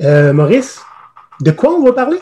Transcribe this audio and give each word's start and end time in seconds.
Euh, 0.00 0.32
Maurice, 0.32 0.80
de 1.40 1.50
quoi 1.50 1.74
on 1.74 1.84
va 1.84 1.92
parler? 1.92 2.18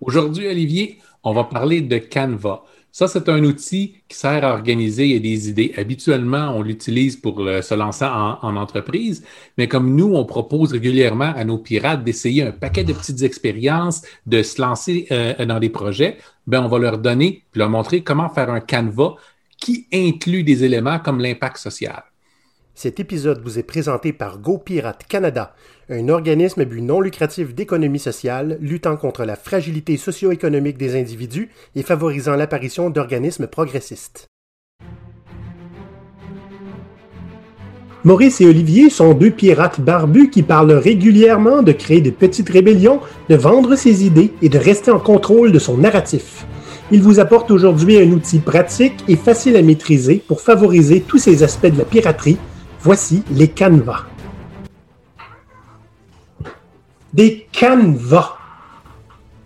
Aujourd'hui, 0.00 0.48
Olivier, 0.48 0.98
on 1.22 1.34
va 1.34 1.44
parler 1.44 1.82
de 1.82 1.98
Canva. 1.98 2.62
Ça, 2.90 3.08
c'est 3.08 3.28
un 3.28 3.42
outil 3.44 4.02
qui 4.08 4.16
sert 4.16 4.44
à 4.44 4.52
organiser 4.52 5.18
des 5.18 5.48
idées. 5.48 5.72
Habituellement, 5.76 6.52
on 6.54 6.62
l'utilise 6.62 7.16
pour 7.16 7.38
se 7.38 7.74
lancer 7.74 8.04
en, 8.04 8.56
entreprise, 8.56 9.24
mais 9.56 9.66
comme 9.66 9.94
nous, 9.94 10.14
on 10.14 10.26
propose 10.26 10.72
régulièrement 10.72 11.32
à 11.34 11.44
nos 11.44 11.56
pirates 11.56 12.04
d'essayer 12.04 12.42
un 12.42 12.52
paquet 12.52 12.84
de 12.84 12.92
petites 12.92 13.22
expériences, 13.22 14.02
de 14.26 14.42
se 14.42 14.60
lancer 14.60 15.06
euh, 15.10 15.46
dans 15.46 15.58
des 15.58 15.70
projets, 15.70 16.18
ben, 16.46 16.62
on 16.62 16.68
va 16.68 16.78
leur 16.78 16.98
donner, 16.98 17.44
puis 17.50 17.60
leur 17.60 17.70
montrer 17.70 18.02
comment 18.02 18.28
faire 18.28 18.50
un 18.50 18.60
Canva 18.60 19.14
qui 19.58 19.86
inclut 19.92 20.42
des 20.42 20.64
éléments 20.64 20.98
comme 20.98 21.20
l'impact 21.20 21.56
social. 21.56 22.02
Cet 22.74 23.00
épisode 23.00 23.42
vous 23.42 23.58
est 23.58 23.64
présenté 23.64 24.12
par 24.12 24.38
GoPirate 24.38 25.04
Canada, 25.06 25.54
un 25.90 26.08
organisme 26.08 26.62
à 26.62 26.64
but 26.64 26.80
non 26.80 27.00
lucratif 27.00 27.54
d'économie 27.54 27.98
sociale 27.98 28.56
luttant 28.60 28.96
contre 28.96 29.24
la 29.24 29.36
fragilité 29.36 29.98
socio-économique 29.98 30.78
des 30.78 30.98
individus 30.98 31.50
et 31.76 31.82
favorisant 31.82 32.34
l'apparition 32.34 32.88
d'organismes 32.88 33.46
progressistes. 33.46 34.26
Maurice 38.04 38.40
et 38.40 38.46
Olivier 38.46 38.90
sont 38.90 39.14
deux 39.14 39.30
pirates 39.30 39.80
barbus 39.80 40.30
qui 40.30 40.42
parlent 40.42 40.72
régulièrement 40.72 41.62
de 41.62 41.70
créer 41.70 42.00
de 42.00 42.10
petites 42.10 42.48
rébellions, 42.48 43.00
de 43.28 43.36
vendre 43.36 43.76
ses 43.76 44.04
idées 44.04 44.32
et 44.42 44.48
de 44.48 44.58
rester 44.58 44.90
en 44.90 44.98
contrôle 44.98 45.52
de 45.52 45.60
son 45.60 45.76
narratif. 45.76 46.46
Ils 46.90 47.02
vous 47.02 47.20
apportent 47.20 47.52
aujourd'hui 47.52 47.98
un 47.98 48.10
outil 48.10 48.40
pratique 48.40 49.04
et 49.06 49.16
facile 49.16 49.56
à 49.56 49.62
maîtriser 49.62 50.16
pour 50.26 50.40
favoriser 50.40 51.00
tous 51.00 51.18
ces 51.18 51.44
aspects 51.44 51.68
de 51.68 51.78
la 51.78 51.84
piraterie. 51.84 52.38
Voici 52.84 53.22
les 53.30 53.46
canevas. 53.46 54.06
Des 57.12 57.46
canevas. 57.52 58.32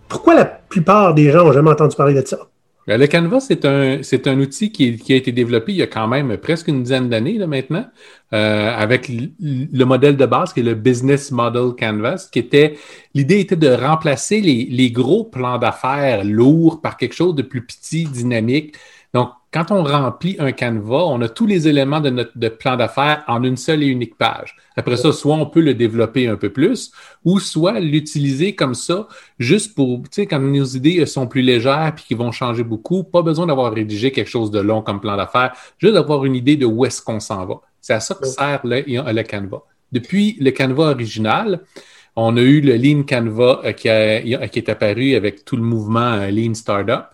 Pourquoi 0.08 0.34
la 0.34 0.46
plupart 0.46 1.12
des 1.12 1.30
gens 1.30 1.44
n'ont 1.44 1.52
jamais 1.52 1.70
entendu 1.70 1.94
parler 1.94 2.14
de 2.14 2.26
ça? 2.26 2.38
Ben, 2.86 2.98
le 2.98 3.06
Canva, 3.08 3.40
c'est 3.40 3.66
un, 3.66 4.40
outil 4.40 4.72
qui, 4.72 5.12
a 5.12 5.16
été 5.16 5.32
développé 5.32 5.72
il 5.72 5.78
y 5.78 5.82
a 5.82 5.86
quand 5.86 6.08
même 6.08 6.38
presque 6.38 6.68
une 6.68 6.82
dizaine 6.82 7.10
d'années 7.10 7.38
maintenant, 7.46 7.84
euh, 8.32 8.70
avec 8.74 9.10
le 9.10 9.84
modèle 9.84 10.16
de 10.16 10.24
base 10.24 10.54
qui 10.54 10.60
est 10.60 10.62
le 10.62 10.74
Business 10.74 11.30
Model 11.30 11.74
Canvas, 11.78 12.28
qui 12.32 12.38
était 12.38 12.78
l'idée 13.12 13.40
était 13.40 13.56
de 13.56 13.68
remplacer 13.68 14.40
les, 14.40 14.66
les 14.70 14.90
gros 14.92 15.24
plans 15.24 15.58
d'affaires 15.58 16.24
lourds 16.24 16.80
par 16.80 16.96
quelque 16.96 17.14
chose 17.14 17.34
de 17.34 17.42
plus 17.42 17.66
petit, 17.66 18.04
dynamique, 18.04 18.76
donc, 19.12 19.30
quand 19.56 19.70
on 19.70 19.82
remplit 19.82 20.36
un 20.38 20.52
canevas, 20.52 21.06
on 21.06 21.22
a 21.22 21.30
tous 21.30 21.46
les 21.46 21.66
éléments 21.66 22.00
de 22.00 22.10
notre 22.10 22.48
plan 22.58 22.76
d'affaires 22.76 23.24
en 23.26 23.42
une 23.42 23.56
seule 23.56 23.82
et 23.82 23.86
unique 23.86 24.18
page. 24.18 24.54
Après 24.76 24.98
ça, 24.98 25.12
soit 25.12 25.34
on 25.34 25.46
peut 25.46 25.62
le 25.62 25.72
développer 25.72 26.28
un 26.28 26.36
peu 26.36 26.50
plus, 26.50 26.92
ou 27.24 27.38
soit 27.40 27.80
l'utiliser 27.80 28.54
comme 28.54 28.74
ça, 28.74 29.08
juste 29.38 29.74
pour, 29.74 30.02
tu 30.02 30.08
sais, 30.10 30.26
quand 30.26 30.40
nos 30.40 30.64
idées 30.66 31.06
sont 31.06 31.26
plus 31.26 31.40
légères 31.40 31.94
puis 31.96 32.04
qui 32.06 32.12
vont 32.12 32.32
changer 32.32 32.64
beaucoup, 32.64 33.02
pas 33.02 33.22
besoin 33.22 33.46
d'avoir 33.46 33.72
rédigé 33.72 34.10
quelque 34.10 34.28
chose 34.28 34.50
de 34.50 34.60
long 34.60 34.82
comme 34.82 35.00
plan 35.00 35.16
d'affaires, 35.16 35.54
juste 35.78 35.94
d'avoir 35.94 36.26
une 36.26 36.34
idée 36.34 36.56
de 36.56 36.66
où 36.66 36.84
est-ce 36.84 37.00
qu'on 37.00 37.18
s'en 37.18 37.46
va. 37.46 37.54
C'est 37.80 37.94
à 37.94 38.00
ça 38.00 38.14
que 38.14 38.26
sert 38.26 38.60
le, 38.62 38.84
le 38.86 39.22
canevas. 39.22 39.62
Depuis 39.90 40.36
le 40.38 40.50
canevas 40.50 40.90
original, 40.90 41.62
on 42.14 42.36
a 42.36 42.42
eu 42.42 42.60
le 42.60 42.76
Lean 42.76 43.04
Canva 43.04 43.62
euh, 43.64 43.72
qui, 43.72 43.88
qui 44.50 44.58
est 44.58 44.68
apparu 44.68 45.14
avec 45.14 45.46
tout 45.46 45.56
le 45.56 45.62
mouvement 45.62 46.12
euh, 46.12 46.30
Lean 46.30 46.52
Startup. 46.52 47.06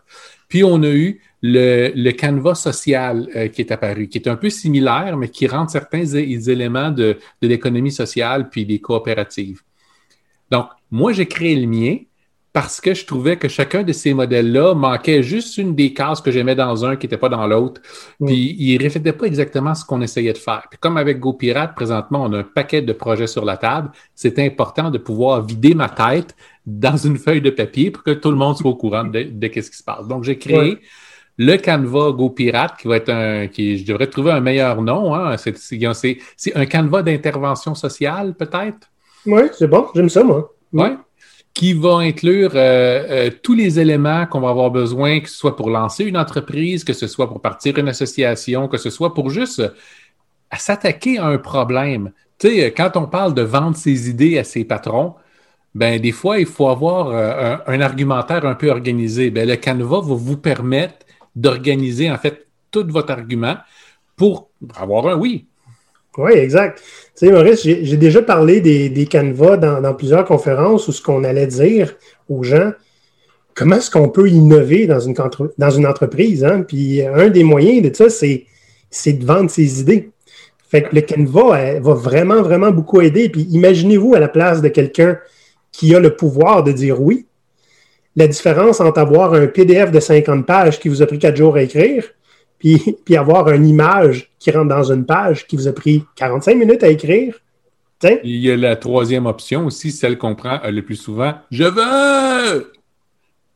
Puis 0.48 0.64
on 0.64 0.82
a 0.82 0.88
eu 0.88 1.20
le, 1.42 1.92
le 1.94 2.10
canevas 2.12 2.54
social 2.54 3.28
euh, 3.34 3.48
qui 3.48 3.62
est 3.62 3.72
apparu, 3.72 4.08
qui 4.08 4.18
est 4.18 4.28
un 4.28 4.36
peu 4.36 4.48
similaire, 4.48 5.16
mais 5.16 5.28
qui 5.28 5.46
rentre 5.46 5.72
certains 5.72 6.04
éléments 6.04 6.90
de, 6.90 7.18
de 7.42 7.48
l'économie 7.48 7.92
sociale 7.92 8.48
puis 8.48 8.64
des 8.64 8.80
coopératives. 8.80 9.60
Donc, 10.50 10.66
moi, 10.90 11.12
j'ai 11.12 11.26
créé 11.26 11.56
le 11.56 11.66
mien 11.66 11.96
parce 12.52 12.82
que 12.82 12.92
je 12.92 13.06
trouvais 13.06 13.38
que 13.38 13.48
chacun 13.48 13.82
de 13.82 13.92
ces 13.92 14.12
modèles-là 14.12 14.74
manquait 14.74 15.22
juste 15.22 15.56
une 15.56 15.74
des 15.74 15.94
cases 15.94 16.20
que 16.20 16.30
j'aimais 16.30 16.54
dans 16.54 16.84
un 16.84 16.96
qui 16.96 17.06
n'était 17.06 17.16
pas 17.16 17.30
dans 17.30 17.46
l'autre. 17.46 17.80
Puis, 18.24 18.54
il 18.58 18.78
ne 18.78 18.84
reflétait 18.84 19.14
pas 19.14 19.24
exactement 19.24 19.74
ce 19.74 19.84
qu'on 19.84 20.02
essayait 20.02 20.34
de 20.34 20.38
faire. 20.38 20.64
Puis, 20.70 20.78
comme 20.78 20.98
avec 20.98 21.18
GoPirate, 21.18 21.74
présentement, 21.74 22.22
on 22.24 22.32
a 22.34 22.40
un 22.40 22.42
paquet 22.44 22.82
de 22.82 22.92
projets 22.92 23.26
sur 23.26 23.46
la 23.46 23.56
table. 23.56 23.90
C'est 24.14 24.38
important 24.38 24.90
de 24.90 24.98
pouvoir 24.98 25.44
vider 25.44 25.74
ma 25.74 25.88
tête 25.88 26.36
dans 26.66 26.96
une 26.96 27.16
feuille 27.16 27.40
de 27.40 27.50
papier 27.50 27.90
pour 27.90 28.02
que 28.02 28.10
tout 28.10 28.30
le 28.30 28.36
monde 28.36 28.58
soit 28.58 28.70
au 28.70 28.76
courant 28.76 29.04
de, 29.04 29.22
de, 29.22 29.46
ce 29.54 29.70
qui 29.70 29.76
se 29.76 29.82
passe. 29.82 30.06
Donc, 30.06 30.22
j'ai 30.24 30.36
créé 30.36 30.78
le 31.38 31.56
Canva 31.56 32.12
GoPirate 32.12 32.76
qui 32.78 32.88
va 32.88 32.96
être 32.96 33.08
un, 33.08 33.46
qui, 33.46 33.78
je 33.78 33.86
devrais 33.86 34.06
trouver 34.06 34.32
un 34.32 34.40
meilleur 34.40 34.82
nom. 34.82 35.14
Hein. 35.14 35.36
C'est 35.36 36.56
un 36.56 36.66
Canva 36.66 37.02
d'intervention 37.02 37.74
sociale, 37.74 38.34
peut-être? 38.34 38.90
Oui, 39.26 39.42
c'est 39.56 39.68
bon. 39.68 39.86
J'aime 39.94 40.08
ça, 40.08 40.22
moi. 40.22 40.52
Oui. 40.72 40.88
Qui 41.54 41.74
va 41.74 41.96
inclure 41.98 42.52
euh, 42.54 43.04
euh, 43.10 43.30
tous 43.42 43.54
les 43.54 43.78
éléments 43.78 44.26
qu'on 44.26 44.40
va 44.40 44.50
avoir 44.50 44.70
besoin, 44.70 45.20
que 45.20 45.28
ce 45.28 45.36
soit 45.36 45.54
pour 45.56 45.70
lancer 45.70 46.04
une 46.04 46.16
entreprise, 46.16 46.82
que 46.82 46.94
ce 46.94 47.06
soit 47.06 47.28
pour 47.28 47.40
partir 47.40 47.78
une 47.78 47.88
association, 47.88 48.68
que 48.68 48.78
ce 48.78 48.90
soit 48.90 49.12
pour 49.12 49.30
juste 49.30 49.60
euh, 49.60 49.68
s'attaquer 50.56 51.18
à 51.18 51.26
un 51.26 51.38
problème. 51.38 52.12
Tu 52.38 52.48
sais, 52.48 52.72
quand 52.72 52.96
on 52.96 53.06
parle 53.06 53.34
de 53.34 53.42
vendre 53.42 53.76
ses 53.76 54.08
idées 54.08 54.38
à 54.38 54.44
ses 54.44 54.64
patrons, 54.64 55.14
ben 55.74 56.00
des 56.00 56.12
fois, 56.12 56.38
il 56.38 56.46
faut 56.46 56.68
avoir 56.68 57.10
un, 57.10 57.60
un, 57.66 57.80
argumentaire 57.80 58.44
un 58.44 58.54
peu 58.54 58.70
organisé. 58.70 59.30
Ben, 59.30 59.48
le 59.48 59.56
Canva 59.56 60.00
va 60.00 60.14
vous 60.14 60.36
permettre 60.36 61.06
d'organiser 61.34 62.10
en 62.10 62.18
fait 62.18 62.46
tout 62.70 62.86
votre 62.88 63.10
argument 63.10 63.56
pour 64.16 64.50
avoir 64.76 65.06
un 65.08 65.16
oui. 65.16 65.46
Oui, 66.18 66.32
exact. 66.32 66.78
Tu 67.16 67.26
sais, 67.26 67.32
Maurice, 67.32 67.62
j'ai 67.62 67.96
déjà 67.96 68.20
parlé 68.20 68.60
des, 68.60 68.90
des 68.90 69.06
canevas 69.06 69.56
dans, 69.56 69.94
plusieurs 69.94 70.26
conférences 70.26 70.86
où 70.88 70.92
ce 70.92 71.00
qu'on 71.00 71.24
allait 71.24 71.46
dire 71.46 71.94
aux 72.28 72.42
gens, 72.42 72.72
comment 73.54 73.76
est-ce 73.76 73.90
qu'on 73.90 74.10
peut 74.10 74.28
innover 74.28 74.86
dans 74.86 75.00
une, 75.00 75.16
entreprise. 75.86 76.44
Hein? 76.44 76.62
Puis 76.62 77.02
un 77.02 77.28
des 77.28 77.44
moyens 77.44 77.88
de 77.88 77.94
ça, 77.94 78.10
c'est 78.10 79.12
de 79.12 79.24
vendre 79.24 79.50
ses 79.50 79.80
idées. 79.80 80.10
Fait 80.68 80.82
que 80.82 80.94
le 80.94 81.02
Canva 81.02 81.80
va 81.80 81.94
vraiment, 81.94 82.42
vraiment 82.42 82.70
beaucoup 82.70 83.00
aider. 83.00 83.28
Puis 83.30 83.42
imaginez-vous 83.50 84.14
à 84.14 84.20
la 84.20 84.28
place 84.28 84.60
de 84.60 84.68
quelqu'un 84.68 85.18
qui 85.70 85.94
a 85.94 86.00
le 86.00 86.14
pouvoir 86.14 86.62
de 86.62 86.72
dire 86.72 87.00
oui, 87.00 87.26
la 88.16 88.26
différence 88.26 88.80
entre 88.80 88.98
avoir 88.98 89.34
un 89.34 89.46
PDF 89.46 89.90
de 89.90 90.00
50 90.00 90.46
pages 90.46 90.78
qui 90.78 90.88
vous 90.88 91.02
a 91.02 91.06
pris 91.06 91.18
4 91.18 91.36
jours 91.36 91.56
à 91.56 91.62
écrire, 91.62 92.04
puis, 92.58 92.96
puis 93.04 93.16
avoir 93.16 93.48
une 93.50 93.66
image 93.66 94.30
qui 94.38 94.50
rentre 94.50 94.68
dans 94.68 94.92
une 94.92 95.04
page 95.04 95.46
qui 95.46 95.56
vous 95.56 95.68
a 95.68 95.72
pris 95.72 96.04
45 96.16 96.56
minutes 96.56 96.82
à 96.82 96.88
écrire. 96.88 97.38
Il 98.24 98.36
y 98.36 98.50
a 98.50 98.56
la 98.56 98.76
troisième 98.76 99.26
option 99.26 99.66
aussi, 99.66 99.92
celle 99.92 100.18
qu'on 100.18 100.34
prend 100.34 100.58
euh, 100.64 100.70
le 100.70 100.82
plus 100.82 100.96
souvent, 100.96 101.34
je 101.50 101.64
veux, 101.64 102.72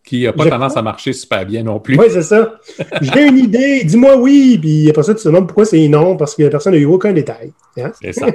qui 0.04 0.22
n'a 0.22 0.32
pas 0.32 0.48
tendance 0.48 0.76
à 0.76 0.82
marcher 0.82 1.12
super 1.12 1.44
bien 1.44 1.64
non 1.64 1.80
plus. 1.80 1.98
Oui, 1.98 2.06
c'est 2.08 2.22
ça. 2.22 2.54
J'ai 3.00 3.26
une 3.26 3.38
idée, 3.38 3.82
dis-moi 3.82 4.16
oui, 4.16 4.56
puis 4.58 4.88
après 4.88 5.02
ça, 5.02 5.14
tu 5.14 5.22
te 5.22 5.28
demandes 5.28 5.48
pourquoi 5.48 5.64
c'est 5.64 5.88
non, 5.88 6.16
parce 6.16 6.36
que 6.36 6.44
la 6.44 6.50
personne 6.50 6.74
n'a 6.74 6.78
eu 6.78 6.84
aucun 6.84 7.12
détail. 7.12 7.52
Hein? 7.76 7.90
C'est 8.00 8.12
ça. 8.12 8.26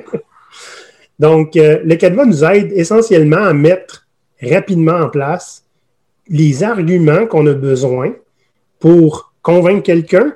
Donc, 1.19 1.55
euh, 1.55 1.79
le 1.85 1.95
Canva 1.95 2.25
nous 2.25 2.43
aide 2.43 2.73
essentiellement 2.73 3.37
à 3.37 3.53
mettre 3.53 4.07
rapidement 4.41 4.97
en 4.97 5.09
place 5.09 5.60
les 6.31 6.63
arguments 6.63 7.27
qu'on 7.27 7.45
a 7.45 7.53
besoin 7.53 8.13
pour 8.79 9.33
convaincre 9.43 9.83
quelqu'un. 9.83 10.33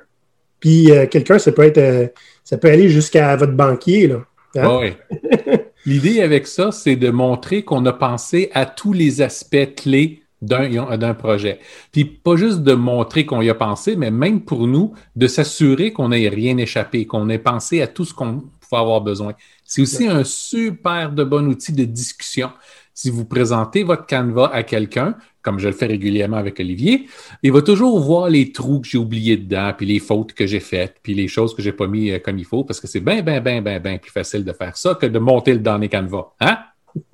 Puis 0.60 0.92
euh, 0.92 1.08
quelqu'un, 1.08 1.40
ça 1.40 1.52
peut 1.52 1.64
être 1.64 1.78
euh, 1.78 2.08
ça 2.44 2.58
peut 2.58 2.70
aller 2.70 2.90
jusqu'à 2.90 3.36
votre 3.36 3.54
banquier. 3.54 4.08
Là. 4.08 4.26
Hein? 4.58 4.80
oui. 4.80 4.94
L'idée 5.86 6.22
avec 6.22 6.48
ça, 6.48 6.72
c'est 6.72 6.96
de 6.96 7.12
montrer 7.12 7.64
qu'on 7.64 7.86
a 7.86 7.94
pensé 7.94 8.50
à 8.54 8.66
tous 8.66 8.92
les 8.92 9.22
aspects 9.22 9.76
clés 9.76 10.24
d'un 10.42 11.14
projet. 11.14 11.60
Puis 11.92 12.06
pas 12.06 12.36
juste 12.36 12.62
de 12.62 12.74
montrer 12.74 13.26
qu'on 13.26 13.42
y 13.42 13.50
a 13.50 13.56
pensé, 13.56 13.96
mais 13.96 14.12
même 14.12 14.42
pour 14.42 14.68
nous, 14.68 14.94
de 15.16 15.28
s'assurer 15.28 15.94
qu'on 15.94 16.10
n'ait 16.10 16.28
rien 16.28 16.58
échappé, 16.58 17.06
qu'on 17.06 17.30
ait 17.30 17.40
pensé 17.40 17.82
à 17.82 17.88
tout 17.88 18.04
ce 18.04 18.14
qu'on 18.14 18.44
pouvait 18.60 18.82
avoir 18.82 19.02
besoin. 19.02 19.34
C'est 19.64 19.82
aussi 19.82 20.08
un 20.08 20.24
super 20.24 21.12
de 21.12 21.24
bon 21.24 21.48
outil 21.48 21.74
de 21.74 21.86
discussion. 21.86 22.50
Si 22.94 23.10
vous 23.10 23.26
présentez 23.26 23.84
votre 23.84 24.06
canevas 24.06 24.50
à 24.54 24.64
quelqu'un, 24.64 25.16
comme 25.46 25.60
je 25.60 25.68
le 25.68 25.74
fais 25.74 25.86
régulièrement 25.86 26.38
avec 26.38 26.60
Olivier, 26.60 27.06
il 27.44 27.52
va 27.52 27.62
toujours 27.62 28.00
voir 28.00 28.30
les 28.30 28.52
trous 28.52 28.80
que 28.82 28.88
j'ai 28.88 28.98
oubliés 28.98 29.38
dedans, 29.38 29.72
puis 29.78 29.86
les 29.86 30.00
fautes 30.00 30.34
que 30.34 30.48
j'ai 30.48 30.60
faites, 30.60 30.96
puis 31.04 31.14
les 31.14 31.28
choses 31.28 31.54
que 31.56 31.62
j'ai 31.62 31.72
pas 31.72 31.86
mis 31.86 32.10
euh, 32.10 32.18
comme 32.18 32.40
il 32.40 32.46
faut, 32.46 32.64
parce 32.64 32.80
que 32.82 32.88
c'est 32.88 33.00
bien, 33.00 33.22
bien, 33.22 33.40
bien, 33.40 33.62
bien, 33.62 33.80
bien 33.80 34.00
plus 34.00 34.10
facile 34.12 34.44
de 34.44 34.52
faire 34.54 34.76
ça 34.76 34.96
que 34.96 35.06
de 35.06 35.20
monter 35.20 35.54
le 35.54 35.62
les 35.80 35.88
canevas. 35.88 36.32
Hein? 36.40 36.58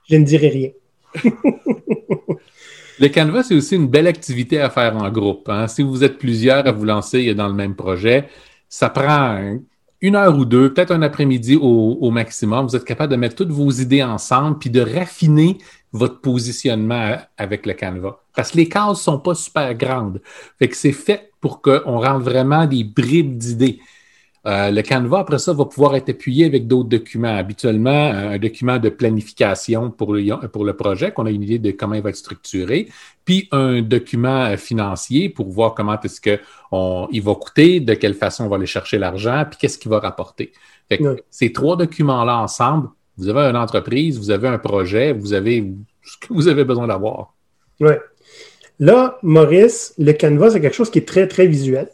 je 0.09 0.15
ne 0.15 0.25
dirai 0.25 0.49
rien. 0.49 0.71
Le 3.01 3.07
canevas, 3.07 3.43
c'est 3.43 3.55
aussi 3.55 3.77
une 3.77 3.87
belle 3.87 4.07
activité 4.07 4.59
à 4.59 4.69
faire 4.69 4.97
en 4.97 5.09
groupe. 5.09 5.47
Hein? 5.47 5.69
Si 5.69 5.83
vous 5.83 6.03
êtes 6.03 6.17
plusieurs 6.17 6.67
à 6.67 6.73
vous 6.73 6.83
lancer 6.83 7.33
dans 7.33 7.47
le 7.47 7.53
même 7.53 7.73
projet, 7.73 8.27
ça 8.67 8.89
prend 8.89 9.57
une 10.01 10.15
heure 10.15 10.37
ou 10.37 10.45
deux, 10.45 10.73
peut-être 10.73 10.91
un 10.91 11.01
après-midi 11.01 11.57
au, 11.61 12.09
maximum, 12.11 12.67
vous 12.67 12.75
êtes 12.75 12.85
capable 12.85 13.11
de 13.11 13.17
mettre 13.17 13.35
toutes 13.35 13.51
vos 13.51 13.69
idées 13.69 14.03
ensemble 14.03 14.57
puis 14.57 14.69
de 14.69 14.81
raffiner 14.81 15.57
votre 15.91 16.21
positionnement 16.21 17.17
avec 17.37 17.65
le 17.65 17.73
canevas. 17.73 18.17
Parce 18.35 18.51
que 18.51 18.57
les 18.57 18.69
cases 18.69 19.01
sont 19.01 19.19
pas 19.19 19.35
super 19.35 19.73
grandes. 19.75 20.21
Fait 20.57 20.69
que 20.69 20.77
c'est 20.77 20.93
fait 20.93 21.31
pour 21.41 21.61
qu'on 21.61 21.99
rentre 21.99 22.23
vraiment 22.23 22.65
des 22.65 22.83
bribes 22.83 23.37
d'idées. 23.37 23.79
Euh, 24.45 24.71
le 24.71 24.81
Canva, 24.81 25.19
après 25.19 25.39
ça, 25.39 25.53
va 25.53 25.65
pouvoir 25.65 25.95
être 25.95 26.09
appuyé 26.09 26.45
avec 26.45 26.67
d'autres 26.67 26.89
documents. 26.89 27.35
Habituellement, 27.35 28.11
un 28.11 28.37
document 28.37 28.77
de 28.77 28.89
planification 28.89 29.91
pour 29.91 30.13
le, 30.13 30.47
pour 30.47 30.63
le 30.63 30.75
projet, 30.75 31.11
qu'on 31.11 31.25
a 31.25 31.31
une 31.31 31.43
idée 31.43 31.59
de 31.59 31.71
comment 31.71 31.95
il 31.95 32.01
va 32.01 32.09
être 32.09 32.15
structuré, 32.15 32.87
puis 33.25 33.47
un 33.51 33.81
document 33.81 34.55
financier 34.57 35.29
pour 35.29 35.49
voir 35.49 35.73
comment 35.73 35.99
est-ce 36.01 36.21
qu'il 36.21 37.21
va 37.21 37.35
coûter, 37.35 37.79
de 37.79 37.93
quelle 37.93 38.13
façon 38.13 38.45
on 38.45 38.47
va 38.47 38.55
aller 38.55 38.65
chercher 38.65 38.97
l'argent, 38.97 39.45
puis 39.49 39.59
qu'est-ce 39.59 39.77
qu'il 39.77 39.91
va 39.91 39.99
rapporter. 39.99 40.53
Ces 41.29 41.51
trois 41.51 41.75
documents-là 41.75 42.37
ensemble, 42.37 42.89
vous 43.17 43.27
avez 43.27 43.41
une 43.41 43.57
entreprise, 43.57 44.17
vous 44.17 44.31
avez 44.31 44.47
un 44.47 44.57
projet, 44.57 45.11
vous 45.11 45.33
avez 45.33 45.69
ce 46.01 46.17
que 46.17 46.33
vous 46.33 46.47
avez 46.47 46.63
besoin 46.63 46.87
d'avoir. 46.87 47.33
Oui. 47.81 47.93
Là, 48.79 49.19
Maurice, 49.21 49.93
le 49.97 50.13
Canva, 50.13 50.51
c'est 50.51 50.61
quelque 50.61 50.75
chose 50.75 50.89
qui 50.89 50.99
est 50.99 51.07
très, 51.07 51.27
très 51.27 51.45
visuel. 51.45 51.89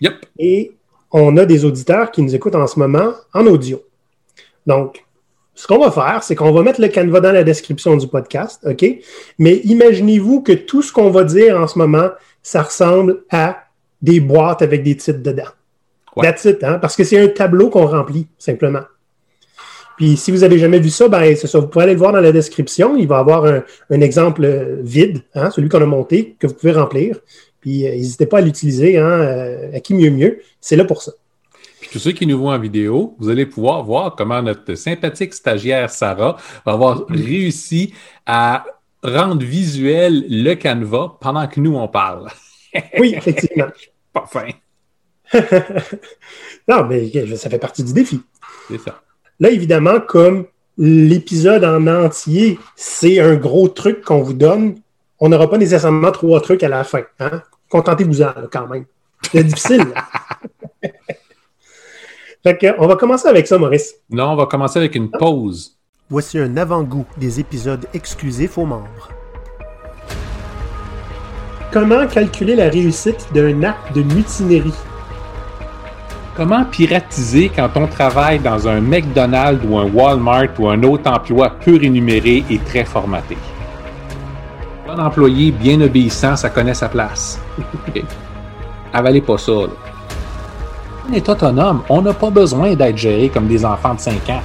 Yep. 0.00 0.26
Et 0.38 0.72
on 1.16 1.36
a 1.36 1.46
des 1.46 1.64
auditeurs 1.64 2.10
qui 2.10 2.22
nous 2.22 2.34
écoutent 2.34 2.56
en 2.56 2.66
ce 2.66 2.76
moment 2.76 3.14
en 3.32 3.46
audio. 3.46 3.80
Donc, 4.66 5.04
ce 5.54 5.68
qu'on 5.68 5.78
va 5.78 5.92
faire, 5.92 6.24
c'est 6.24 6.34
qu'on 6.34 6.50
va 6.50 6.62
mettre 6.62 6.80
le 6.80 6.88
Canva 6.88 7.20
dans 7.20 7.30
la 7.30 7.44
description 7.44 7.96
du 7.96 8.08
podcast, 8.08 8.60
OK? 8.68 8.84
Mais 9.38 9.58
imaginez-vous 9.58 10.42
que 10.42 10.52
tout 10.52 10.82
ce 10.82 10.92
qu'on 10.92 11.10
va 11.10 11.22
dire 11.22 11.56
en 11.58 11.68
ce 11.68 11.78
moment, 11.78 12.10
ça 12.42 12.62
ressemble 12.62 13.22
à 13.30 13.58
des 14.02 14.18
boîtes 14.18 14.60
avec 14.60 14.82
des 14.82 14.96
titres 14.96 15.22
dedans. 15.22 15.52
That's 16.20 16.44
it, 16.46 16.64
hein? 16.64 16.80
Parce 16.80 16.96
que 16.96 17.04
c'est 17.04 17.20
un 17.20 17.28
tableau 17.28 17.70
qu'on 17.70 17.86
remplit, 17.86 18.26
simplement. 18.36 18.82
Puis 19.96 20.16
si 20.16 20.32
vous 20.32 20.38
n'avez 20.38 20.58
jamais 20.58 20.80
vu 20.80 20.90
ça, 20.90 21.06
ben, 21.06 21.36
c'est 21.36 21.46
ça. 21.46 21.60
Vous 21.60 21.68
pouvez 21.68 21.84
aller 21.84 21.92
le 21.92 22.00
voir 22.00 22.12
dans 22.12 22.20
la 22.20 22.32
description. 22.32 22.96
Il 22.96 23.06
va 23.06 23.18
y 23.18 23.20
avoir 23.20 23.44
un, 23.44 24.00
exemple 24.00 24.80
vide, 24.82 25.22
hein, 25.36 25.52
celui 25.52 25.68
qu'on 25.68 25.80
a 25.80 25.86
monté, 25.86 26.34
que 26.40 26.48
vous 26.48 26.54
pouvez 26.54 26.72
remplir. 26.72 27.20
Puis 27.64 27.86
euh, 27.86 27.92
n'hésitez 27.92 28.26
pas 28.26 28.38
à 28.38 28.40
l'utiliser, 28.42 28.98
hein, 28.98 29.20
euh, 29.22 29.74
à 29.74 29.80
qui 29.80 29.94
mieux 29.94 30.10
mieux. 30.10 30.42
C'est 30.60 30.76
là 30.76 30.84
pour 30.84 31.00
ça. 31.00 31.12
Puis 31.80 31.88
tous 31.90 31.98
ceux 31.98 32.12
qui 32.12 32.26
nous 32.26 32.38
voient 32.38 32.52
en 32.52 32.58
vidéo, 32.58 33.16
vous 33.18 33.30
allez 33.30 33.46
pouvoir 33.46 33.82
voir 33.82 34.16
comment 34.16 34.42
notre 34.42 34.74
sympathique 34.74 35.32
stagiaire 35.32 35.88
Sarah 35.88 36.36
va 36.66 36.72
avoir 36.72 37.06
réussi 37.08 37.94
à 38.26 38.66
rendre 39.02 39.42
visuel 39.42 40.26
le 40.28 40.52
canevas 40.56 41.16
pendant 41.22 41.46
que 41.46 41.58
nous, 41.58 41.74
on 41.74 41.88
parle. 41.88 42.28
oui, 42.98 43.14
effectivement. 43.16 43.68
Pas 44.12 44.26
fin. 44.26 44.48
non, 46.68 46.84
mais 46.84 47.10
ça 47.36 47.48
fait 47.48 47.58
partie 47.58 47.82
du 47.82 47.94
défi. 47.94 48.20
C'est 48.68 48.80
ça. 48.80 49.00
Là, 49.40 49.48
évidemment, 49.50 50.00
comme 50.00 50.48
l'épisode 50.76 51.64
en 51.64 51.86
entier, 51.86 52.58
c'est 52.76 53.20
un 53.20 53.36
gros 53.36 53.68
truc 53.68 54.02
qu'on 54.02 54.20
vous 54.20 54.34
donne, 54.34 54.74
on 55.18 55.30
n'aura 55.30 55.48
pas 55.48 55.56
nécessairement 55.56 56.12
trois 56.12 56.42
trucs 56.42 56.62
à 56.62 56.68
la 56.68 56.84
fin. 56.84 57.04
Hein? 57.20 57.42
Contentez-vous-en 57.74 58.32
quand 58.52 58.68
même. 58.68 58.84
C'est 59.32 59.42
difficile. 59.42 59.84
fait 62.44 62.74
on 62.78 62.86
va 62.86 62.94
commencer 62.94 63.26
avec 63.26 63.48
ça, 63.48 63.58
Maurice. 63.58 63.96
Non, 64.10 64.28
on 64.28 64.36
va 64.36 64.46
commencer 64.46 64.78
avec 64.78 64.94
une 64.94 65.10
pause. 65.10 65.76
Voici 66.08 66.38
un 66.38 66.56
avant-goût 66.56 67.04
des 67.16 67.40
épisodes 67.40 67.84
exclusifs 67.92 68.56
aux 68.58 68.64
membres. 68.64 69.08
Comment 71.72 72.06
calculer 72.06 72.54
la 72.54 72.68
réussite 72.68 73.26
d'un 73.34 73.64
acte 73.64 73.92
de 73.92 74.02
mutinerie? 74.02 74.72
Comment 76.36 76.64
piratiser 76.66 77.48
quand 77.48 77.70
on 77.74 77.88
travaille 77.88 78.38
dans 78.38 78.68
un 78.68 78.80
McDonald's 78.80 79.64
ou 79.68 79.78
un 79.78 79.90
Walmart 79.90 80.60
ou 80.60 80.68
un 80.68 80.80
autre 80.84 81.10
emploi 81.10 81.50
peu 81.50 81.76
rémunéré 81.76 82.44
et 82.48 82.58
très 82.58 82.84
formaté? 82.84 83.36
Un 84.96 85.06
employé 85.06 85.50
bien 85.50 85.80
obéissant, 85.80 86.36
ça 86.36 86.50
connaît 86.50 86.74
sa 86.74 86.88
place. 86.88 87.40
Avalez 88.92 89.20
pas 89.20 89.36
ça. 89.38 89.52
On 89.52 91.12
est 91.12 91.28
autonome. 91.28 91.82
On 91.88 92.00
n'a 92.00 92.12
pas 92.12 92.30
besoin 92.30 92.74
d'être 92.76 92.96
géré 92.96 93.28
comme 93.28 93.48
des 93.48 93.64
enfants 93.64 93.94
de 93.94 93.98
5 94.00 94.28
ans. 94.30 94.42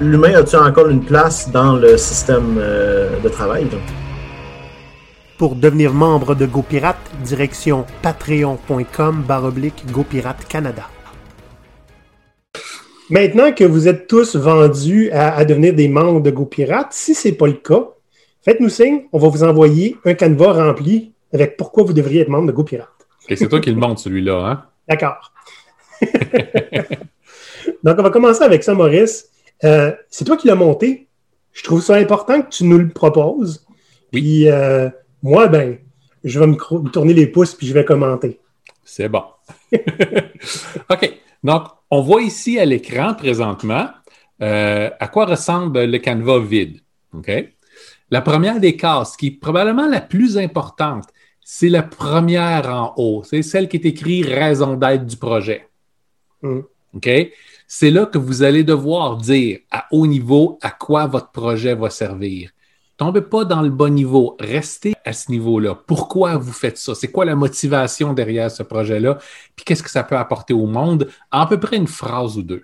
L'humain 0.00 0.34
a-t-il 0.36 0.56
encore 0.56 0.88
une 0.88 1.04
place 1.04 1.50
dans 1.50 1.76
le 1.76 1.98
système 1.98 2.56
euh, 2.58 3.20
de 3.20 3.28
travail? 3.28 3.66
Pour 5.36 5.54
devenir 5.54 5.92
membre 5.92 6.34
de 6.34 6.46
GoPirate, 6.46 6.96
direction 7.22 7.84
patreon.com 8.00 9.22
baroblique 9.28 9.84
GoPirate 9.92 10.46
Canada. 10.48 10.84
Maintenant 13.10 13.52
que 13.52 13.64
vous 13.64 13.86
êtes 13.86 14.06
tous 14.06 14.34
vendus 14.34 15.10
à, 15.10 15.44
devenir 15.44 15.74
des 15.74 15.88
membres 15.88 16.22
de 16.22 16.30
GoPirate, 16.30 16.92
si 16.92 17.14
ce 17.14 17.28
n'est 17.28 17.34
pas 17.34 17.48
le 17.48 17.52
cas, 17.52 17.90
faites-nous 18.42 18.68
signe, 18.68 19.02
on 19.12 19.18
va 19.18 19.28
vous 19.28 19.44
envoyer 19.44 19.96
un 20.04 20.14
canevas 20.14 20.52
rempli 20.52 21.12
avec 21.32 21.56
pourquoi 21.56 21.84
vous 21.84 21.92
devriez 21.92 22.20
être 22.22 22.28
membre 22.28 22.48
de 22.48 22.52
GoPirate. 22.52 22.88
Et 23.28 23.36
c'est 23.36 23.48
toi 23.48 23.60
qui 23.60 23.70
le 23.70 23.76
montre, 23.76 24.00
celui-là, 24.00 24.46
hein? 24.46 24.64
D'accord. 24.88 25.32
Donc, 27.82 27.98
on 27.98 28.02
va 28.02 28.10
commencer 28.10 28.42
avec 28.42 28.62
ça, 28.64 28.74
Maurice. 28.74 29.28
Euh, 29.64 29.92
c'est 30.10 30.24
toi 30.24 30.36
qui 30.36 30.48
l'as 30.48 30.54
monté. 30.54 31.08
Je 31.52 31.62
trouve 31.62 31.82
ça 31.82 31.94
important 31.94 32.42
que 32.42 32.48
tu 32.48 32.64
nous 32.64 32.78
le 32.78 32.88
proposes. 32.88 33.64
Oui. 34.12 34.20
Puis, 34.20 34.48
euh, 34.48 34.88
moi, 35.22 35.46
ben, 35.48 35.78
je 36.24 36.38
vais 36.38 36.46
me, 36.46 36.56
tourner 36.90 37.14
les 37.14 37.26
pouces 37.26 37.54
puis 37.54 37.66
je 37.66 37.74
vais 37.74 37.84
commenter. 37.84 38.40
C'est 38.84 39.08
bon. 39.08 39.22
OK. 39.72 41.12
Donc, 41.44 41.64
on 41.90 42.00
voit 42.00 42.22
ici 42.22 42.58
à 42.58 42.64
l'écran 42.64 43.14
présentement 43.14 43.88
euh, 44.42 44.90
à 44.98 45.08
quoi 45.08 45.26
ressemble 45.26 45.84
le 45.84 45.98
canevas 45.98 46.40
vide. 46.40 46.80
OK? 47.14 47.30
La 48.12 48.20
première 48.20 48.60
des 48.60 48.76
cases, 48.76 49.16
qui 49.16 49.28
est 49.28 49.40
probablement 49.40 49.88
la 49.88 50.02
plus 50.02 50.36
importante, 50.36 51.06
c'est 51.42 51.70
la 51.70 51.82
première 51.82 52.68
en 52.68 52.92
haut. 52.98 53.22
C'est 53.24 53.40
celle 53.40 53.70
qui 53.70 53.78
est 53.78 53.86
écrite 53.86 54.26
raison 54.26 54.74
d'être 54.74 55.06
du 55.06 55.16
projet. 55.16 55.66
Mm. 56.42 56.60
OK? 56.94 57.10
C'est 57.66 57.90
là 57.90 58.04
que 58.04 58.18
vous 58.18 58.42
allez 58.42 58.64
devoir 58.64 59.16
dire 59.16 59.60
à 59.70 59.86
haut 59.92 60.06
niveau 60.06 60.58
à 60.60 60.70
quoi 60.70 61.06
votre 61.06 61.30
projet 61.30 61.74
va 61.74 61.88
servir. 61.88 62.50
Tombez 62.98 63.22
pas 63.22 63.46
dans 63.46 63.62
le 63.62 63.70
bas 63.70 63.88
niveau, 63.88 64.36
restez 64.38 64.92
à 65.06 65.14
ce 65.14 65.30
niveau-là. 65.30 65.74
Pourquoi 65.74 66.36
vous 66.36 66.52
faites 66.52 66.76
ça? 66.76 66.94
C'est 66.94 67.10
quoi 67.10 67.24
la 67.24 67.34
motivation 67.34 68.12
derrière 68.12 68.50
ce 68.50 68.62
projet-là? 68.62 69.20
Puis 69.56 69.64
qu'est-ce 69.64 69.82
que 69.82 69.90
ça 69.90 70.02
peut 70.02 70.18
apporter 70.18 70.52
au 70.52 70.66
monde? 70.66 71.08
À 71.30 71.46
peu 71.46 71.58
près 71.58 71.78
une 71.78 71.86
phrase 71.86 72.36
ou 72.36 72.42
deux. 72.42 72.62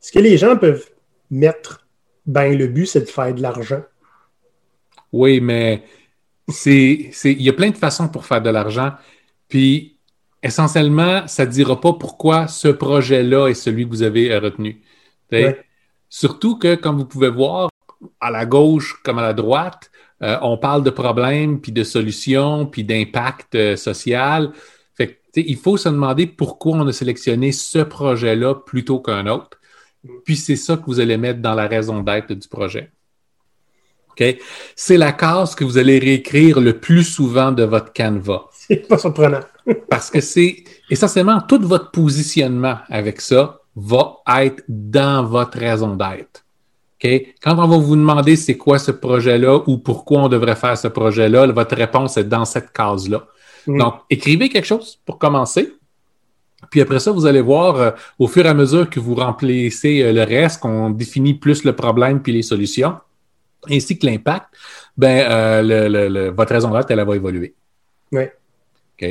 Ce 0.00 0.10
que 0.10 0.18
les 0.18 0.38
gens 0.38 0.56
peuvent 0.56 0.88
mettre, 1.30 1.86
ben 2.24 2.56
le 2.56 2.68
but, 2.68 2.86
c'est 2.86 3.00
de 3.00 3.04
faire 3.04 3.34
de 3.34 3.42
l'argent. 3.42 3.82
Oui, 5.12 5.40
mais 5.40 5.84
c'est, 6.48 7.10
il 7.24 7.42
y 7.42 7.48
a 7.48 7.52
plein 7.52 7.70
de 7.70 7.76
façons 7.76 8.08
pour 8.08 8.26
faire 8.26 8.42
de 8.42 8.50
l'argent. 8.50 8.92
Puis 9.48 9.98
essentiellement, 10.42 11.26
ça 11.26 11.46
ne 11.46 11.50
dira 11.50 11.80
pas 11.80 11.92
pourquoi 11.92 12.48
ce 12.48 12.68
projet-là 12.68 13.48
est 13.48 13.54
celui 13.54 13.84
que 13.84 13.90
vous 13.90 14.02
avez 14.02 14.36
retenu. 14.38 14.82
Surtout 16.08 16.58
que, 16.58 16.74
comme 16.76 16.96
vous 16.98 17.06
pouvez 17.06 17.30
voir, 17.30 17.68
à 18.20 18.30
la 18.30 18.46
gauche 18.46 19.00
comme 19.02 19.18
à 19.18 19.22
la 19.22 19.32
droite, 19.32 19.90
euh, 20.22 20.38
on 20.42 20.56
parle 20.56 20.82
de 20.82 20.90
problèmes, 20.90 21.60
puis 21.60 21.72
de 21.72 21.84
solutions, 21.84 22.66
puis 22.66 22.84
d'impact 22.84 23.54
euh, 23.54 23.76
social. 23.76 24.52
Fait 24.94 25.20
il 25.36 25.56
faut 25.56 25.76
se 25.76 25.88
demander 25.88 26.26
pourquoi 26.26 26.78
on 26.78 26.86
a 26.86 26.92
sélectionné 26.92 27.52
ce 27.52 27.80
projet-là 27.80 28.54
plutôt 28.54 29.00
qu'un 29.00 29.26
autre. 29.26 29.58
Puis 30.24 30.36
c'est 30.36 30.56
ça 30.56 30.76
que 30.76 30.84
vous 30.86 31.00
allez 31.00 31.16
mettre 31.18 31.40
dans 31.40 31.54
la 31.54 31.68
raison 31.68 32.02
d'être 32.02 32.32
du 32.32 32.48
projet. 32.48 32.92
C'est 34.74 34.96
la 34.96 35.12
case 35.12 35.54
que 35.54 35.64
vous 35.64 35.78
allez 35.78 35.98
réécrire 35.98 36.60
le 36.60 36.78
plus 36.78 37.04
souvent 37.04 37.52
de 37.52 37.64
votre 37.64 37.92
canevas. 37.92 38.44
C'est 38.50 38.88
pas 38.88 38.98
surprenant. 38.98 39.40
Parce 39.90 40.10
que 40.10 40.20
c'est 40.20 40.64
essentiellement 40.90 41.40
tout 41.40 41.60
votre 41.60 41.90
positionnement 41.90 42.78
avec 42.88 43.20
ça 43.20 43.60
va 43.74 44.16
être 44.42 44.62
dans 44.68 45.24
votre 45.24 45.58
raison 45.58 45.96
d'être. 45.96 46.44
Quand 47.42 47.58
on 47.58 47.68
va 47.68 47.76
vous 47.76 47.94
demander 47.94 48.36
c'est 48.36 48.56
quoi 48.56 48.78
ce 48.78 48.90
projet-là 48.90 49.60
ou 49.66 49.78
pourquoi 49.78 50.22
on 50.22 50.28
devrait 50.28 50.56
faire 50.56 50.76
ce 50.76 50.88
projet-là, 50.88 51.46
votre 51.48 51.76
réponse 51.76 52.16
est 52.16 52.24
dans 52.24 52.44
cette 52.44 52.72
case-là. 52.72 53.26
Mm. 53.66 53.78
Donc, 53.78 53.94
écrivez 54.10 54.48
quelque 54.48 54.66
chose 54.66 54.98
pour 55.04 55.18
commencer. 55.18 55.74
Puis 56.70 56.80
après 56.80 56.98
ça, 56.98 57.12
vous 57.12 57.26
allez 57.26 57.42
voir, 57.42 57.76
euh, 57.76 57.90
au 58.18 58.26
fur 58.26 58.44
et 58.44 58.48
à 58.48 58.54
mesure 58.54 58.88
que 58.88 58.98
vous 58.98 59.14
remplissez 59.14 60.02
euh, 60.02 60.12
le 60.12 60.22
reste, 60.22 60.60
qu'on 60.60 60.90
définit 60.90 61.34
plus 61.34 61.64
le 61.64 61.74
problème 61.74 62.22
puis 62.22 62.32
les 62.32 62.42
solutions, 62.42 62.96
ainsi 63.70 63.98
que 63.98 64.06
l'impact, 64.06 64.48
ben, 64.96 65.30
euh, 65.30 66.30
votre 66.30 66.52
raison 66.52 66.70
d'être, 66.70 66.90
elle, 66.90 67.04
va 67.04 67.16
évoluer. 67.16 67.54
Oui. 68.12 68.24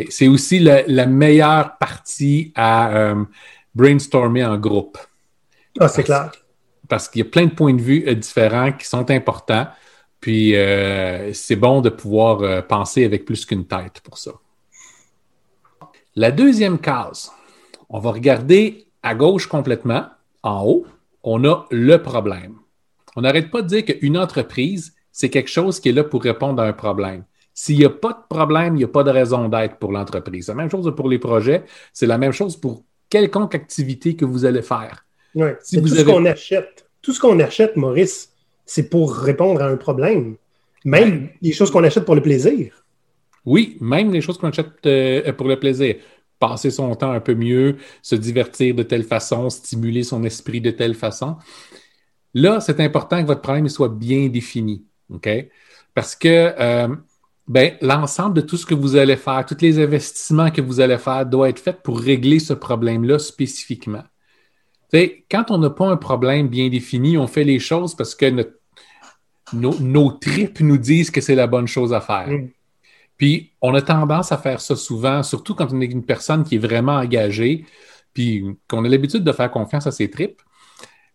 C'est 0.09 0.27
aussi 0.27 0.59
la, 0.59 1.05
meilleure 1.05 1.77
partie 1.77 2.51
à 2.55 3.13
brainstormer 3.75 4.43
en 4.43 4.57
groupe. 4.57 4.97
Ah, 5.79 5.87
c'est 5.87 6.03
clair 6.03 6.31
parce 6.87 7.09
qu'il 7.09 7.19
y 7.19 7.27
a 7.27 7.29
plein 7.29 7.45
de 7.45 7.51
points 7.51 7.73
de 7.73 7.81
vue 7.81 8.03
euh, 8.07 8.13
différents 8.15 8.71
qui 8.71 8.85
sont 8.85 9.09
importants. 9.11 9.67
Puis 10.19 10.55
euh, 10.55 11.33
c'est 11.33 11.55
bon 11.55 11.81
de 11.81 11.89
pouvoir 11.89 12.41
euh, 12.41 12.61
penser 12.61 13.05
avec 13.05 13.25
plus 13.25 13.45
qu'une 13.45 13.65
tête 13.65 14.01
pour 14.01 14.17
ça. 14.17 14.31
La 16.15 16.31
deuxième 16.31 16.79
case, 16.79 17.31
on 17.89 17.99
va 17.99 18.11
regarder 18.11 18.87
à 19.03 19.13
gauche 19.13 19.47
complètement, 19.47 20.05
en 20.41 20.63
haut, 20.65 20.85
on 21.23 21.43
a 21.45 21.65
le 21.69 21.97
problème. 22.01 22.55
On 23.15 23.22
n'arrête 23.22 23.50
pas 23.51 23.62
de 23.62 23.67
dire 23.67 23.86
qu'une 23.86 24.17
entreprise, 24.17 24.93
c'est 25.12 25.29
quelque 25.29 25.50
chose 25.50 25.79
qui 25.79 25.89
est 25.89 25.93
là 25.93 26.03
pour 26.03 26.24
répondre 26.24 26.62
à 26.62 26.67
un 26.67 26.74
problème. 26.74 27.24
S'il 27.53 27.77
n'y 27.77 27.86
a 27.86 27.89
pas 27.89 28.12
de 28.12 28.36
problème, 28.36 28.75
il 28.75 28.79
n'y 28.79 28.84
a 28.84 28.89
pas 28.89 29.03
de 29.03 29.12
raison 29.12 29.48
d'être 29.48 29.77
pour 29.77 29.93
l'entreprise. 29.93 30.45
C'est 30.45 30.51
la 30.51 30.57
même 30.57 30.69
chose 30.69 30.93
pour 30.95 31.07
les 31.07 31.19
projets, 31.19 31.63
c'est 31.93 32.05
la 32.05 32.17
même 32.17 32.34
chose 32.34 32.57
pour 32.57 32.84
quelconque 33.10 33.55
activité 33.55 34.15
que 34.15 34.25
vous 34.25 34.43
allez 34.43 34.62
faire. 34.62 35.05
Si 35.62 35.79
vous 35.79 35.88
tout 35.88 35.95
ce 35.95 36.03
qu'on 36.03 36.25
achète, 36.25 36.86
tout 37.01 37.13
ce 37.13 37.19
qu'on 37.19 37.39
achète, 37.39 37.77
Maurice, 37.77 38.34
c'est 38.65 38.89
pour 38.89 39.15
répondre 39.15 39.62
à 39.62 39.67
un 39.67 39.77
problème. 39.77 40.36
Même 40.84 41.29
les 41.41 41.53
choses 41.53 41.72
qu'on 41.72 41.84
achète 41.84 42.05
pour 42.05 42.15
le 42.15 42.22
plaisir. 42.22 42.86
Oui, 43.45 43.77
même 43.79 44.12
les 44.12 44.22
choses 44.22 44.38
qu'on 44.38 44.50
achète 44.50 44.86
euh, 44.86 45.31
pour 45.34 45.48
le 45.48 45.60
plaisir. 45.60 45.95
Passer 46.39 46.72
son 46.72 46.93
temps 46.95 47.12
un 47.12 47.22
peu 47.22 47.36
mieux, 47.36 47.77
se 48.01 48.15
divertir 48.15 48.75
de 48.75 48.84
telle 48.84 49.03
façon, 49.03 49.50
stimuler 49.50 50.03
son 50.03 50.24
esprit 50.24 50.60
de 50.60 50.72
telle 50.72 50.95
façon. 50.95 51.38
Là, 52.35 52.59
c'est 52.59 52.81
important 52.81 53.21
que 53.21 53.27
votre 53.27 53.41
problème 53.41 53.67
soit 53.69 53.89
bien 53.89 54.27
défini. 54.27 54.83
OK? 55.09 55.29
Parce 55.93 56.15
que 56.15 56.53
euh, 56.59 56.93
ben, 57.47 57.77
l'ensemble 57.81 58.35
de 58.35 58.41
tout 58.41 58.57
ce 58.57 58.65
que 58.65 58.75
vous 58.75 58.97
allez 58.97 59.15
faire, 59.15 59.45
tous 59.45 59.61
les 59.61 59.79
investissements 59.79 60.51
que 60.51 60.61
vous 60.61 60.81
allez 60.81 60.97
faire 60.97 61.25
doit 61.25 61.49
être 61.49 61.59
fait 61.59 61.81
pour 61.81 61.99
régler 61.99 62.39
ce 62.39 62.53
problème-là 62.53 63.19
spécifiquement. 63.19 64.03
quand 65.31 65.49
on 65.49 65.57
n'a 65.57 65.69
pas 65.69 65.87
un 65.87 65.97
problème 65.97 66.49
bien 66.49 66.69
défini, 66.69 67.17
on 67.17 67.27
fait 67.27 67.45
les 67.45 67.59
choses 67.59 67.95
parce 67.95 68.15
que 68.15 68.45
nos, 69.53 70.11
tripes 70.11 70.59
nous 70.59 70.77
disent 70.77 71.11
que 71.11 71.21
c'est 71.21 71.35
la 71.35 71.47
bonne 71.47 71.67
chose 71.67 71.93
à 71.93 72.01
faire. 72.01 72.27
Mm. 72.27 72.49
Puis, 73.17 73.51
on 73.61 73.73
a 73.75 73.81
tendance 73.81 74.33
à 74.33 74.37
faire 74.37 74.59
ça 74.59 74.75
souvent, 74.75 75.23
surtout 75.23 75.55
quand 75.55 75.71
on 75.71 75.79
est 75.79 75.85
une 75.85 76.03
personne 76.03 76.43
qui 76.43 76.55
est 76.55 76.59
vraiment 76.59 76.95
engagée, 76.95 77.65
puis 78.13 78.43
qu'on 78.67 78.83
a 78.83 78.89
l'habitude 78.89 79.23
de 79.23 79.31
faire 79.31 79.51
confiance 79.51 79.87
à 79.87 79.91
ses 79.91 80.09
tripes. 80.09 80.41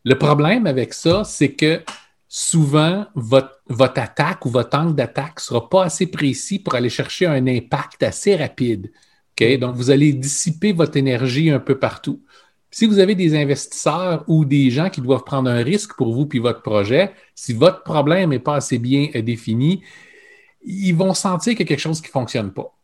Le 0.05 0.17
problème 0.17 0.67
avec 0.67 0.95
ça, 0.95 1.25
c'est 1.25 1.53
que 1.53 1.83
souvent, 2.29 3.07
votre, 3.15 3.61
votre 3.69 4.01
attaque 4.01 4.47
ou 4.47 4.51
votre 4.51 4.77
angle 4.79 4.95
d'attaque 4.95 5.37
ne 5.37 5.43
sera 5.43 5.69
pas 5.69 5.85
assez 5.85 6.07
précis 6.07 6.59
pour 6.59 6.75
aller 6.75 6.89
chercher 6.89 7.27
un 7.27 7.47
impact 7.47 8.03
assez 8.03 8.37
rapide. 8.37 8.91
Donc, 9.59 9.75
vous 9.75 9.91
allez 9.91 10.13
dissiper 10.13 10.73
votre 10.73 10.97
énergie 10.97 11.51
un 11.51 11.61
peu 11.61 11.79
partout. 11.79 12.23
Si 12.71 12.87
vous 12.87 12.99
avez 12.99 13.15
des 13.15 13.35
investisseurs 13.35 14.25
ou 14.29 14.45
des 14.45 14.71
gens 14.71 14.91
qui 14.91 15.01
doivent 15.01 15.25
prendre 15.25 15.51
un 15.51 15.63
risque 15.63 15.97
pour 15.97 16.13
vous 16.13 16.27
puis 16.27 16.39
votre 16.39 16.63
projet, 16.63 17.13
si 17.35 17.53
votre 17.53 17.83
problème 17.83 18.31
n'est 18.31 18.39
pas 18.39 18.57
assez 18.57 18.79
bien 18.79 19.09
euh, 19.15 19.23
défini, 19.23 19.83
ils 20.63 20.95
vont 20.95 21.15
sentir 21.15 21.55
qu'il 21.55 21.61
y 21.61 21.63
a 21.63 21.67
quelque 21.67 21.81
chose 21.81 22.01
qui 22.01 22.09
ne 22.09 22.13
fonctionne 22.13 22.53
pas. 22.53 22.77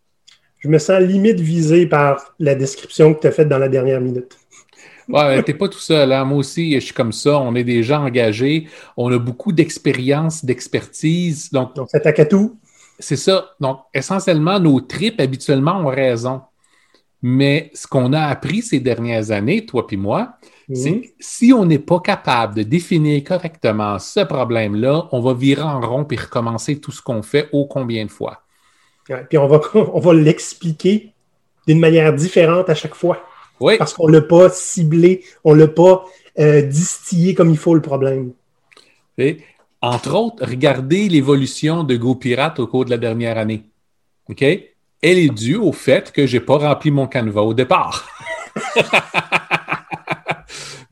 Je 0.58 0.68
me 0.68 0.78
sens 0.78 1.00
limite 1.02 1.38
visé 1.38 1.86
par 1.86 2.34
la 2.38 2.54
description 2.54 3.14
que 3.14 3.20
tu 3.20 3.26
as 3.26 3.32
faite 3.32 3.48
dans 3.48 3.58
la 3.58 3.68
dernière 3.68 4.00
minute. 4.00 4.36
Ouais, 5.08 5.42
t'es 5.42 5.54
pas 5.54 5.68
tout 5.68 5.78
seul. 5.78 6.12
Hein? 6.12 6.24
Moi 6.24 6.38
aussi, 6.38 6.74
je 6.74 6.80
suis 6.80 6.94
comme 6.94 7.12
ça. 7.12 7.38
On 7.38 7.54
est 7.54 7.64
des 7.64 7.82
gens 7.82 8.04
engagés. 8.04 8.68
On 8.96 9.10
a 9.12 9.18
beaucoup 9.18 9.52
d'expérience, 9.52 10.44
d'expertise. 10.44 11.50
Donc, 11.50 11.74
Donc, 11.76 11.88
ça 11.90 11.98
à 12.04 12.24
tout? 12.24 12.56
C'est 12.98 13.16
ça. 13.16 13.50
Donc, 13.60 13.80
essentiellement, 13.94 14.58
nos 14.58 14.80
tripes, 14.80 15.20
habituellement, 15.20 15.78
ont 15.78 15.88
raison. 15.88 16.42
Mais 17.22 17.70
ce 17.74 17.86
qu'on 17.86 18.12
a 18.12 18.22
appris 18.22 18.62
ces 18.62 18.80
dernières 18.80 19.30
années, 19.30 19.64
toi 19.64 19.86
puis 19.86 19.96
moi, 19.96 20.36
c'est 20.72 21.00
que 21.00 21.06
si 21.20 21.52
on 21.52 21.64
n'est 21.64 21.78
pas 21.78 22.00
capable 22.00 22.54
de 22.56 22.62
définir 22.62 23.22
correctement 23.24 23.98
ce 23.98 24.20
problème-là, 24.20 25.08
on 25.12 25.20
va 25.20 25.32
virer 25.32 25.62
en 25.62 25.80
rond 25.80 26.04
puis 26.04 26.16
recommencer 26.16 26.80
tout 26.80 26.92
ce 26.92 27.00
qu'on 27.00 27.22
fait 27.22 27.48
ô 27.52 27.66
combien 27.66 28.04
de 28.04 28.10
fois. 28.10 28.42
puis 29.28 29.38
on 29.38 29.46
va, 29.46 29.60
on 29.74 30.00
va 30.00 30.14
l'expliquer 30.14 31.12
d'une 31.66 31.80
manière 31.80 32.12
différente 32.12 32.68
à 32.68 32.74
chaque 32.74 32.94
fois. 32.94 33.18
Oui. 33.60 33.78
Parce 33.78 33.94
qu'on 33.94 34.08
ne 34.08 34.14
l'a 34.14 34.22
pas 34.22 34.50
ciblé, 34.50 35.24
on 35.44 35.54
ne 35.54 35.60
l'a 35.60 35.68
pas 35.68 36.04
euh, 36.38 36.62
distillé 36.62 37.34
comme 37.34 37.50
il 37.50 37.56
faut 37.56 37.74
le 37.74 37.82
problème. 37.82 38.32
Et, 39.18 39.38
entre 39.80 40.14
autres, 40.14 40.44
regardez 40.46 41.08
l'évolution 41.08 41.84
de 41.84 41.96
GoPirate 41.96 42.58
au 42.60 42.66
cours 42.66 42.84
de 42.84 42.90
la 42.90 42.98
dernière 42.98 43.38
année. 43.38 43.64
OK? 44.28 44.42
Elle 44.42 45.18
est 45.18 45.34
due 45.34 45.56
au 45.56 45.72
fait 45.72 46.12
que 46.12 46.26
je 46.26 46.36
n'ai 46.36 46.44
pas 46.44 46.58
rempli 46.58 46.90
mon 46.90 47.06
canevas 47.06 47.42
au 47.42 47.54
départ. 47.54 48.08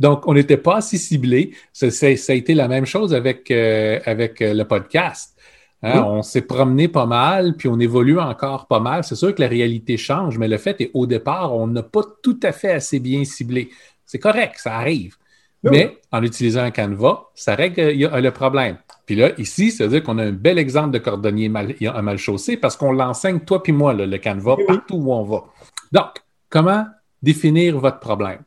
Donc, 0.00 0.26
on 0.26 0.34
n'était 0.34 0.56
pas 0.56 0.76
assez 0.76 0.98
ciblé. 0.98 1.52
Ça, 1.72 1.90
ça, 1.90 2.06
a 2.06 2.34
été 2.34 2.54
la 2.54 2.68
même 2.68 2.86
chose 2.86 3.14
avec, 3.14 3.50
euh, 3.50 4.00
avec 4.04 4.42
euh, 4.42 4.52
le 4.52 4.64
podcast. 4.64 5.33
Hein, 5.82 6.02
on 6.02 6.22
s'est 6.22 6.42
promené 6.42 6.88
pas 6.88 7.04
mal, 7.04 7.56
puis 7.56 7.68
on 7.68 7.78
évolue 7.78 8.18
encore 8.18 8.66
pas 8.66 8.80
mal. 8.80 9.04
C'est 9.04 9.16
sûr 9.16 9.34
que 9.34 9.42
la 9.42 9.48
réalité 9.48 9.96
change, 9.96 10.38
mais 10.38 10.48
le 10.48 10.56
fait 10.56 10.80
est, 10.80 10.90
au 10.94 11.06
départ, 11.06 11.54
on 11.54 11.66
n'a 11.66 11.82
pas 11.82 12.02
tout 12.22 12.40
à 12.42 12.52
fait 12.52 12.72
assez 12.72 13.00
bien 13.00 13.24
ciblé. 13.24 13.68
C'est 14.06 14.18
correct, 14.18 14.54
ça 14.58 14.76
arrive. 14.76 15.16
Mais 15.62 15.98
en 16.12 16.22
utilisant 16.22 16.62
un 16.62 16.70
canevas, 16.70 17.24
ça 17.34 17.54
règle 17.54 17.82
le 17.90 18.30
problème. 18.30 18.76
Puis 19.06 19.16
là, 19.16 19.30
ici, 19.38 19.70
c'est-à-dire 19.70 20.02
qu'on 20.02 20.18
a 20.18 20.24
un 20.24 20.32
bel 20.32 20.58
exemple 20.58 20.90
de 20.90 20.98
cordonnier 20.98 21.48
mal, 21.48 21.74
un 21.80 22.02
mal 22.02 22.18
chaussé 22.18 22.58
parce 22.58 22.76
qu'on 22.76 22.92
l'enseigne, 22.92 23.40
toi 23.40 23.62
puis 23.62 23.72
moi, 23.72 23.94
le 23.94 24.18
canevas, 24.18 24.56
partout 24.66 24.96
où 24.96 25.12
on 25.12 25.22
va. 25.22 25.44
Donc, 25.90 26.22
comment 26.50 26.84
définir 27.22 27.78
votre 27.78 27.98
problème? 27.98 28.40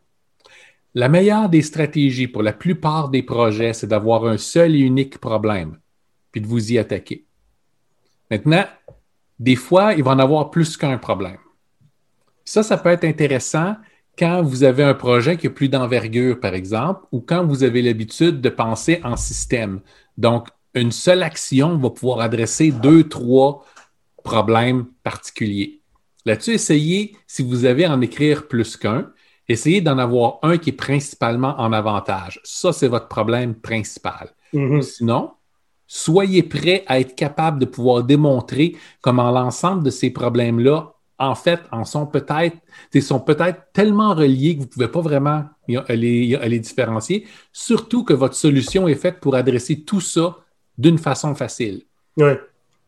La 0.93 1.09
meilleure 1.09 1.49
des 1.49 1.63
stratégies 1.63 2.27
pour 2.27 2.43
la 2.43 2.53
plupart 2.53 3.09
des 3.09 3.23
projets, 3.23 3.73
c'est 3.73 3.87
d'avoir 3.87 4.25
un 4.25 4.37
seul 4.37 4.75
et 4.75 4.79
unique 4.79 5.17
problème, 5.17 5.77
puis 6.31 6.41
de 6.41 6.47
vous 6.47 6.71
y 6.71 6.77
attaquer. 6.77 7.25
Maintenant, 8.29 8.65
des 9.39 9.55
fois, 9.55 9.93
il 9.93 10.03
va 10.03 10.11
en 10.11 10.19
avoir 10.19 10.49
plus 10.51 10.77
qu'un 10.77 10.97
problème. 10.97 11.37
Ça, 12.43 12.63
ça 12.63 12.77
peut 12.77 12.89
être 12.89 13.03
intéressant 13.03 13.75
quand 14.17 14.41
vous 14.41 14.63
avez 14.63 14.83
un 14.83 14.93
projet 14.93 15.37
qui 15.37 15.47
a 15.47 15.49
plus 15.49 15.69
d'envergure, 15.69 16.39
par 16.39 16.53
exemple, 16.55 17.01
ou 17.11 17.21
quand 17.21 17.45
vous 17.45 17.63
avez 17.63 17.81
l'habitude 17.81 18.41
de 18.41 18.49
penser 18.49 18.99
en 19.03 19.15
système. 19.15 19.81
Donc, 20.17 20.47
une 20.73 20.91
seule 20.91 21.23
action 21.23 21.77
va 21.77 21.89
pouvoir 21.89 22.21
adresser 22.21 22.71
deux, 22.71 23.03
trois 23.07 23.65
problèmes 24.23 24.85
particuliers. 25.03 25.81
Là-dessus, 26.25 26.53
essayez, 26.53 27.15
si 27.27 27.43
vous 27.43 27.65
avez 27.65 27.85
à 27.85 27.93
en 27.93 28.01
écrire 28.01 28.47
plus 28.47 28.75
qu'un, 28.75 29.11
essayez 29.47 29.81
d'en 29.81 29.97
avoir 29.97 30.39
un 30.41 30.57
qui 30.57 30.71
est 30.71 30.73
principalement 30.73 31.55
en 31.59 31.71
avantage. 31.71 32.39
Ça, 32.43 32.73
c'est 32.73 32.87
votre 32.87 33.07
problème 33.07 33.55
principal. 33.55 34.33
Mm-hmm. 34.53 34.81
Sinon, 34.81 35.31
soyez 35.87 36.43
prêt 36.43 36.83
à 36.87 36.99
être 36.99 37.15
capable 37.15 37.59
de 37.59 37.65
pouvoir 37.65 38.03
démontrer 38.03 38.75
comment 39.01 39.31
l'ensemble 39.31 39.83
de 39.83 39.89
ces 39.89 40.11
problèmes-là, 40.11 40.93
en 41.19 41.33
fait, 41.33 41.61
en 41.71 41.83
sont 41.83 42.05
peut-être, 42.05 42.57
sont 43.01 43.19
peut-être 43.19 43.71
tellement 43.73 44.13
reliés 44.13 44.55
que 44.55 44.59
vous 44.59 44.65
ne 44.65 44.71
pouvez 44.71 44.87
pas 44.87 45.01
vraiment 45.01 45.45
les, 45.89 46.37
les 46.37 46.59
différencier, 46.59 47.25
surtout 47.51 48.03
que 48.03 48.13
votre 48.13 48.35
solution 48.35 48.87
est 48.87 48.95
faite 48.95 49.19
pour 49.19 49.35
adresser 49.35 49.81
tout 49.81 50.01
ça 50.01 50.37
d'une 50.77 50.99
façon 50.99 51.33
facile. 51.33 51.83
Oui. 52.17 52.33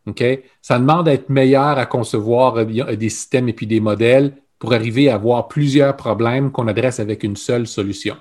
OK? 0.05 0.23
Ça 0.61 0.77
demande 0.77 1.05
d'être 1.05 1.29
meilleur 1.29 1.77
à 1.77 1.85
concevoir 1.85 2.65
des 2.65 3.09
systèmes 3.09 3.49
et 3.49 3.53
puis 3.53 3.67
des 3.67 3.79
modèles 3.79 4.35
pour 4.59 4.73
arriver 4.73 5.09
à 5.09 5.15
avoir 5.15 5.47
plusieurs 5.47 5.95
problèmes 5.95 6.51
qu'on 6.51 6.67
adresse 6.67 6.99
avec 6.99 7.23
une 7.23 7.35
seule 7.35 7.65
solution. 7.65 8.17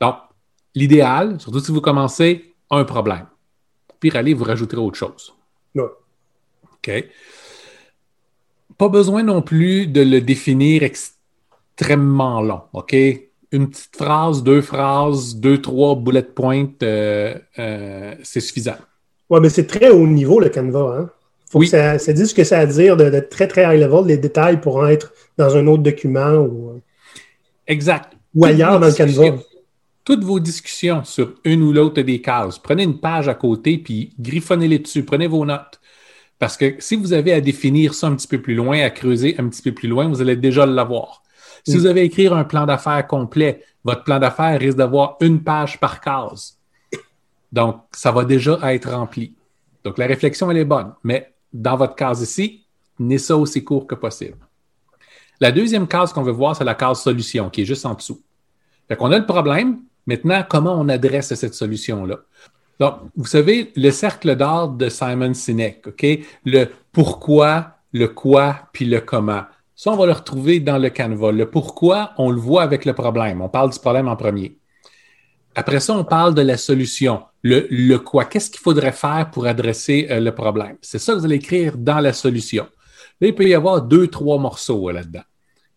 Donc, 0.00 0.16
l'idéal, 0.74 1.40
surtout 1.40 1.60
si 1.60 1.72
vous 1.72 1.80
commencez 1.80 2.49
un 2.70 2.84
problème. 2.84 3.26
Puis 3.98 4.10
allez, 4.14 4.34
vous 4.34 4.44
rajouterez 4.44 4.80
autre 4.80 4.96
chose. 4.96 5.34
OK. 6.82 7.04
Pas 8.78 8.88
besoin 8.88 9.22
non 9.22 9.42
plus 9.42 9.86
de 9.86 10.00
le 10.00 10.20
définir 10.20 10.82
extrêmement 10.82 12.40
long. 12.40 12.62
OK? 12.72 12.94
Une 13.52 13.68
petite 13.68 13.96
phrase, 13.96 14.42
deux 14.42 14.62
phrases, 14.62 15.36
deux, 15.36 15.60
trois 15.60 15.96
bullet 15.96 16.22
points, 16.22 16.68
euh, 16.82 17.34
euh, 17.58 18.14
c'est 18.22 18.40
suffisant. 18.40 18.76
Oui, 19.28 19.40
mais 19.42 19.48
c'est 19.48 19.66
très 19.66 19.90
haut 19.90 20.06
niveau 20.06 20.40
le 20.40 20.48
Canva. 20.48 20.96
Hein? 20.98 21.10
Faut 21.50 21.60
que 21.60 21.66
ça, 21.66 21.98
ça, 21.98 22.12
dise 22.12 22.30
ce 22.30 22.34
que 22.34 22.44
ça 22.44 22.58
a 22.58 22.60
à 22.62 22.66
dire 22.66 22.96
de, 22.96 23.20
très, 23.20 23.48
très 23.48 23.62
high 23.62 23.80
level, 23.80 24.06
les 24.06 24.16
détails 24.16 24.60
pourront 24.60 24.86
être 24.86 25.12
dans 25.36 25.56
un 25.56 25.66
autre 25.66 25.82
document 25.82 26.36
ou. 26.36 26.70
Euh, 26.70 26.80
exact. 27.66 28.12
Ou 28.34 28.44
ailleurs 28.44 28.78
dans 28.78 28.86
le 28.86 28.92
Canva 28.92 29.42
toutes 30.10 30.24
vos 30.24 30.40
discussions 30.40 31.04
sur 31.04 31.34
une 31.44 31.62
ou 31.62 31.72
l'autre 31.72 32.02
des 32.02 32.20
cases. 32.20 32.58
Prenez 32.58 32.82
une 32.82 32.98
page 32.98 33.28
à 33.28 33.34
côté 33.34 33.78
puis 33.78 34.12
griffonnez-les 34.18 34.80
dessus. 34.80 35.04
Prenez 35.04 35.28
vos 35.28 35.46
notes. 35.46 35.80
Parce 36.40 36.56
que 36.56 36.74
si 36.80 36.96
vous 36.96 37.12
avez 37.12 37.32
à 37.32 37.40
définir 37.40 37.94
ça 37.94 38.08
un 38.08 38.16
petit 38.16 38.26
peu 38.26 38.42
plus 38.42 38.56
loin, 38.56 38.80
à 38.80 38.90
creuser 38.90 39.36
un 39.38 39.48
petit 39.48 39.62
peu 39.62 39.70
plus 39.70 39.88
loin, 39.88 40.08
vous 40.08 40.20
allez 40.20 40.34
déjà 40.34 40.66
l'avoir. 40.66 41.22
Si 41.64 41.76
vous 41.76 41.86
avez 41.86 42.00
à 42.00 42.02
écrire 42.02 42.34
un 42.34 42.42
plan 42.42 42.66
d'affaires 42.66 43.06
complet, 43.06 43.62
votre 43.84 44.02
plan 44.02 44.18
d'affaires 44.18 44.58
risque 44.58 44.78
d'avoir 44.78 45.16
une 45.20 45.44
page 45.44 45.78
par 45.78 46.00
case. 46.00 46.58
Donc, 47.52 47.76
ça 47.92 48.10
va 48.10 48.24
déjà 48.24 48.58
être 48.72 48.90
rempli. 48.90 49.36
Donc, 49.84 49.96
la 49.96 50.08
réflexion, 50.08 50.50
elle 50.50 50.56
est 50.56 50.64
bonne. 50.64 50.92
Mais 51.04 51.32
dans 51.52 51.76
votre 51.76 51.94
case 51.94 52.20
ici, 52.20 52.64
tenez 52.98 53.18
ça 53.18 53.36
aussi 53.36 53.62
court 53.62 53.86
que 53.86 53.94
possible. 53.94 54.38
La 55.38 55.52
deuxième 55.52 55.86
case 55.86 56.12
qu'on 56.12 56.24
veut 56.24 56.32
voir, 56.32 56.56
c'est 56.56 56.64
la 56.64 56.74
case 56.74 57.00
solution, 57.00 57.48
qui 57.48 57.62
est 57.62 57.64
juste 57.64 57.86
en 57.86 57.94
dessous. 57.94 58.20
Fait 58.88 58.96
qu'on 58.96 59.12
a 59.12 59.18
le 59.18 59.26
problème, 59.26 59.82
Maintenant, 60.06 60.44
comment 60.48 60.78
on 60.78 60.88
adresse 60.88 61.34
cette 61.34 61.54
solution-là? 61.54 62.18
Donc, 62.78 62.94
vous 63.14 63.26
savez, 63.26 63.72
le 63.76 63.90
cercle 63.90 64.34
d'or 64.36 64.70
de 64.70 64.88
Simon 64.88 65.34
Sinek, 65.34 65.86
OK? 65.86 66.06
Le 66.46 66.66
pourquoi, 66.92 67.76
le 67.92 68.08
quoi, 68.08 68.56
puis 68.72 68.86
le 68.86 69.00
comment. 69.00 69.42
Ça, 69.76 69.90
on 69.90 69.96
va 69.96 70.06
le 70.06 70.12
retrouver 70.12 70.60
dans 70.60 70.78
le 70.78 70.90
Canva. 70.90 71.32
Le 71.32 71.48
pourquoi, 71.48 72.12
on 72.18 72.30
le 72.30 72.40
voit 72.40 72.62
avec 72.62 72.84
le 72.84 72.92
problème. 72.92 73.40
On 73.40 73.48
parle 73.48 73.70
du 73.70 73.78
problème 73.78 74.08
en 74.08 74.16
premier. 74.16 74.58
Après 75.54 75.80
ça, 75.80 75.94
on 75.94 76.04
parle 76.04 76.34
de 76.34 76.42
la 76.42 76.56
solution. 76.56 77.22
Le, 77.42 77.66
le 77.70 77.98
quoi, 77.98 78.24
qu'est-ce 78.24 78.50
qu'il 78.50 78.60
faudrait 78.60 78.92
faire 78.92 79.30
pour 79.30 79.46
adresser 79.46 80.06
euh, 80.10 80.20
le 80.20 80.34
problème? 80.34 80.76
C'est 80.80 80.98
ça 80.98 81.12
que 81.12 81.18
vous 81.18 81.24
allez 81.24 81.36
écrire 81.36 81.76
dans 81.76 81.98
la 81.98 82.12
solution. 82.12 82.66
Là, 83.20 83.28
il 83.28 83.34
peut 83.34 83.48
y 83.48 83.54
avoir 83.54 83.82
deux, 83.82 84.06
trois 84.08 84.38
morceaux 84.38 84.88
euh, 84.88 84.92
là-dedans. 84.92 85.22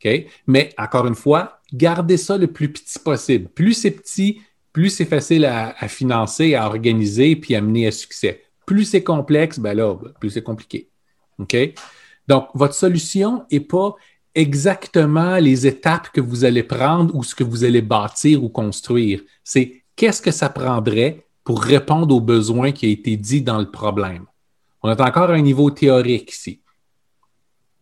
OK? 0.03 0.25
Mais 0.47 0.73
encore 0.77 1.07
une 1.07 1.15
fois, 1.15 1.59
gardez 1.73 2.17
ça 2.17 2.37
le 2.37 2.47
plus 2.47 2.71
petit 2.71 2.99
possible. 2.99 3.49
Plus 3.49 3.73
c'est 3.73 3.91
petit, 3.91 4.41
plus 4.71 4.89
c'est 4.89 5.05
facile 5.05 5.45
à, 5.45 5.87
financer, 5.87 6.55
à 6.55 6.67
organiser, 6.67 7.35
puis 7.35 7.55
à 7.55 7.61
mener 7.61 7.87
à 7.87 7.91
succès. 7.91 8.43
Plus 8.65 8.85
c'est 8.85 9.03
complexe, 9.03 9.59
ben 9.59 9.73
là, 9.73 9.95
plus 10.19 10.31
c'est 10.31 10.43
compliqué. 10.43 10.89
OK? 11.39 11.55
Donc, 12.27 12.47
votre 12.53 12.73
solution 12.73 13.45
n'est 13.51 13.59
pas 13.59 13.95
exactement 14.35 15.37
les 15.37 15.67
étapes 15.67 16.09
que 16.11 16.21
vous 16.21 16.45
allez 16.45 16.63
prendre 16.63 17.13
ou 17.15 17.23
ce 17.23 17.35
que 17.35 17.43
vous 17.43 17.63
allez 17.63 17.81
bâtir 17.81 18.43
ou 18.43 18.49
construire. 18.49 19.21
C'est 19.43 19.83
qu'est-ce 19.95 20.21
que 20.21 20.31
ça 20.31 20.49
prendrait 20.49 21.27
pour 21.43 21.61
répondre 21.61 22.15
aux 22.15 22.21
besoins 22.21 22.71
qui 22.71 22.85
a 22.85 22.89
été 22.89 23.17
dit 23.17 23.41
dans 23.41 23.59
le 23.59 23.69
problème. 23.69 24.25
On 24.81 24.89
est 24.89 25.01
encore 25.01 25.29
à 25.29 25.33
un 25.33 25.41
niveau 25.41 25.69
théorique 25.69 26.31
ici. 26.31 26.62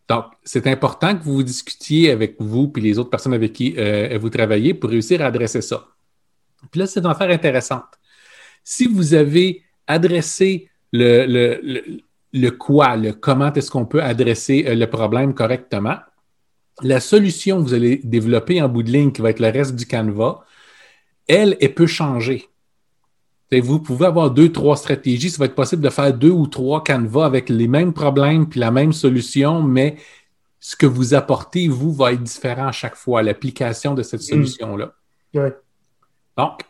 Donc, 0.07 0.25
c'est 0.43 0.67
important 0.67 1.15
que 1.15 1.23
vous 1.23 1.43
discutiez 1.43 2.11
avec 2.11 2.35
vous 2.39 2.71
et 2.75 2.81
les 2.81 2.99
autres 2.99 3.09
personnes 3.09 3.33
avec 3.33 3.53
qui 3.53 3.75
euh, 3.77 4.17
vous 4.19 4.29
travaillez 4.29 4.73
pour 4.73 4.89
réussir 4.89 5.21
à 5.21 5.25
adresser 5.25 5.61
ça. 5.61 5.87
Puis 6.69 6.79
là, 6.79 6.87
c'est 6.87 6.99
une 6.99 7.05
affaire 7.05 7.29
intéressante. 7.29 7.99
Si 8.63 8.87
vous 8.87 9.13
avez 9.13 9.63
adressé 9.87 10.69
le, 10.91 11.59
le, 12.33 12.49
quoi, 12.51 12.95
le 12.97 13.13
comment 13.13 13.51
est-ce 13.53 13.71
qu'on 13.71 13.85
peut 13.85 14.03
adresser 14.03 14.65
euh, 14.67 14.75
le 14.75 14.87
problème 14.87 15.33
correctement, 15.33 15.97
la 16.81 16.99
solution 16.99 17.57
que 17.57 17.63
vous 17.63 17.73
allez 17.73 18.01
développer 18.03 18.61
en 18.61 18.69
bout 18.69 18.83
de 18.83 18.91
ligne, 18.91 19.11
qui 19.11 19.21
va 19.21 19.29
être 19.29 19.39
le 19.39 19.49
reste 19.49 19.75
du 19.75 19.85
canevas, 19.85 20.43
elle, 21.27 21.57
elle 21.61 21.73
peut 21.73 21.87
changer. 21.87 22.50
Vous 23.59 23.79
pouvez 23.79 24.05
avoir 24.05 24.31
deux, 24.31 24.51
trois 24.51 24.77
stratégies. 24.77 25.29
Ça 25.29 25.39
va 25.39 25.45
être 25.45 25.55
possible 25.55 25.81
de 25.81 25.89
faire 25.89 26.13
deux 26.13 26.29
ou 26.29 26.47
trois 26.47 26.83
canevas 26.83 27.25
avec 27.25 27.49
les 27.49 27.67
mêmes 27.67 27.91
problèmes 27.91 28.47
puis 28.47 28.59
la 28.59 28.71
même 28.71 28.93
solution, 28.93 29.61
mais 29.61 29.97
ce 30.59 30.75
que 30.75 30.85
vous 30.85 31.13
apportez, 31.13 31.67
vous, 31.67 31.91
va 31.91 32.13
être 32.13 32.23
différent 32.23 32.67
à 32.67 32.71
chaque 32.71 32.95
fois, 32.95 33.23
l'application 33.23 33.93
de 33.93 34.03
cette 34.03 34.21
mm. 34.21 34.23
solution-là. 34.23 34.93
Donc, 36.37 36.61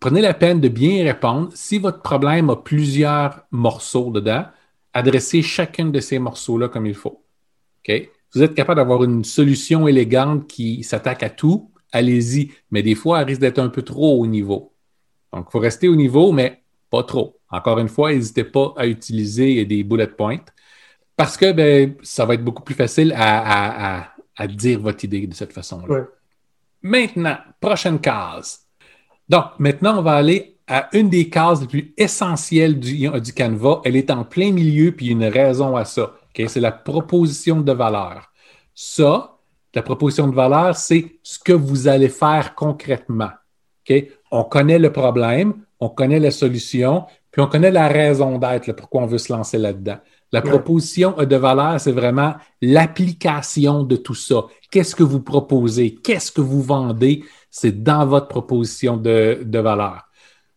prenez 0.00 0.22
la 0.22 0.32
peine 0.32 0.60
de 0.60 0.68
bien 0.68 1.04
répondre. 1.04 1.50
Si 1.54 1.78
votre 1.78 2.00
problème 2.00 2.48
a 2.48 2.56
plusieurs 2.56 3.40
morceaux 3.50 4.10
dedans, 4.10 4.46
adressez 4.94 5.42
chacun 5.42 5.86
de 5.86 6.00
ces 6.00 6.18
morceaux-là 6.18 6.68
comme 6.68 6.86
il 6.86 6.94
faut. 6.94 7.22
Vous 8.34 8.42
êtes 8.42 8.54
capable 8.54 8.80
d'avoir 8.80 9.04
une 9.04 9.24
solution 9.24 9.86
élégante 9.86 10.46
qui 10.46 10.82
s'attaque 10.82 11.22
à 11.22 11.30
tout, 11.30 11.70
allez-y. 11.92 12.50
Mais 12.70 12.82
des 12.82 12.94
fois, 12.94 13.20
elle 13.20 13.26
risque 13.26 13.40
d'être 13.40 13.58
un 13.58 13.68
peu 13.68 13.82
trop 13.82 14.20
au 14.20 14.26
niveau. 14.26 14.73
Donc, 15.34 15.46
il 15.48 15.52
faut 15.52 15.58
rester 15.58 15.88
au 15.88 15.96
niveau, 15.96 16.32
mais 16.32 16.62
pas 16.90 17.02
trop. 17.02 17.38
Encore 17.50 17.78
une 17.78 17.88
fois, 17.88 18.12
n'hésitez 18.12 18.44
pas 18.44 18.72
à 18.76 18.86
utiliser 18.86 19.64
des 19.64 19.82
bullet 19.82 20.06
points 20.06 20.38
parce 21.16 21.36
que 21.36 21.52
ben, 21.52 21.94
ça 22.02 22.24
va 22.24 22.34
être 22.34 22.44
beaucoup 22.44 22.62
plus 22.62 22.74
facile 22.74 23.12
à, 23.16 24.10
dire 24.48 24.80
votre 24.80 25.04
idée 25.04 25.26
de 25.26 25.34
cette 25.34 25.52
façon-là. 25.52 26.06
Maintenant, 26.82 27.36
prochaine 27.60 27.98
case. 27.98 28.60
Donc, 29.28 29.44
maintenant, 29.58 29.98
on 29.98 30.02
va 30.02 30.12
aller 30.12 30.58
à 30.66 30.88
une 30.92 31.08
des 31.08 31.28
cases 31.28 31.60
les 31.60 31.66
plus 31.66 31.94
essentielles 31.96 32.78
du, 32.78 33.08
du 33.08 33.32
Canva. 33.32 33.80
Elle 33.84 33.96
est 33.96 34.10
en 34.10 34.24
plein 34.24 34.52
milieu, 34.52 34.92
puis 34.92 35.06
il 35.06 35.08
y 35.08 35.12
a 35.12 35.26
une 35.26 35.32
raison 35.32 35.76
à 35.76 35.84
ça. 35.84 36.14
C'est 36.36 36.60
la 36.60 36.72
proposition 36.72 37.60
de 37.60 37.72
valeur. 37.72 38.32
Ça, 38.74 39.38
la 39.74 39.82
proposition 39.82 40.28
de 40.28 40.34
valeur, 40.34 40.76
c'est 40.76 41.16
ce 41.22 41.38
que 41.38 41.52
vous 41.52 41.88
allez 41.88 42.08
faire 42.08 42.54
concrètement. 42.54 43.30
On 44.30 44.44
connaît 44.44 44.78
le 44.78 44.92
problème, 44.92 45.54
on 45.80 45.88
connaît 45.88 46.20
la 46.20 46.30
solution, 46.30 47.04
puis 47.30 47.42
on 47.42 47.46
connaît 47.46 47.70
la 47.70 47.88
raison 47.88 48.38
d'être, 48.38 48.72
pourquoi 48.72 49.02
on 49.02 49.06
veut 49.06 49.18
se 49.18 49.32
lancer 49.32 49.58
là-dedans. 49.58 49.98
La 50.32 50.42
proposition 50.42 51.12
de 51.12 51.36
valeur, 51.36 51.78
c'est 51.78 51.92
vraiment 51.92 52.34
l'application 52.60 53.84
de 53.84 53.94
tout 53.94 54.16
ça. 54.16 54.46
Qu'est-ce 54.70 54.96
que 54.96 55.04
vous 55.04 55.20
proposez? 55.20 55.94
Qu'est-ce 55.94 56.32
que 56.32 56.40
vous 56.40 56.60
vendez? 56.60 57.22
C'est 57.50 57.84
dans 57.84 58.04
votre 58.04 58.26
proposition 58.26 58.96
de, 58.96 59.38
valeur. 59.52 60.08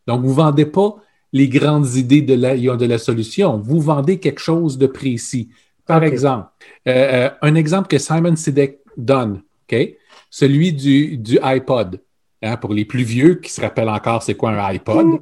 Donc, 0.07 0.21
vous 0.21 0.31
ne 0.31 0.35
vendez 0.35 0.65
pas 0.65 0.95
les 1.31 1.47
grandes 1.47 1.93
idées 1.93 2.23
de 2.23 2.33
la, 2.33 2.57
de 2.57 2.85
la 2.85 2.97
solution. 2.97 3.59
Vous 3.59 3.79
vendez 3.79 4.19
quelque 4.19 4.41
chose 4.41 4.79
de 4.79 4.87
précis. 4.87 5.49
Par 5.85 6.03
exemple, 6.03 6.47
euh, 6.87 7.27
euh, 7.27 7.29
un 7.43 7.53
exemple 7.53 7.87
que 7.87 7.99
Simon 7.99 8.35
Sinek 8.35 8.79
donne, 8.97 9.43
celui 10.31 10.73
du, 10.73 11.17
du 11.17 11.37
iPod. 11.41 11.99
Hein, 12.43 12.57
pour 12.57 12.71
les 12.71 12.85
plus 12.85 13.03
vieux 13.03 13.35
qui 13.35 13.51
se 13.51 13.59
rappellent 13.59 13.89
encore 13.89 14.21
c'est 14.21 14.35
quoi 14.35 14.51
un 14.51 14.73
iPod. 14.73 15.19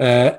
Euh, 0.00 0.30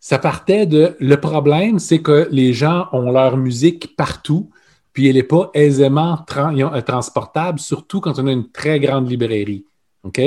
ça 0.00 0.18
partait 0.18 0.64
de 0.66 0.96
le 0.98 1.20
problème, 1.20 1.78
c'est 1.78 2.00
que 2.00 2.26
les 2.30 2.54
gens 2.54 2.88
ont 2.92 3.12
leur 3.12 3.36
musique 3.36 3.94
partout, 3.96 4.50
puis 4.92 5.08
elle 5.08 5.16
n'est 5.16 5.22
pas 5.22 5.50
aisément 5.52 6.24
euh, 6.36 6.80
transportable, 6.80 7.58
surtout 7.60 8.00
quand 8.00 8.18
on 8.18 8.26
a 8.26 8.32
une 8.32 8.50
très 8.50 8.80
grande 8.80 9.10
librairie. 9.10 9.66
OK? 10.04 10.20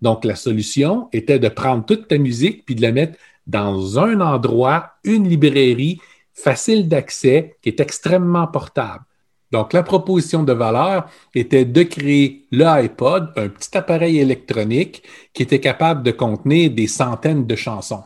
Donc, 0.00 0.24
la 0.24 0.34
solution 0.34 1.08
était 1.12 1.38
de 1.38 1.48
prendre 1.48 1.84
toute 1.84 2.08
ta 2.08 2.16
musique 2.16 2.64
puis 2.64 2.74
de 2.74 2.82
la 2.82 2.92
mettre 2.92 3.18
dans 3.46 3.98
un 3.98 4.20
endroit, 4.20 4.92
une 5.04 5.28
librairie 5.28 6.00
facile 6.32 6.88
d'accès 6.88 7.56
qui 7.60 7.68
est 7.68 7.80
extrêmement 7.80 8.46
portable. 8.46 9.04
Donc, 9.50 9.72
la 9.72 9.82
proposition 9.82 10.42
de 10.44 10.52
valeur 10.52 11.08
était 11.34 11.64
de 11.64 11.82
créer 11.82 12.44
le 12.52 12.64
iPod, 12.64 13.32
un 13.36 13.48
petit 13.48 13.76
appareil 13.76 14.20
électronique 14.20 15.02
qui 15.32 15.42
était 15.42 15.58
capable 15.58 16.02
de 16.02 16.12
contenir 16.12 16.70
des 16.70 16.86
centaines 16.86 17.46
de 17.46 17.56
chansons. 17.56 18.04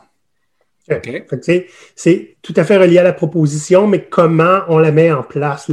C'est 1.95 2.37
tout 2.41 2.53
à 2.55 2.63
fait 2.63 2.77
relié 2.77 2.99
à 2.99 3.03
la 3.03 3.13
proposition, 3.13 3.87
mais 3.87 4.05
comment 4.05 4.61
on 4.67 4.79
la 4.79 4.91
met 4.91 5.11
en 5.11 5.23
place, 5.23 5.71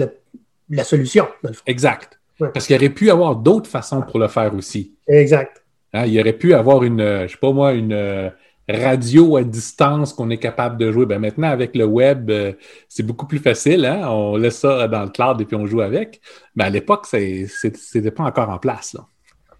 la 0.68 0.84
solution. 0.84 1.26
Exact. 1.66 2.18
Parce 2.38 2.66
qu'il 2.66 2.76
aurait 2.76 2.88
pu 2.88 3.10
avoir 3.10 3.36
d'autres 3.36 3.70
façons 3.70 4.02
pour 4.02 4.18
le 4.18 4.28
faire 4.28 4.54
aussi. 4.54 4.94
Exact. 5.06 5.62
Hein, 5.92 6.06
il 6.06 6.18
aurait 6.18 6.32
pu 6.32 6.54
avoir 6.54 6.82
une, 6.82 7.26
je 7.26 7.32
sais 7.32 7.38
pas 7.38 7.52
moi, 7.52 7.72
une, 7.72 8.32
radio 8.76 9.36
à 9.36 9.44
distance 9.44 10.12
qu'on 10.12 10.30
est 10.30 10.38
capable 10.38 10.76
de 10.76 10.90
jouer. 10.92 11.06
Ben 11.06 11.18
maintenant, 11.18 11.48
avec 11.48 11.74
le 11.76 11.84
web, 11.84 12.30
euh, 12.30 12.52
c'est 12.88 13.02
beaucoup 13.02 13.26
plus 13.26 13.38
facile. 13.38 13.84
Hein? 13.84 14.06
On 14.08 14.36
laisse 14.36 14.58
ça 14.58 14.88
dans 14.88 15.02
le 15.02 15.10
cloud 15.10 15.40
et 15.40 15.44
puis 15.44 15.56
on 15.56 15.66
joue 15.66 15.80
avec. 15.80 16.20
Mais 16.56 16.64
à 16.64 16.70
l'époque, 16.70 17.06
ce 17.06 17.96
n'était 17.96 18.10
pas 18.10 18.24
encore 18.24 18.50
en 18.50 18.58
place. 18.58 18.94
Là. 18.94 19.06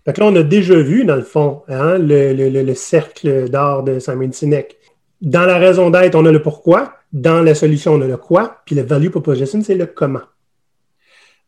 Donc 0.07 0.19
là, 0.19 0.27
on 0.27 0.37
a 0.37 0.43
déjà 0.43 0.75
vu, 0.75 1.05
dans 1.05 1.17
le 1.17 1.23
fond, 1.23 1.63
hein, 1.69 1.97
le, 1.99 2.75
cercle 2.75 3.49
d'or 3.49 3.85
de 3.85 3.99
Simon 3.99 4.33
Sinek. 4.33 4.77
Dans 5.21 5.47
la 5.47 5.59
raison 5.59 5.91
d'être, 5.91 6.17
on 6.17 6.27
a 6.27 6.33
le 6.33 6.43
pourquoi. 6.43 6.95
Dans 7.13 7.43
la 7.43 7.55
solution, 7.55 7.93
on 7.95 8.01
a 8.03 8.07
le 8.07 8.17
quoi. 8.17 8.63
Puis 8.67 8.75
le 8.75 8.83
value 8.83 9.11
proposition, 9.11 9.63
c'est 9.63 9.77
le 9.77 9.87
comment. 9.87 10.23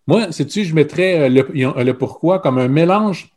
Moi, 0.07 0.31
sais-tu, 0.31 0.64
je 0.64 0.74
mettrais 0.74 1.22
euh, 1.22 1.29
le, 1.29 1.83
le 1.83 1.92
pourquoi 1.94 2.38
comme 2.38 2.59
un 2.59 2.68
mélange 2.68 3.31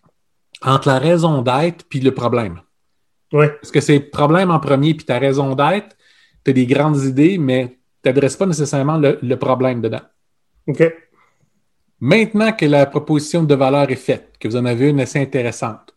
entre 0.61 0.89
la 0.89 0.99
raison 0.99 1.41
d'être 1.41 1.85
puis 1.89 1.99
le 1.99 2.11
problème. 2.11 2.61
Parce 3.31 3.71
que 3.71 3.81
c'est 3.81 3.99
problème 3.99 4.51
en 4.51 4.59
premier, 4.59 4.93
puis 4.93 5.05
ta 5.05 5.19
raison 5.19 5.53
d'être, 5.55 5.95
tu 6.43 6.51
as 6.51 6.53
des 6.53 6.65
grandes 6.65 7.03
idées, 7.03 7.37
mais 7.37 7.77
tu 8.03 8.09
n'adresses 8.09 8.37
pas 8.37 8.45
nécessairement 8.45 8.97
le, 8.97 9.35
problème 9.35 9.81
dedans. 9.81 10.01
OK. 10.67 10.83
Maintenant 11.99 12.51
que 12.53 12.65
la 12.65 12.85
proposition 12.85 13.43
de 13.43 13.55
valeur 13.55 13.89
est 13.89 13.95
faite, 13.95 14.35
que 14.39 14.47
vous 14.47 14.55
en 14.55 14.65
avez 14.65 14.89
une 14.89 15.01
assez 15.01 15.19
intéressante, 15.19 15.95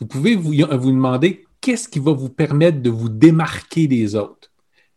vous 0.00 0.06
pouvez 0.06 0.34
vous, 0.34 0.52
vous 0.52 0.90
demander 0.90 1.44
qu'est-ce 1.60 1.88
qui 1.88 1.98
va 1.98 2.12
vous 2.12 2.30
permettre 2.30 2.80
de 2.80 2.90
vous 2.90 3.08
démarquer 3.08 3.86
des 3.86 4.16
autres? 4.16 4.50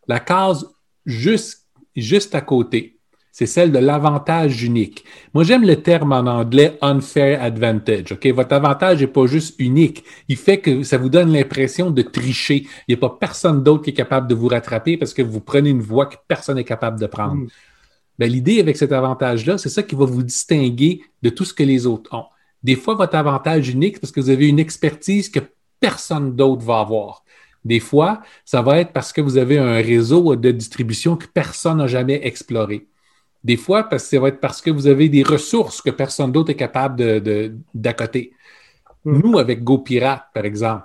La 0.07 0.19
case 0.19 0.65
juste, 1.05 1.67
juste 1.95 2.33
à 2.33 2.41
côté, 2.41 2.96
c'est 3.37 3.45
celle 3.45 3.71
de 3.71 3.77
l'avantage 3.77 4.63
unique. 4.63 5.05
Moi, 5.35 5.43
j'aime 5.43 5.61
le 5.63 5.75
terme 5.75 6.11
en 6.11 6.25
anglais 6.25 6.75
unfair 6.81 7.39
advantage. 7.43 8.13
OK? 8.13 8.25
Votre 8.25 8.53
avantage 8.53 9.01
n'est 9.01 9.05
pas 9.05 9.27
juste 9.27 9.53
unique. 9.59 10.03
Il 10.27 10.37
fait 10.37 10.57
que 10.57 10.81
ça 10.81 10.97
vous 10.97 11.09
donne 11.09 11.31
l'impression 11.31 11.91
de 11.91 12.01
tricher. 12.01 12.65
Il 12.87 12.89
n'y 12.89 12.95
a 12.95 12.97
pas 12.97 13.15
personne 13.19 13.61
d'autre 13.61 13.83
qui 13.83 13.91
est 13.91 13.93
capable 13.93 14.27
de 14.27 14.33
vous 14.33 14.47
rattraper 14.47 14.97
parce 14.97 15.13
que 15.13 15.21
vous 15.21 15.39
prenez 15.39 15.69
une 15.69 15.83
voie 15.83 16.07
que 16.07 16.15
personne 16.27 16.55
n'est 16.55 16.63
capable 16.63 16.99
de 16.99 17.05
prendre. 17.05 17.35
Mm. 17.35 17.47
Ben, 18.17 18.27
l'idée 18.27 18.59
avec 18.59 18.75
cet 18.75 18.91
avantage-là, 18.91 19.59
c'est 19.59 19.69
ça 19.69 19.83
qui 19.83 19.93
va 19.93 20.05
vous 20.05 20.23
distinguer 20.23 21.03
de 21.21 21.29
tout 21.29 21.45
ce 21.45 21.53
que 21.53 21.61
les 21.61 21.85
autres 21.85 22.11
ont. 22.15 22.25
Des 22.63 22.75
fois, 22.75 22.95
votre 22.95 23.13
avantage 23.13 23.69
unique, 23.69 23.97
c'est 23.97 24.01
parce 24.01 24.13
que 24.13 24.19
vous 24.19 24.31
avez 24.31 24.47
une 24.47 24.57
expertise 24.57 25.29
que 25.29 25.41
personne 25.79 26.35
d'autre 26.35 26.63
va 26.63 26.79
avoir. 26.79 27.23
Des 27.63 27.81
fois, 27.81 28.23
ça 28.45 28.63
va 28.63 28.79
être 28.79 28.93
parce 28.93 29.13
que 29.13 29.21
vous 29.21 29.37
avez 29.37 29.59
un 29.59 29.75
réseau 29.75 30.35
de 30.35 30.49
distribution 30.49 31.15
que 31.15 31.27
personne 31.27 31.77
n'a 31.77 31.85
jamais 31.85 32.25
exploré. 32.25 32.87
Des 33.47 33.55
fois, 33.55 33.83
parce 33.83 34.03
que 34.03 34.09
ça 34.09 34.19
va 34.19 34.27
être 34.27 34.41
parce 34.41 34.61
que 34.61 34.69
vous 34.69 34.87
avez 34.87 35.07
des 35.07 35.23
ressources 35.23 35.81
que 35.81 35.89
personne 35.89 36.33
d'autre 36.33 36.49
est 36.49 36.55
capable 36.55 37.21
d'accoter. 37.73 38.33
De, 39.05 39.11
hmm. 39.11 39.21
Nous, 39.21 39.39
avec 39.39 39.63
GoPirate, 39.63 40.25
par 40.33 40.43
exemple, 40.43 40.83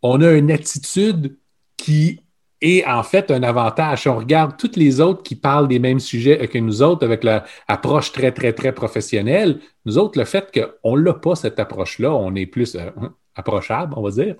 on 0.00 0.20
a 0.20 0.30
une 0.30 0.52
attitude 0.52 1.36
qui 1.76 2.20
est 2.60 2.86
en 2.86 3.02
fait 3.02 3.32
un 3.32 3.42
avantage. 3.42 4.02
Si 4.02 4.08
on 4.08 4.16
regarde 4.16 4.56
toutes 4.56 4.76
les 4.76 5.00
autres 5.00 5.24
qui 5.24 5.34
parlent 5.34 5.66
des 5.66 5.80
mêmes 5.80 5.98
sujets 5.98 6.46
que 6.46 6.58
nous 6.58 6.82
autres 6.82 7.04
avec 7.04 7.24
l'approche 7.24 8.12
très, 8.12 8.30
très, 8.30 8.52
très 8.52 8.70
professionnelle, 8.70 9.58
nous 9.84 9.98
autres, 9.98 10.16
le 10.16 10.24
fait 10.24 10.56
qu'on 10.56 10.96
n'a 10.96 11.14
pas 11.14 11.34
cette 11.34 11.58
approche-là, 11.58 12.14
on 12.14 12.36
est 12.36 12.46
plus 12.46 12.76
euh, 12.76 12.90
approchable, 13.34 13.92
on 13.96 14.02
va 14.02 14.10
dire, 14.12 14.36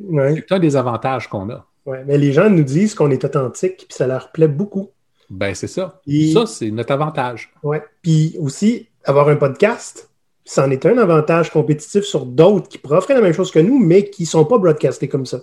c'est 0.00 0.50
un 0.50 0.58
des 0.58 0.74
avantages 0.74 1.28
qu'on 1.28 1.48
a. 1.50 1.64
Oui, 1.86 1.98
mais 2.08 2.18
les 2.18 2.32
gens 2.32 2.50
nous 2.50 2.64
disent 2.64 2.96
qu'on 2.96 3.12
est 3.12 3.24
authentique, 3.24 3.84
puis 3.88 3.96
ça 3.96 4.08
leur 4.08 4.32
plaît 4.32 4.48
beaucoup. 4.48 4.90
Ben, 5.34 5.52
c'est 5.52 5.66
ça. 5.66 6.00
ça, 6.32 6.46
c'est 6.46 6.70
notre 6.70 6.92
avantage. 6.92 7.52
Oui. 7.64 7.78
Puis 8.02 8.36
aussi, 8.38 8.86
avoir 9.02 9.28
un 9.28 9.34
podcast, 9.34 10.08
c'en 10.44 10.70
est 10.70 10.86
un 10.86 10.96
avantage 10.96 11.50
compétitif 11.50 12.04
sur 12.04 12.24
d'autres 12.24 12.68
qui 12.68 12.78
pourraient 12.78 12.98
offrir 12.98 13.16
la 13.16 13.22
même 13.22 13.32
chose 13.32 13.50
que 13.50 13.58
nous, 13.58 13.78
mais 13.78 14.08
qui 14.10 14.22
ne 14.22 14.28
sont 14.28 14.44
pas 14.44 14.58
broadcastés 14.58 15.08
comme 15.08 15.26
ça. 15.26 15.40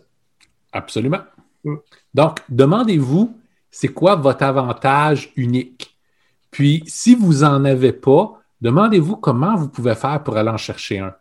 Absolument. 0.72 1.20
Mm. 1.66 1.76
Donc, 2.14 2.40
demandez-vous, 2.48 3.36
c'est 3.70 3.90
quoi 3.90 4.16
votre 4.16 4.44
avantage 4.44 5.34
unique? 5.36 5.98
Puis, 6.52 6.84
si 6.88 7.14
vous 7.14 7.40
n'en 7.40 7.66
avez 7.66 7.92
pas, 7.92 8.40
demandez-vous 8.62 9.18
comment 9.18 9.58
vous 9.58 9.68
pouvez 9.68 9.96
faire 9.96 10.24
pour 10.24 10.38
aller 10.38 10.50
en 10.50 10.58
chercher 10.58 11.00
un. 11.00 11.14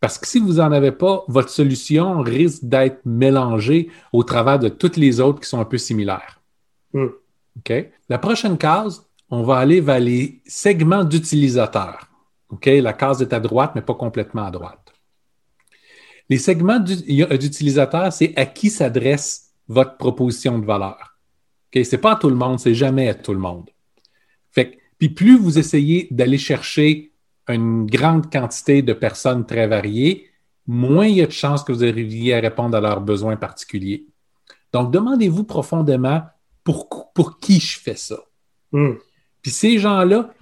Parce 0.00 0.16
que 0.16 0.26
si 0.26 0.38
vous 0.38 0.54
n'en 0.54 0.72
avez 0.72 0.92
pas, 0.92 1.24
votre 1.28 1.50
solution 1.50 2.20
risque 2.20 2.64
d'être 2.64 3.00
mélangée 3.04 3.90
au 4.14 4.22
travers 4.22 4.58
de 4.58 4.70
toutes 4.70 4.96
les 4.96 5.20
autres 5.20 5.40
qui 5.40 5.48
sont 5.48 5.60
un 5.60 5.66
peu 5.66 5.78
similaires. 5.78 6.40
Mm. 6.94 7.08
OK? 7.58 7.72
La 8.08 8.18
prochaine 8.18 8.58
case, 8.58 9.06
on 9.30 9.42
va 9.42 9.58
aller 9.58 9.80
vers 9.80 10.00
les 10.00 10.42
segments 10.46 11.04
d'utilisateurs. 11.04 12.08
OK? 12.50 12.66
La 12.66 12.92
case 12.92 13.22
est 13.22 13.32
à 13.32 13.40
droite, 13.40 13.72
mais 13.74 13.82
pas 13.82 13.94
complètement 13.94 14.44
à 14.44 14.50
droite. 14.50 14.92
Les 16.28 16.38
segments 16.38 16.78
d'u- 16.78 17.26
d'utilisateurs, 17.38 18.12
c'est 18.12 18.32
à 18.36 18.46
qui 18.46 18.70
s'adresse 18.70 19.52
votre 19.68 19.96
proposition 19.96 20.58
de 20.58 20.66
valeur. 20.66 21.18
OK? 21.74 21.84
C'est 21.84 21.98
pas 21.98 22.12
à 22.12 22.16
tout 22.16 22.30
le 22.30 22.36
monde, 22.36 22.58
c'est 22.58 22.74
jamais 22.74 23.08
à 23.08 23.14
tout 23.14 23.32
le 23.32 23.40
monde. 23.40 23.70
Fait 24.50 24.78
puis 24.98 25.08
plus 25.08 25.36
vous 25.36 25.58
essayez 25.58 26.08
d'aller 26.10 26.38
chercher 26.38 27.12
une 27.48 27.84
grande 27.86 28.32
quantité 28.32 28.80
de 28.80 28.92
personnes 28.92 29.44
très 29.44 29.66
variées, 29.66 30.30
moins 30.66 31.06
il 31.06 31.16
y 31.16 31.22
a 31.22 31.26
de 31.26 31.32
chances 31.32 31.62
que 31.62 31.72
vous 31.72 31.84
arriviez 31.84 32.34
à 32.34 32.40
répondre 32.40 32.76
à 32.76 32.80
leurs 32.80 33.00
besoins 33.00 33.36
particuliers. 33.36 34.06
Donc, 34.72 34.90
demandez-vous 34.92 35.44
profondément 35.44 36.22
pour, 36.64 37.12
pour 37.12 37.38
qui 37.38 37.60
je 37.60 37.78
fais 37.78 37.96
ça. 37.96 38.18
Hmm. 38.72 38.94
Puis 39.42 39.52
ces 39.52 39.78
gens-là, 39.78 40.32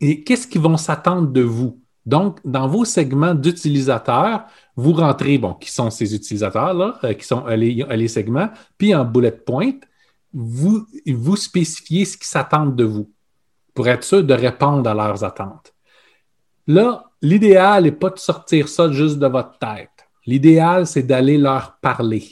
qu'est-ce 0.00 0.46
qu'ils 0.46 0.60
vont 0.60 0.76
s'attendre 0.76 1.28
de 1.28 1.42
vous? 1.42 1.80
Donc, 2.04 2.40
dans 2.44 2.66
vos 2.66 2.84
segments 2.84 3.34
d'utilisateurs, 3.34 4.44
vous 4.74 4.92
rentrez, 4.92 5.38
bon, 5.38 5.54
qui 5.54 5.70
sont 5.70 5.90
ces 5.90 6.14
utilisateurs-là, 6.14 6.98
euh, 7.04 7.14
qui 7.14 7.24
sont 7.24 7.46
euh, 7.46 7.56
les, 7.56 7.82
euh, 7.82 7.94
les 7.94 8.08
segments, 8.08 8.48
puis 8.78 8.94
en 8.94 9.04
bullet 9.04 9.30
point, 9.30 9.72
vous, 10.32 10.86
vous 11.06 11.36
spécifiez 11.36 12.04
ce 12.04 12.16
qu'ils 12.16 12.26
s'attendent 12.26 12.74
de 12.74 12.84
vous 12.84 13.12
pour 13.74 13.86
être 13.88 14.04
sûr 14.04 14.24
de 14.24 14.34
répondre 14.34 14.88
à 14.88 14.94
leurs 14.94 15.22
attentes. 15.24 15.74
Là, 16.66 17.04
l'idéal 17.22 17.84
n'est 17.84 17.92
pas 17.92 18.10
de 18.10 18.18
sortir 18.18 18.68
ça 18.68 18.90
juste 18.90 19.18
de 19.18 19.26
votre 19.26 19.58
tête. 19.58 19.90
L'idéal, 20.26 20.86
c'est 20.86 21.02
d'aller 21.02 21.38
leur 21.38 21.78
parler. 21.80 22.24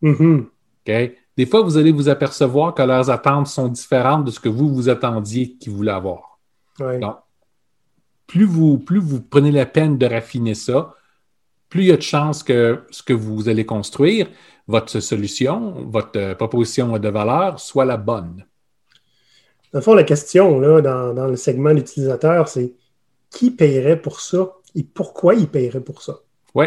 Mhm. 0.00 0.46
OK? 0.86 1.12
Des 1.36 1.46
fois, 1.46 1.62
vous 1.62 1.76
allez 1.76 1.92
vous 1.92 2.08
apercevoir 2.08 2.74
que 2.74 2.82
leurs 2.82 3.10
attentes 3.10 3.46
sont 3.46 3.68
différentes 3.68 4.24
de 4.24 4.30
ce 4.30 4.40
que 4.40 4.48
vous 4.48 4.72
vous 4.72 4.88
attendiez 4.88 5.56
qu'ils 5.56 5.72
voulaient 5.72 5.92
avoir. 5.92 6.38
Ouais. 6.78 6.98
Donc, 6.98 7.16
plus 8.26 8.44
vous, 8.44 8.78
plus 8.78 8.98
vous 8.98 9.20
prenez 9.20 9.50
la 9.50 9.66
peine 9.66 9.98
de 9.98 10.06
raffiner 10.06 10.54
ça, 10.54 10.94
plus 11.68 11.82
il 11.82 11.86
y 11.88 11.92
a 11.92 11.96
de 11.96 12.02
chances 12.02 12.42
que 12.42 12.84
ce 12.90 13.02
que 13.02 13.14
vous 13.14 13.48
allez 13.48 13.64
construire, 13.64 14.28
votre 14.68 15.00
solution, 15.00 15.74
votre 15.88 16.18
euh, 16.18 16.34
proposition 16.34 16.98
de 16.98 17.08
valeur, 17.08 17.58
soit 17.58 17.84
la 17.84 17.96
bonne. 17.96 18.44
Dans 19.72 19.78
le 19.78 19.82
fond, 19.82 19.94
la 19.94 20.04
question 20.04 20.60
là, 20.60 20.82
dans, 20.82 21.14
dans 21.14 21.26
le 21.26 21.36
segment 21.36 21.72
d'utilisateur, 21.72 22.48
c'est 22.48 22.74
qui 23.30 23.50
paierait 23.50 24.00
pour 24.00 24.20
ça 24.20 24.52
et 24.74 24.82
pourquoi 24.82 25.34
il 25.34 25.48
paierait 25.48 25.80
pour 25.80 26.02
ça? 26.02 26.20
Oui. 26.54 26.66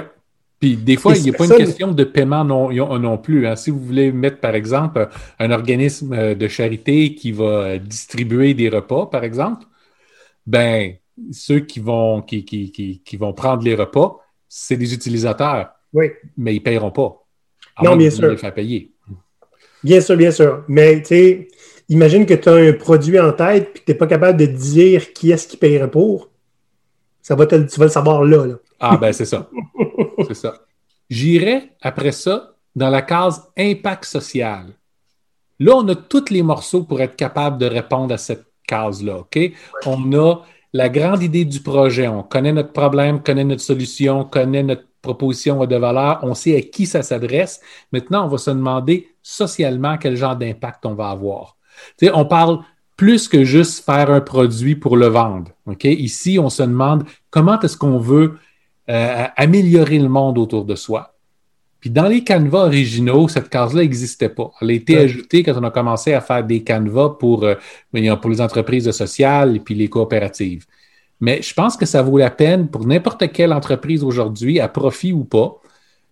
Puis 0.60 0.78
des 0.78 0.96
fois, 0.96 1.16
il 1.16 1.24
n'y 1.24 1.30
a 1.30 1.34
pas 1.34 1.46
une 1.46 1.58
question 1.58 1.92
de 1.92 2.04
paiement 2.04 2.44
non, 2.46 2.72
non 3.00 3.18
plus. 3.18 3.46
hein. 3.46 3.56
Si 3.56 3.72
vous 3.72 3.80
voulez 3.80 4.12
mettre, 4.12 4.40
par 4.40 4.56
exemple, 4.56 5.10
un 5.40 5.52
organisme 5.52 6.14
euh, 6.14 6.34
de 6.36 6.48
charité 6.48 7.14
qui 7.14 7.32
va 7.32 7.44
euh, 7.44 7.78
distribuer 7.78 8.54
des 8.54 8.70
repas, 8.70 9.06
par 9.08 9.24
exemple, 9.24 9.66
ben 10.48 10.94
ceux 11.32 11.60
qui 11.60 11.80
vont, 11.80 12.22
qui, 12.22 12.46
qui, 12.46 12.72
qui, 12.72 13.02
qui 13.04 13.18
vont 13.18 13.34
prendre 13.34 13.64
les 13.64 13.76
repas, 13.76 14.18
c'est 14.48 14.78
des 14.78 14.94
utilisateurs, 14.94 15.70
Oui, 15.94 16.12
mais 16.38 16.54
ils 16.54 16.60
ne 16.60 16.64
paieront 16.64 16.92
pas. 16.92 17.26
Non, 17.84 17.96
bien 17.96 18.10
sûr. 18.10 18.30
les 18.30 18.38
faire 18.38 18.54
payer. 18.54 18.92
bien 19.84 20.00
sûr, 20.02 20.16
bien 20.16 20.32
sûr. 20.32 20.64
Mais 20.68 21.02
tu 21.02 21.08
sais, 21.08 21.48
imagine 21.90 22.26
que 22.26 22.34
tu 22.34 22.48
as 22.50 22.54
un 22.54 22.74
produit 22.74 23.20
en 23.20 23.34
tête 23.34 23.70
et 23.76 23.80
que 23.80 23.86
tu 23.86 23.92
n'es 23.92 23.98
pas 23.98 24.08
capable 24.08 24.38
de 24.40 24.46
dire 24.46 25.12
qui 25.14 25.32
est-ce 25.32 25.48
qui 25.48 25.58
paierait 25.58 25.92
pour. 25.92 26.30
Ça 27.22 27.36
va 27.36 27.46
te, 27.46 27.56
tu 27.56 27.80
vas 27.80 27.86
le 27.86 27.92
savoir 27.92 28.24
là. 28.24 28.46
là. 28.46 28.56
Ah, 28.80 28.98
ben 28.98 29.12
c'est 29.12 29.26
ça. 29.26 29.50
J'irai 31.10 31.72
après 31.82 32.12
ça 32.12 32.56
dans 32.76 32.90
la 32.90 33.02
case 33.02 33.48
impact 33.58 34.06
social. 34.06 34.68
Là, 35.60 35.76
on 35.78 35.88
a 35.88 35.96
tous 35.96 36.30
les 36.30 36.42
morceaux 36.42 36.84
pour 36.84 37.00
être 37.02 37.16
capable 37.16 37.58
de 37.58 37.66
répondre 37.66 38.14
à 38.14 38.18
cette 38.18 38.46
case-là. 38.68 39.24
On 39.86 40.14
a 40.14 40.42
la 40.74 40.90
grande 40.90 41.24
idée 41.24 41.46
du 41.46 41.62
projet. 41.62 42.08
On 42.08 42.24
connaît 42.24 42.52
notre 42.52 42.74
problème, 42.74 43.24
connaît 43.24 43.46
notre 43.46 43.62
solution, 43.62 44.26
connaît 44.26 44.64
notre 44.64 44.84
proposition 45.02 45.66
de 45.66 45.76
valeur. 45.78 46.20
On 46.24 46.34
sait 46.34 46.58
à 46.58 46.62
qui 46.62 46.86
ça 46.86 47.02
s'adresse. 47.02 47.62
Maintenant, 47.94 48.26
on 48.26 48.28
va 48.28 48.38
se 48.38 48.52
demander 48.52 49.08
socialement 49.22 49.98
quel 49.98 50.18
genre 50.18 50.36
d'impact 50.36 50.86
on 50.86 50.96
va 50.96 51.12
avoir. 51.12 51.56
On 52.14 52.26
parle 52.26 52.60
plus 52.98 53.28
que 53.28 53.44
juste 53.44 53.86
faire 53.86 54.10
un 54.10 54.22
produit 54.22 54.76
pour 54.76 54.98
le 54.98 55.08
vendre. 55.08 55.52
Ici, 55.84 56.40
on 56.40 56.50
se 56.50 56.64
demande 56.64 57.06
comment 57.30 57.60
est-ce 57.62 57.78
qu'on 57.78 58.00
veut 58.00 58.38
euh, 58.90 59.26
améliorer 59.36 60.00
le 60.00 60.10
monde 60.10 60.38
autour 60.38 60.66
de 60.66 60.76
soi. 60.76 61.14
Puis 61.80 61.90
dans 61.90 62.08
les 62.08 62.24
canevas 62.24 62.66
originaux, 62.66 63.28
cette 63.28 63.50
case-là 63.50 63.82
n'existait 63.82 64.30
pas. 64.30 64.52
Elle 64.62 64.72
a 64.72 64.74
été 64.74 64.96
Ouais. 64.96 65.02
ajoutée 65.04 65.44
quand 65.44 65.54
on 65.56 65.64
a 65.64 65.72
commencé 65.72 66.14
à 66.14 66.22
faire 66.22 66.44
des 66.44 66.64
canevas 66.64 67.10
pour, 67.20 67.44
euh, 67.44 67.56
pour 68.22 68.30
les 68.32 68.42
entreprises 68.42 68.90
sociales 68.92 69.58
et 69.58 69.60
puis 69.60 69.76
les 69.76 69.88
coopératives. 69.88 70.66
Mais 71.22 71.42
je 71.42 71.54
pense 71.54 71.78
que 71.78 71.86
ça 71.86 72.02
vaut 72.02 72.18
la 72.18 72.32
peine 72.32 72.68
pour 72.68 72.86
n'importe 72.88 73.32
quelle 73.32 73.54
entreprise 73.54 74.04
aujourd'hui, 74.04 74.60
à 74.60 74.68
profit 74.68 75.14
ou 75.14 75.24
pas, 75.26 75.56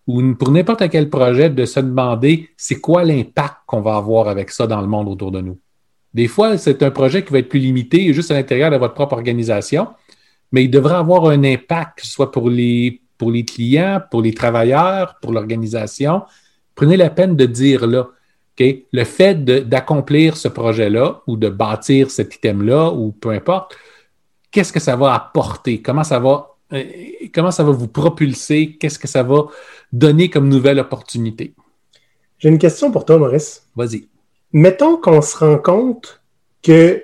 ou 0.05 0.21
pour 0.35 0.51
n'importe 0.51 0.89
quel 0.89 1.09
projet, 1.09 1.49
de 1.49 1.65
se 1.65 1.79
demander 1.79 2.49
c'est 2.57 2.79
quoi 2.79 3.03
l'impact 3.03 3.55
qu'on 3.65 3.81
va 3.81 3.95
avoir 3.95 4.27
avec 4.27 4.49
ça 4.51 4.67
dans 4.67 4.81
le 4.81 4.87
monde 4.87 5.07
autour 5.07 5.31
de 5.31 5.41
nous. 5.41 5.57
Des 6.13 6.27
fois, 6.27 6.57
c'est 6.57 6.83
un 6.83 6.91
projet 6.91 7.23
qui 7.23 7.33
va 7.33 7.39
être 7.39 7.49
plus 7.49 7.59
limité 7.59 8.13
juste 8.13 8.29
à 8.29 8.35
l'intérieur 8.35 8.69
de 8.69 8.77
votre 8.77 8.93
propre 8.93 9.13
organisation, 9.13 9.87
mais 10.53 10.63
il 10.63 10.69
devrait 10.69 10.95
avoir 10.95 11.25
un 11.25 11.43
impact, 11.43 11.99
que 11.99 12.05
ce 12.05 12.11
soit 12.13 12.31
pour 12.31 12.49
les, 12.49 13.01
pour 13.17 13.31
les 13.31 13.43
clients, 13.43 13.99
pour 14.09 14.21
les 14.21 14.33
travailleurs, 14.33 15.17
pour 15.19 15.33
l'organisation. 15.33 16.21
Prenez 16.75 16.95
la 16.95 17.09
peine 17.09 17.35
de 17.35 17.45
dire 17.45 17.87
là, 17.87 18.07
le 18.59 19.03
fait 19.03 19.43
d'accomplir 19.43 20.37
ce 20.37 20.47
projet-là 20.47 21.21
ou 21.25 21.37
de 21.37 21.49
bâtir 21.49 22.11
cet 22.11 22.35
item-là 22.35 22.91
ou 22.91 23.11
peu 23.11 23.31
importe, 23.31 23.75
qu'est-ce 24.51 24.71
que 24.71 24.79
ça 24.79 24.95
va 24.95 25.15
apporter? 25.15 25.81
Comment 25.81 26.03
ça 26.03 26.19
va, 26.19 26.55
euh, 26.71 26.83
comment 27.33 27.49
ça 27.49 27.63
va 27.63 27.71
vous 27.71 27.87
propulser? 27.87 28.77
Qu'est-ce 28.79 28.99
que 28.99 29.07
ça 29.07 29.23
va 29.23 29.47
donner 29.91 30.29
comme 30.29 30.47
nouvelle 30.47 30.79
opportunité? 30.79 31.55
J'ai 32.37 32.49
une 32.49 32.59
question 32.59 32.91
pour 32.91 33.05
toi, 33.05 33.17
Maurice. 33.17 33.67
Vas-y. 33.75 34.07
Mettons 34.51 34.97
qu'on 34.97 35.21
se 35.23 35.35
rend 35.35 35.57
compte 35.57 36.21
que 36.61 37.03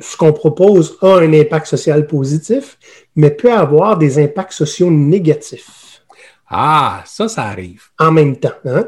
ce 0.00 0.16
qu'on 0.16 0.32
propose 0.32 0.96
a 1.02 1.18
un 1.18 1.32
impact 1.32 1.66
social 1.66 2.06
positif, 2.06 2.78
mais 3.16 3.30
peut 3.30 3.52
avoir 3.52 3.98
des 3.98 4.18
impacts 4.22 4.52
sociaux 4.52 4.90
négatifs 4.90 6.02
Ah, 6.48 7.02
ça, 7.06 7.28
ça 7.28 7.44
arrive. 7.44 7.82
en 7.98 8.10
même 8.12 8.36
temps. 8.36 8.50
Hein? 8.64 8.86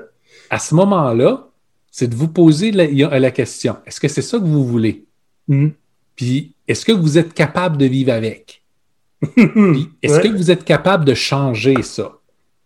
À 0.51 0.59
ce 0.59 0.75
moment-là, 0.75 1.49
c'est 1.91 2.09
de 2.09 2.15
vous 2.15 2.29
poser 2.29 2.71
la, 2.73 2.87
la 3.19 3.31
question, 3.31 3.77
est-ce 3.87 4.01
que 4.01 4.09
c'est 4.09 4.23
ça 4.23 4.39
que 4.39 4.45
vous 4.45 4.67
voulez? 4.67 5.05
Hmm. 5.49 5.69
Puis, 6.17 6.55
est-ce 6.69 6.85
que 6.85 6.93
vous 6.93 7.19
êtes 7.19 7.35
capable 7.35 7.77
de 7.77 7.87
vivre 7.87 8.13
avec? 8.13 8.63
Puis, 9.37 9.89
est-ce 10.03 10.15
Ouais. 10.17 10.23
que 10.23 10.37
vous 10.37 10.51
êtes 10.51 10.65
capable 10.65 11.05
de 11.05 11.15
changer 11.15 11.83
ça? 11.83 12.13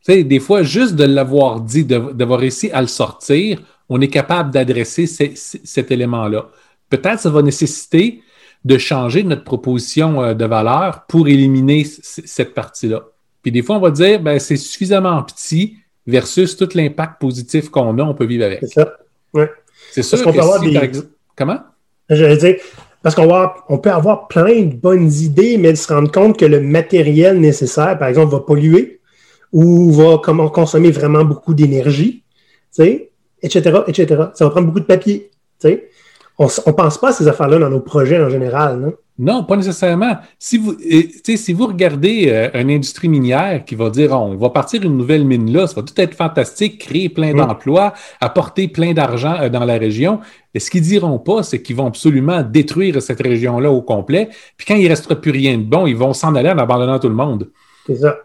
Tu 0.04 0.12
sais, 0.12 0.24
des 0.24 0.38
fois, 0.40 0.62
juste 0.62 0.94
de 0.94 1.04
l'avoir 1.04 1.60
dit, 1.60 1.84
de- 1.84 2.12
d'avoir 2.12 2.40
réussi 2.40 2.70
à 2.70 2.80
le 2.80 2.86
sortir, 2.86 3.60
on 3.88 4.00
est 4.00 4.08
capable 4.08 4.50
d'adresser 4.52 5.06
ce- 5.06 5.34
ce- 5.34 5.58
cet 5.64 5.90
élément-là. 5.90 6.48
Peut-être 6.88 7.20
ça 7.20 7.30
va 7.30 7.42
nécessiter 7.42 8.22
de 8.66 8.78
changer 8.78 9.22
notre 9.22 9.44
proposition 9.44 10.20
euh, 10.22 10.34
de 10.34 10.44
valeur 10.44 11.04
pour 11.06 11.28
éliminer 11.28 11.84
cette 11.84 12.52
partie-là. 12.52 13.04
Puis 13.40 13.52
des 13.52 13.62
fois, 13.62 13.76
on 13.76 13.80
va 13.80 13.92
dire, 13.92 14.20
ben, 14.20 14.40
c'est 14.40 14.56
suffisamment 14.56 15.22
petit 15.22 15.76
versus 16.04 16.56
tout 16.56 16.68
l'impact 16.74 17.20
positif 17.20 17.68
qu'on 17.68 17.96
a, 17.98 18.02
on 18.02 18.14
peut 18.14 18.26
vivre 18.26 18.44
avec. 18.44 18.58
C'est 18.62 18.80
ça. 18.80 18.96
C'est 19.92 20.02
sûr 20.02 20.20
qu'on 20.20 20.32
peut 20.32 20.40
avoir 20.40 20.60
si, 20.60 20.70
des- 20.70 20.78
exemple... 20.78 21.08
Comment? 21.36 21.60
J'allais 22.10 22.36
dire, 22.38 22.56
parce 23.02 23.14
qu'on 23.14 23.30
on 23.68 23.78
peut 23.78 23.92
avoir 23.92 24.26
plein 24.26 24.62
de 24.62 24.74
bonnes 24.74 25.12
idées, 25.12 25.58
mais 25.58 25.70
de 25.70 25.76
se 25.76 25.92
rendre 25.92 26.10
compte 26.10 26.36
que 26.36 26.44
le 26.44 26.60
matériel 26.60 27.38
nécessaire, 27.38 27.96
par 27.96 28.08
exemple, 28.08 28.32
va 28.32 28.40
polluer 28.40 29.00
ou 29.52 29.92
va 29.92 30.18
comment, 30.22 30.48
consommer 30.48 30.90
vraiment 30.90 31.24
beaucoup 31.24 31.54
d'énergie, 31.54 32.24
etc., 32.80 33.80
etc. 33.86 34.06
Ça 34.34 34.44
va 34.44 34.50
prendre 34.50 34.66
beaucoup 34.66 34.80
de 34.80 34.86
papier. 34.86 35.30
On 36.38 36.44
ne 36.44 36.72
pense 36.72 36.98
pas 36.98 37.08
à 37.08 37.12
ces 37.12 37.28
affaires-là 37.28 37.58
dans 37.58 37.70
nos 37.70 37.80
projets 37.80 38.22
en 38.22 38.28
général, 38.28 38.78
non? 38.78 38.92
Non, 39.18 39.44
pas 39.44 39.56
nécessairement. 39.56 40.18
Si 40.38 40.58
vous, 40.58 40.76
si 40.78 41.52
vous 41.54 41.66
regardez 41.66 42.26
euh, 42.28 42.50
une 42.60 42.70
industrie 42.70 43.08
minière 43.08 43.64
qui 43.64 43.74
va 43.74 43.88
dire 43.88 44.12
on 44.12 44.36
va 44.36 44.50
partir 44.50 44.82
une 44.82 44.98
nouvelle 44.98 45.24
mine 45.24 45.50
là, 45.50 45.66
ça 45.66 45.76
va 45.76 45.82
tout 45.82 45.98
être 45.98 46.14
fantastique, 46.14 46.78
créer 46.78 47.08
plein 47.08 47.32
mm. 47.32 47.38
d'emplois, 47.38 47.94
apporter 48.20 48.68
plein 48.68 48.92
d'argent 48.92 49.34
euh, 49.40 49.48
dans 49.48 49.64
la 49.64 49.78
région. 49.78 50.20
Et 50.52 50.60
ce 50.60 50.70
qu'ils 50.70 50.82
diront 50.82 51.18
pas, 51.18 51.42
c'est 51.42 51.62
qu'ils 51.62 51.76
vont 51.76 51.86
absolument 51.86 52.42
détruire 52.42 53.00
cette 53.00 53.22
région-là 53.22 53.70
au 53.70 53.80
complet. 53.80 54.28
Puis 54.58 54.66
quand 54.66 54.76
il 54.76 54.86
restera 54.86 55.14
plus 55.14 55.30
rien 55.30 55.56
de 55.56 55.64
bon, 55.64 55.86
ils 55.86 55.96
vont 55.96 56.12
s'en 56.12 56.34
aller 56.34 56.50
en 56.50 56.58
abandonnant 56.58 56.98
tout 56.98 57.08
le 57.08 57.14
monde. 57.14 57.48
C'est 57.86 57.96
ça. 57.96 58.18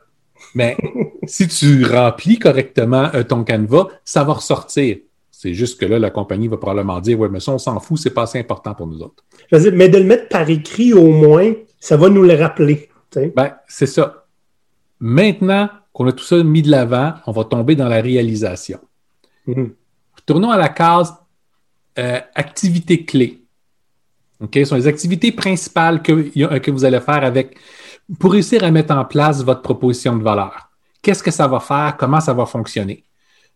Mais 0.56 0.76
si 1.26 1.47
tu 1.47 1.86
remplis 1.86 2.38
correctement 2.38 3.08
euh, 3.13 3.24
ton 3.24 3.45
canevas, 3.45 3.88
ça 4.04 4.26
va 4.26 4.34
ressortir. 4.34 4.97
C'est 5.41 5.56
juste 5.56 5.80
que 5.80 5.88
là, 5.88 5.97
la 5.97 6.12
compagnie 6.12 6.47
va 6.47 6.58
probablement 6.58 7.01
dire 7.01 7.19
Ouais, 7.19 7.27
mais 7.27 7.39
ça, 7.39 7.51
on 7.51 7.58
s'en 7.58 7.80
fout, 7.80 7.97
c'est 7.97 8.12
pas 8.12 8.21
assez 8.21 8.38
important 8.38 8.75
pour 8.75 8.86
nous 8.86 9.01
autres. 9.01 9.23
mais 9.73 9.89
de 9.89 9.97
le 9.97 10.04
mettre 10.04 10.27
par 10.27 10.47
écrit 10.47 10.93
au 10.93 11.08
moins, 11.08 11.51
ça 11.80 11.97
va 11.97 12.10
nous 12.10 12.21
le 12.21 12.36
rappeler. 12.36 12.89
Ben, 13.36 13.56
c'est 13.67 13.88
ça. 13.88 14.27
Maintenant 14.99 15.67
qu'on 15.93 16.06
a 16.06 16.12
tout 16.12 16.23
ça 16.23 16.43
mis 16.43 16.62
de 16.62 16.69
l'avant, 16.69 17.15
on 17.25 17.32
va 17.32 17.43
tomber 17.43 17.75
dans 17.75 17.88
la 17.88 18.01
réalisation. 18.01 18.77
Mm-hmm. 19.47 19.71
Tournons 20.27 20.51
à 20.51 20.60
la 20.60 20.69
case 20.69 21.12
euh, 21.97 22.19
activités 22.36 23.04
clés. 23.04 23.41
OK? 24.41 24.51
Ce 24.54 24.65
sont 24.65 24.75
les 24.75 24.86
activités 24.86 25.32
principales 25.32 26.04
que, 26.04 26.60
que 26.60 26.69
vous 26.69 26.86
allez 26.86 27.01
faire 27.01 27.23
avec 27.23 27.58
pour 28.19 28.34
réussir 28.34 28.63
à 28.63 28.69
mettre 28.69 28.93
en 28.93 29.06
place 29.06 29.43
votre 29.43 29.63
proposition 29.63 30.15
de 30.15 30.21
valeur. 30.21 30.69
Qu'est-ce 31.01 31.23
que 31.23 31.32
ça 31.32 31.47
va 31.47 31.60
faire? 31.60 31.97
Comment 31.97 32.19
ça 32.19 32.32
va 32.32 32.45
fonctionner? 32.45 33.04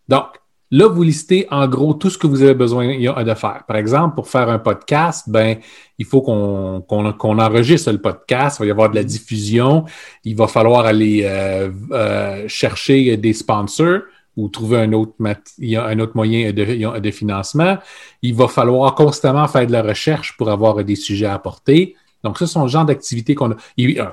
Donc, 0.08 0.30
Là, 0.72 0.88
vous 0.88 1.04
listez 1.04 1.48
en 1.52 1.68
gros 1.68 1.94
tout 1.94 2.10
ce 2.10 2.18
que 2.18 2.26
vous 2.26 2.42
avez 2.42 2.56
besoin 2.56 2.98
de 2.98 3.34
faire. 3.36 3.64
Par 3.68 3.78
exemple, 3.78 4.16
pour 4.16 4.28
faire 4.28 4.50
un 4.50 4.58
podcast, 4.58 5.30
ben, 5.30 5.58
il 6.00 6.06
faut 6.06 6.22
qu'on 6.22 7.40
enregistre 7.40 7.92
le 7.92 8.02
podcast, 8.02 8.58
il 8.58 8.64
va 8.64 8.66
y 8.66 8.72
avoir 8.72 8.90
de 8.90 8.96
la 8.96 9.04
diffusion, 9.04 9.86
il 10.24 10.36
va 10.36 10.48
falloir 10.48 10.86
aller 10.86 11.22
euh, 11.24 11.70
euh, 11.92 12.48
chercher 12.48 13.16
des 13.16 13.34
sponsors 13.34 14.02
ou 14.36 14.50
trouver 14.50 14.80
un 14.80 14.92
autre, 14.94 15.14
un 15.22 16.00
autre 16.00 16.12
moyen 16.16 16.52
de, 16.52 17.00
de, 17.00 17.12
financement. 17.12 17.78
Il 18.22 18.34
va 18.34 18.48
falloir 18.48 18.96
constamment 18.96 19.48
faire 19.48 19.68
de 19.68 19.72
la 19.72 19.84
recherche 19.84 20.36
pour 20.36 20.50
avoir 20.50 20.84
des 20.84 20.96
sujets 20.96 21.28
à 21.28 21.36
apporter. 21.36 21.96
Donc, 22.24 22.40
ce 22.40 22.48
sont 22.48 22.64
le 22.64 22.70
genre 22.70 22.86
d'activités 22.86 23.36
qu'on 23.36 23.52
a. 23.52 23.56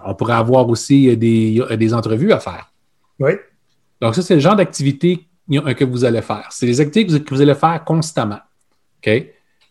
On 0.05 0.15
pourrait 0.15 0.35
avoir 0.35 0.69
aussi 0.69 1.17
des, 1.17 1.65
des 1.77 1.95
entrevues 1.95 2.31
à 2.31 2.39
faire. 2.39 2.71
Oui. 3.19 3.33
Donc, 4.01 4.15
ça, 4.15 4.23
c'est 4.23 4.35
le 4.35 4.41
genre 4.41 4.55
d'activité 4.55 5.27
que 5.49 5.85
vous 5.85 6.05
allez 6.05 6.23
faire. 6.23 6.49
C'est 6.51 6.67
des 6.67 6.81
activités 6.81 7.23
que 7.25 7.35
vous 7.35 7.41
allez 7.41 7.55
faire 7.55 7.83
constamment. 7.85 8.41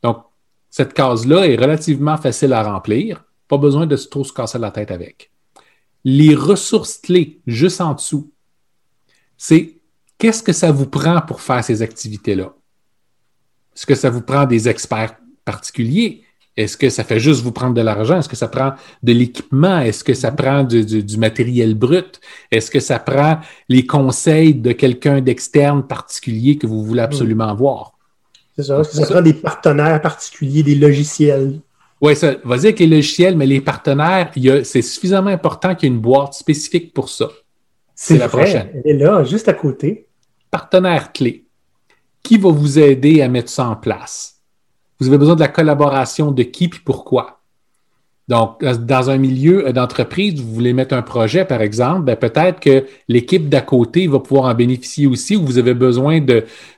Donc, 0.04 0.26
cette 0.70 0.94
case-là 0.94 1.48
est 1.48 1.56
relativement 1.56 2.18
facile 2.18 2.54
à 2.54 2.64
remplir. 2.64 3.24
Pas 3.48 3.58
besoin 3.58 3.86
de 3.86 3.96
trop 3.96 4.24
se 4.24 4.34
casser 4.34 4.58
la 4.58 4.72
tête 4.72 4.92
avec. 4.92 5.32
Les 6.04 6.34
ressources 6.34 6.98
clés, 6.98 7.42
juste 7.46 7.82
en 7.82 7.94
dessous, 7.94 8.32
c'est 9.38 9.76
qu'est-ce 10.18 10.44
que 10.44 10.54
ça 10.54 10.72
vous 10.72 10.88
prend 10.88 11.22
pour 11.22 11.42
faire 11.42 11.64
ces 11.64 11.82
activités-là? 11.82 12.54
Est-ce 13.76 13.86
que 13.86 13.96
ça 13.96 14.10
vous 14.10 14.22
prend 14.22 14.46
des 14.46 14.68
experts 14.68 15.16
particuliers? 15.46 16.24
Est-ce 16.58 16.76
que 16.76 16.90
ça 16.90 17.04
fait 17.04 17.20
juste 17.20 17.42
vous 17.42 17.52
prendre 17.52 17.74
de 17.74 17.82
l'argent? 17.82 18.20
Est-ce 18.20 18.28
que 18.28 18.36
ça 18.36 18.48
prend 18.48 18.74
de 19.04 19.14
l'équipement? 19.14 19.80
Est-ce 19.80 20.04
que 20.04 20.14
ça 20.14 20.32
prend 20.32 20.64
du, 20.64 21.18
matériel 21.18 21.76
brut? 21.76 22.20
Est-ce 22.52 22.70
que 22.70 22.80
ça 22.80 23.00
prend 23.00 23.40
les 23.70 23.86
conseils 23.86 24.54
de 24.54 24.74
quelqu'un 24.74 25.22
d'externe 25.22 25.84
particulier 25.88 26.58
que 26.58 26.68
vous 26.68 26.84
voulez 26.84 27.02
absolument 27.02 27.56
voir? 27.56 27.94
C'est 28.58 28.64
ça. 28.64 28.82
Est-ce 28.82 28.90
que 28.90 28.96
ça, 28.98 29.14
prend 29.14 29.22
des 29.22 29.34
partenaires 29.34 30.02
particuliers, 30.02 30.62
des 30.62 30.76
logiciels? 30.76 31.60
Oui, 32.02 32.16
ça, 32.16 32.36
vas-y 32.44 32.66
avec 32.66 32.80
les 32.80 32.88
logiciels, 32.88 33.38
mais 33.38 33.46
les 33.46 33.62
partenaires, 33.62 34.32
c'est 34.64 34.82
suffisamment 34.82 35.30
important 35.30 35.74
qu'il 35.74 35.88
y 35.88 35.92
ait 35.92 35.96
une 35.96 36.02
boîte 36.02 36.34
spécifique 36.34 36.94
pour 36.94 37.10
ça. 37.10 37.30
C'est 37.96 38.18
la 38.18 38.28
prochaine. 38.28 38.70
Elle 38.84 38.96
est 38.96 38.98
là, 38.98 39.24
juste 39.24 39.48
à 39.48 39.54
côté. 39.54 40.08
Partenaire 40.50 41.14
clé. 41.14 41.46
Qui 42.24 42.38
va 42.38 42.50
vous 42.50 42.78
aider 42.80 43.22
à 43.22 43.30
mettre 43.30 43.50
ça 43.50 43.68
en 43.68 43.76
place? 43.76 44.41
Vous 45.02 45.08
avez 45.08 45.18
besoin 45.18 45.34
de 45.34 45.40
la 45.40 45.48
collaboration 45.48 46.32
de 46.32 46.44
qui 46.44 46.66
et 46.66 46.70
pourquoi? 46.86 47.40
Donc, 48.28 48.64
dans 48.64 49.10
un 49.10 49.18
milieu 49.18 49.74
d'entreprise, 49.74 50.40
vous 50.40 50.54
voulez 50.54 50.74
mettre 50.74 50.94
un 50.94 51.02
projet, 51.02 51.44
par 51.44 51.60
exemple, 51.62 52.04
ben, 52.04 52.16
peut-être 52.16 52.60
que 52.60 52.86
l'équipe 53.08 53.50
d'à 53.50 53.62
côté 53.62 54.06
va 54.06 54.20
pouvoir 54.20 54.46
en 54.46 54.54
bénéficier 54.54 55.08
aussi, 55.08 55.36
ou 55.36 55.44
vous 55.44 55.58
avez 55.58 55.74
besoin 55.74 56.20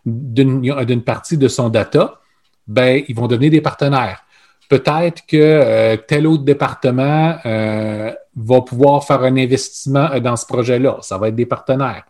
d'une 0.06 1.02
partie 1.04 1.38
de 1.38 1.50
son 1.50 1.68
data, 1.68 2.22
ben, 2.66 3.04
ils 3.10 3.16
vont 3.16 3.28
devenir 3.28 3.52
des 3.52 3.62
partenaires. 3.62 4.24
Peut-être 4.70 5.26
que 5.28 5.38
euh, 5.38 5.98
tel 5.98 6.26
autre 6.26 6.44
département 6.44 7.36
euh, 7.46 8.14
va 8.38 8.62
pouvoir 8.62 9.04
faire 9.04 9.22
un 9.24 9.36
investissement 9.36 10.18
dans 10.22 10.38
ce 10.38 10.46
projet-là. 10.46 11.00
Ça 11.02 11.18
va 11.18 11.28
être 11.28 11.36
des 11.36 11.46
partenaires. 11.46 12.06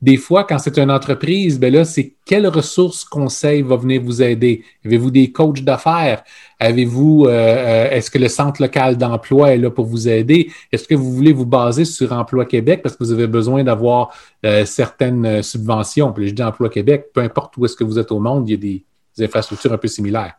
Des 0.00 0.16
fois, 0.16 0.44
quand 0.44 0.58
c'est 0.58 0.78
une 0.78 0.92
entreprise, 0.92 1.58
ben 1.58 1.72
là, 1.72 1.84
c'est 1.84 2.14
quelles 2.24 2.46
ressources 2.46 3.04
conseils 3.04 3.62
va 3.62 3.74
venir 3.74 4.00
vous 4.00 4.22
aider? 4.22 4.62
Avez-vous 4.84 5.10
des 5.10 5.32
coachs 5.32 5.62
d'affaires? 5.62 6.22
Avez-vous, 6.60 7.24
euh, 7.26 7.30
euh, 7.30 7.90
est-ce 7.90 8.08
que 8.08 8.18
le 8.18 8.28
centre 8.28 8.62
local 8.62 8.96
d'emploi 8.96 9.54
est 9.54 9.58
là 9.58 9.70
pour 9.70 9.86
vous 9.86 10.08
aider? 10.08 10.52
Est-ce 10.70 10.86
que 10.86 10.94
vous 10.94 11.12
voulez 11.12 11.32
vous 11.32 11.46
baser 11.46 11.84
sur 11.84 12.12
Emploi 12.12 12.44
Québec 12.44 12.80
parce 12.80 12.94
que 12.94 13.02
vous 13.02 13.10
avez 13.10 13.26
besoin 13.26 13.64
d'avoir 13.64 14.14
euh, 14.46 14.64
certaines 14.64 15.42
subventions? 15.42 16.12
Puis 16.12 16.28
je 16.28 16.34
dis 16.34 16.44
Emploi 16.44 16.68
Québec, 16.68 17.06
peu 17.12 17.20
importe 17.20 17.56
où 17.56 17.64
est-ce 17.64 17.74
que 17.74 17.84
vous 17.84 17.98
êtes 17.98 18.12
au 18.12 18.20
monde, 18.20 18.48
il 18.48 18.52
y 18.52 18.54
a 18.54 18.56
des, 18.56 18.84
infrastructures 19.24 19.72
un 19.72 19.78
peu 19.78 19.88
similaires. 19.88 20.34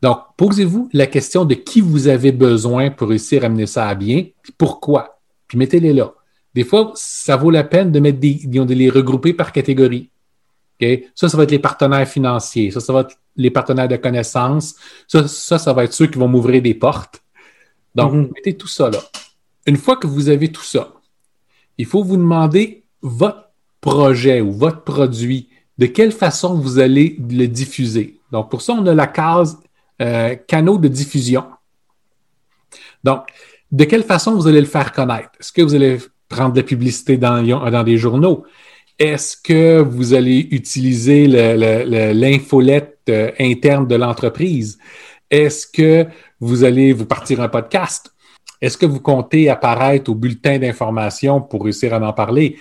Donc, 0.00 0.20
posez-vous 0.38 0.88
la 0.94 1.06
question 1.06 1.44
de 1.44 1.52
qui 1.52 1.82
vous 1.82 2.08
avez 2.08 2.32
besoin 2.32 2.88
pour 2.88 3.10
réussir 3.10 3.44
à 3.44 3.50
mener 3.50 3.66
ça 3.66 3.88
à 3.88 3.94
bien, 3.94 4.24
puis 4.42 4.54
pourquoi? 4.56 5.18
Puis 5.48 5.58
mettez-les 5.58 5.92
là. 5.92 6.14
Des 6.54 6.64
fois, 6.64 6.92
ça 6.94 7.36
vaut 7.36 7.50
la 7.50 7.64
peine 7.64 7.92
de 7.92 8.00
mettre 8.00 8.18
des, 8.18 8.34
de 8.44 8.74
les 8.74 8.90
regrouper 8.90 9.32
par 9.32 9.52
catégorie. 9.52 10.10
Ça, 11.14 11.28
ça 11.28 11.36
va 11.36 11.44
être 11.44 11.50
les 11.50 11.58
partenaires 11.58 12.08
financiers. 12.08 12.70
Ça, 12.70 12.80
ça 12.80 12.92
va 12.92 13.00
être 13.00 13.16
les 13.36 13.50
partenaires 13.50 13.88
de 13.88 13.96
connaissances. 13.96 14.74
Ça, 15.06 15.28
ça, 15.28 15.72
va 15.72 15.84
être 15.84 15.92
ceux 15.92 16.06
qui 16.06 16.18
vont 16.18 16.28
m'ouvrir 16.28 16.60
des 16.62 16.74
portes. 16.74 17.22
Donc, 17.94 18.12
mm-hmm. 18.12 18.32
mettez 18.34 18.56
tout 18.56 18.68
ça 18.68 18.90
là. 18.90 18.98
Une 19.66 19.76
fois 19.76 19.96
que 19.96 20.06
vous 20.06 20.28
avez 20.28 20.50
tout 20.50 20.64
ça, 20.64 20.94
il 21.78 21.86
faut 21.86 22.02
vous 22.02 22.16
demander 22.16 22.84
votre 23.00 23.50
projet 23.80 24.40
ou 24.40 24.52
votre 24.52 24.82
produit, 24.82 25.48
de 25.78 25.86
quelle 25.86 26.12
façon 26.12 26.54
vous 26.54 26.78
allez 26.78 27.16
le 27.18 27.46
diffuser. 27.46 28.20
Donc, 28.30 28.50
pour 28.50 28.62
ça, 28.62 28.72
on 28.74 28.86
a 28.86 28.94
la 28.94 29.06
case 29.06 29.58
euh, 30.00 30.34
canaux 30.34 30.78
de 30.78 30.88
diffusion. 30.88 31.44
Donc, 33.04 33.28
de 33.70 33.84
quelle 33.84 34.04
façon 34.04 34.34
vous 34.34 34.46
allez 34.46 34.60
le 34.60 34.66
faire 34.66 34.92
connaître? 34.92 35.30
Est-ce 35.40 35.52
que 35.52 35.62
vous 35.62 35.74
allez 35.74 35.98
prendre 36.32 36.52
de 36.52 36.60
la 36.60 36.66
publicité 36.66 37.16
dans, 37.16 37.42
dans 37.42 37.84
des 37.84 37.98
journaux? 37.98 38.44
Est-ce 38.98 39.36
que 39.36 39.80
vous 39.80 40.14
allez 40.14 40.48
utiliser 40.50 41.26
l'infolette 41.26 42.98
euh, 43.08 43.30
interne 43.38 43.86
de 43.86 43.94
l'entreprise? 43.96 44.78
Est-ce 45.30 45.66
que 45.66 46.06
vous 46.40 46.64
allez 46.64 46.92
vous 46.92 47.06
partir 47.06 47.40
un 47.40 47.48
podcast? 47.48 48.12
Est-ce 48.60 48.76
que 48.76 48.86
vous 48.86 49.00
comptez 49.00 49.48
apparaître 49.48 50.10
au 50.10 50.14
bulletin 50.14 50.58
d'information 50.58 51.40
pour 51.40 51.64
réussir 51.64 51.94
à 51.94 52.00
en 52.00 52.12
parler? 52.12 52.56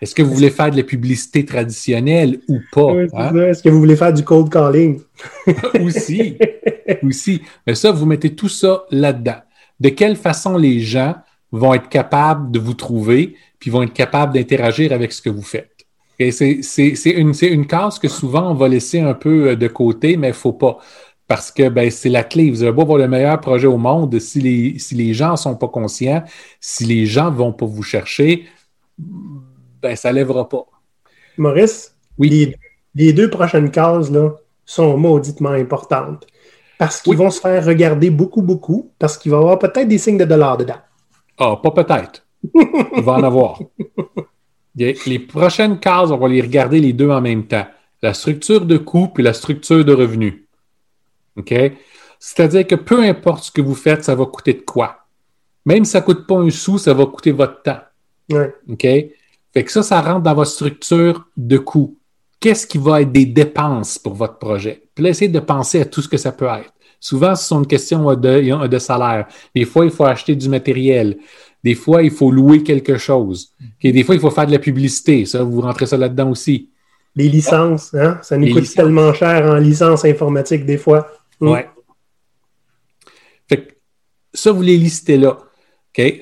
Est-ce 0.00 0.14
que 0.14 0.22
vous 0.22 0.34
voulez 0.34 0.50
faire 0.50 0.70
de 0.70 0.76
la 0.76 0.82
publicité 0.82 1.44
traditionnelle 1.44 2.40
ou 2.48 2.58
pas? 2.70 2.92
Hein? 3.14 3.34
Est-ce 3.34 3.62
que 3.62 3.68
vous 3.68 3.78
voulez 3.78 3.96
faire 3.96 4.12
du 4.12 4.22
cold 4.22 4.50
calling? 4.50 5.00
aussi, 5.80 6.36
aussi. 7.02 7.42
Mais 7.66 7.74
ça, 7.74 7.90
vous 7.90 8.06
mettez 8.06 8.34
tout 8.34 8.48
ça 8.48 8.84
là-dedans. 8.90 9.40
De 9.80 9.88
quelle 9.88 10.16
façon 10.16 10.56
les 10.56 10.80
gens 10.80 11.14
vont 11.52 11.74
être 11.74 11.88
capables 11.88 12.50
de 12.50 12.58
vous 12.58 12.74
trouver, 12.74 13.36
puis 13.58 13.70
vont 13.70 13.82
être 13.82 13.92
capables 13.92 14.34
d'interagir 14.34 14.92
avec 14.92 15.12
ce 15.12 15.22
que 15.22 15.30
vous 15.30 15.42
faites. 15.42 15.78
Et 16.18 16.32
c'est 16.32 17.10
une, 17.10 17.32
une 17.40 17.66
case 17.66 17.98
que 17.98 18.08
souvent 18.08 18.50
on 18.50 18.54
va 18.54 18.68
laisser 18.68 19.00
un 19.00 19.14
peu 19.14 19.50
euh, 19.50 19.56
de 19.56 19.68
côté, 19.68 20.16
mais 20.16 20.28
il 20.28 20.30
ne 20.30 20.36
faut 20.36 20.52
pas. 20.52 20.78
Parce 21.28 21.50
que 21.52 21.68
ben, 21.68 21.90
c'est 21.90 22.08
la 22.08 22.24
clé. 22.24 22.50
Vous 22.50 22.62
avez 22.62 22.72
beau 22.72 22.82
avoir 22.82 22.98
le 22.98 23.06
meilleur 23.06 23.38
projet 23.40 23.66
au 23.66 23.76
monde, 23.76 24.18
si 24.18 24.40
les, 24.40 24.78
si 24.78 24.94
les 24.94 25.14
gens 25.14 25.32
ne 25.32 25.36
sont 25.36 25.54
pas 25.54 25.68
conscients, 25.68 26.24
si 26.60 26.84
les 26.84 27.06
gens 27.06 27.30
ne 27.30 27.36
vont 27.36 27.52
pas 27.52 27.66
vous 27.66 27.82
chercher, 27.82 28.46
ben, 28.98 29.94
ça 29.94 30.10
ne 30.10 30.16
lèvera 30.16 30.48
pas. 30.48 30.66
Maurice, 31.36 31.94
oui. 32.18 32.54
les, 32.94 33.12
deux 33.12 33.30
prochaines 33.30 33.70
cases 33.70 34.10
là, 34.10 34.30
sont 34.64 34.96
mauditement 34.96 35.50
importantes. 35.50 36.26
Parce 36.78 37.02
qu'ils 37.02 37.16
vont 37.16 37.30
se 37.30 37.40
faire 37.40 37.64
regarder 37.64 38.10
beaucoup, 38.10 38.42
beaucoup, 38.42 38.92
parce 38.98 39.18
qu'il 39.18 39.30
va 39.30 39.38
y 39.38 39.40
avoir 39.40 39.58
peut-être 39.58 39.88
des 39.88 39.98
signes 39.98 40.18
de 40.18 40.24
dollars 40.24 40.56
dedans. 40.56 40.78
Ah, 41.38 41.56
pas 41.62 41.70
peut-être. 41.70 42.26
Il 42.54 43.02
va 43.02 43.12
en 43.12 43.22
avoir. 43.22 43.60
Les 44.74 45.18
prochaines 45.18 45.78
cases, 45.80 46.10
on 46.10 46.18
va 46.18 46.28
les 46.28 46.40
regarder 46.40 46.80
les 46.80 46.92
deux 46.92 47.10
en 47.10 47.20
même 47.20 47.46
temps. 47.46 47.66
La 48.02 48.14
structure 48.14 48.64
de 48.64 48.78
coût 48.78 49.12
et 49.18 49.22
la 49.22 49.32
structure 49.32 49.84
de 49.84 49.92
revenu. 49.92 50.46
OK? 51.36 51.54
C'est-à-dire 52.20 52.66
que 52.66 52.74
peu 52.74 53.02
importe 53.02 53.44
ce 53.44 53.50
que 53.50 53.60
vous 53.60 53.74
faites, 53.74 54.04
ça 54.04 54.14
va 54.14 54.26
coûter 54.26 54.54
de 54.54 54.60
quoi. 54.60 54.98
Même 55.64 55.84
si 55.84 55.92
ça 55.92 56.00
ne 56.00 56.04
coûte 56.04 56.26
pas 56.26 56.36
un 56.36 56.50
sou, 56.50 56.78
ça 56.78 56.94
va 56.94 57.06
coûter 57.06 57.32
votre 57.32 57.62
temps. 57.62 57.80
OK? 58.68 58.82
Fait 58.82 59.64
que 59.64 59.72
ça, 59.72 59.82
ça 59.82 60.00
rentre 60.00 60.22
dans 60.22 60.34
votre 60.34 60.50
structure 60.50 61.26
de 61.36 61.58
coût. 61.58 61.98
qu'est-ce 62.40 62.66
qui 62.66 62.78
va 62.78 63.02
être 63.02 63.12
des 63.12 63.26
dépenses 63.26 63.98
pour 63.98 64.14
votre 64.14 64.38
projet? 64.38 64.84
Puis 64.94 65.04
là, 65.04 65.10
essayez 65.10 65.30
de 65.30 65.40
penser 65.40 65.80
à 65.80 65.84
tout 65.84 66.02
ce 66.02 66.08
que 66.08 66.16
ça 66.16 66.32
peut 66.32 66.46
être. 66.46 66.72
Souvent, 67.00 67.34
ce 67.34 67.46
sont 67.46 67.60
une 67.60 67.66
question 67.66 68.14
de, 68.14 68.66
de 68.66 68.78
salaire. 68.78 69.26
Des 69.54 69.64
fois, 69.64 69.84
il 69.84 69.90
faut 69.90 70.04
acheter 70.04 70.34
du 70.34 70.48
matériel. 70.48 71.18
Des 71.62 71.74
fois, 71.74 72.02
il 72.02 72.10
faut 72.10 72.30
louer 72.30 72.62
quelque 72.62 72.98
chose. 72.98 73.52
Des 73.82 74.02
fois, 74.02 74.14
il 74.14 74.20
faut 74.20 74.30
faire 74.30 74.46
de 74.46 74.52
la 74.52 74.58
publicité. 74.58 75.24
Ça, 75.24 75.42
vous 75.42 75.60
rentrez 75.60 75.86
ça 75.86 75.96
là-dedans 75.96 76.30
aussi. 76.30 76.70
Les 77.16 77.28
licences, 77.28 77.94
hein? 77.94 78.18
ça 78.22 78.36
nous 78.36 78.52
coûte 78.52 78.72
tellement 78.72 79.12
cher 79.12 79.44
en 79.46 79.56
licence 79.56 80.04
informatique 80.04 80.64
des 80.64 80.78
fois. 80.78 81.08
Mm. 81.40 81.56
Fait 83.48 83.78
ça, 84.32 84.52
vous 84.52 84.62
les 84.62 84.76
listez 84.76 85.16
là. 85.16 85.38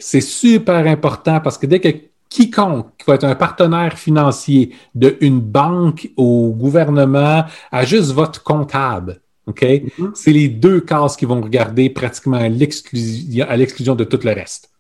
C'est 0.01 0.23
super 0.23 0.87
important 0.87 1.41
parce 1.41 1.59
que 1.59 1.67
dès 1.67 1.81
que 1.81 1.89
quiconque 2.31 2.97
qui 2.97 3.05
va 3.07 3.17
être 3.17 3.25
un 3.25 3.35
partenaire 3.35 3.99
financier 3.99 4.75
d'une 4.95 5.41
banque 5.41 6.11
au 6.17 6.51
gouvernement 6.53 7.45
à 7.71 7.85
juste 7.85 8.13
votre 8.13 8.43
comptable, 8.43 9.21
OK? 9.47 9.63
Mm-hmm. 9.63 10.11
C'est 10.15 10.33
les 10.33 10.49
deux 10.49 10.81
cases 10.81 11.17
qui 11.17 11.25
vont 11.25 11.41
regarder 11.41 11.91
pratiquement 11.91 12.37
à 12.37 12.49
l'exclusion 12.49 13.95
de 13.95 14.05
tout 14.05 14.21
le 14.23 14.33
reste. 14.33 14.71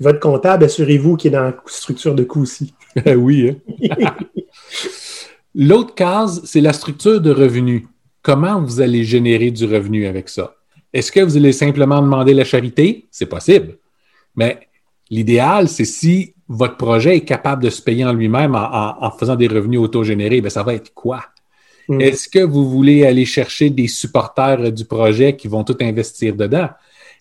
Votre 0.00 0.20
comptable, 0.20 0.64
assurez-vous 0.64 1.16
qu'il 1.16 1.28
est 1.28 1.36
dans 1.36 1.42
la 1.42 1.56
structure 1.66 2.14
de 2.14 2.24
coût 2.24 2.42
aussi. 2.42 2.72
oui. 3.06 3.56
Hein? 3.90 4.16
L'autre 5.54 5.94
case, 5.94 6.42
c'est 6.44 6.60
la 6.60 6.72
structure 6.72 7.20
de 7.20 7.32
revenus. 7.32 7.82
Comment 8.22 8.60
vous 8.62 8.80
allez 8.80 9.04
générer 9.04 9.50
du 9.50 9.64
revenu 9.64 10.06
avec 10.06 10.28
ça? 10.28 10.54
Est-ce 10.92 11.10
que 11.10 11.20
vous 11.20 11.36
allez 11.36 11.52
simplement 11.52 12.00
demander 12.00 12.32
la 12.32 12.44
charité? 12.44 13.06
C'est 13.10 13.26
possible. 13.26 13.78
Mais 14.36 14.68
l'idéal, 15.10 15.68
c'est 15.68 15.84
si 15.84 16.34
votre 16.48 16.76
projet 16.76 17.16
est 17.16 17.24
capable 17.24 17.64
de 17.64 17.70
se 17.70 17.82
payer 17.82 18.04
en 18.04 18.12
lui-même 18.12 18.54
en, 18.54 19.10
faisant 19.18 19.36
des 19.36 19.48
revenus 19.48 19.80
autogénérés, 19.80 20.40
bien, 20.40 20.50
ça 20.50 20.62
va 20.62 20.74
être 20.74 20.94
quoi? 20.94 21.24
Hmm. 21.88 22.00
Est-ce 22.00 22.28
que 22.28 22.40
vous 22.40 22.68
voulez 22.68 23.06
aller 23.06 23.24
chercher 23.24 23.70
des 23.70 23.88
supporters 23.88 24.70
du 24.72 24.84
projet 24.84 25.36
qui 25.36 25.48
vont 25.48 25.64
tout 25.64 25.76
investir 25.80 26.36
dedans? 26.36 26.68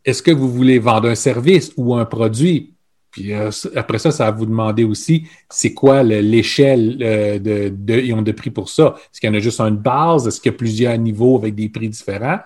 Est-ce 0.03 0.21
que 0.21 0.32
vous 0.32 0.49
voulez 0.49 0.80
vendre 0.80 1.10
un 1.10 1.15
service 1.15 1.71
ou 1.77 1.95
un 1.95 2.06
produit? 2.06 2.73
Puis 3.12 3.34
euh, 3.34 3.49
après 3.75 3.97
ça, 3.97 4.12
ça 4.12 4.25
va 4.25 4.32
vous 4.32 4.45
demander 4.45 4.84
aussi 4.84 5.27
c'est 5.49 5.73
quoi 5.73 6.03
l'échelle 6.03 6.97
euh, 7.01 7.39
de, 7.39 7.69
de, 7.69 8.21
de 8.21 8.32
prix 8.32 8.51
pour 8.51 8.69
ça? 8.69 8.95
Est-ce 8.97 9.19
qu'il 9.19 9.30
y 9.30 9.32
en 9.32 9.36
a 9.36 9.39
juste 9.39 9.60
une 9.62 9.77
base? 9.77 10.27
Est-ce 10.27 10.39
qu'il 10.39 10.51
y 10.51 10.56
a 10.56 10.58
plusieurs 10.58 10.97
niveaux 10.97 11.38
avec 11.38 11.56
des 11.56 11.69
prix 11.69 11.89
différents? 11.89 12.39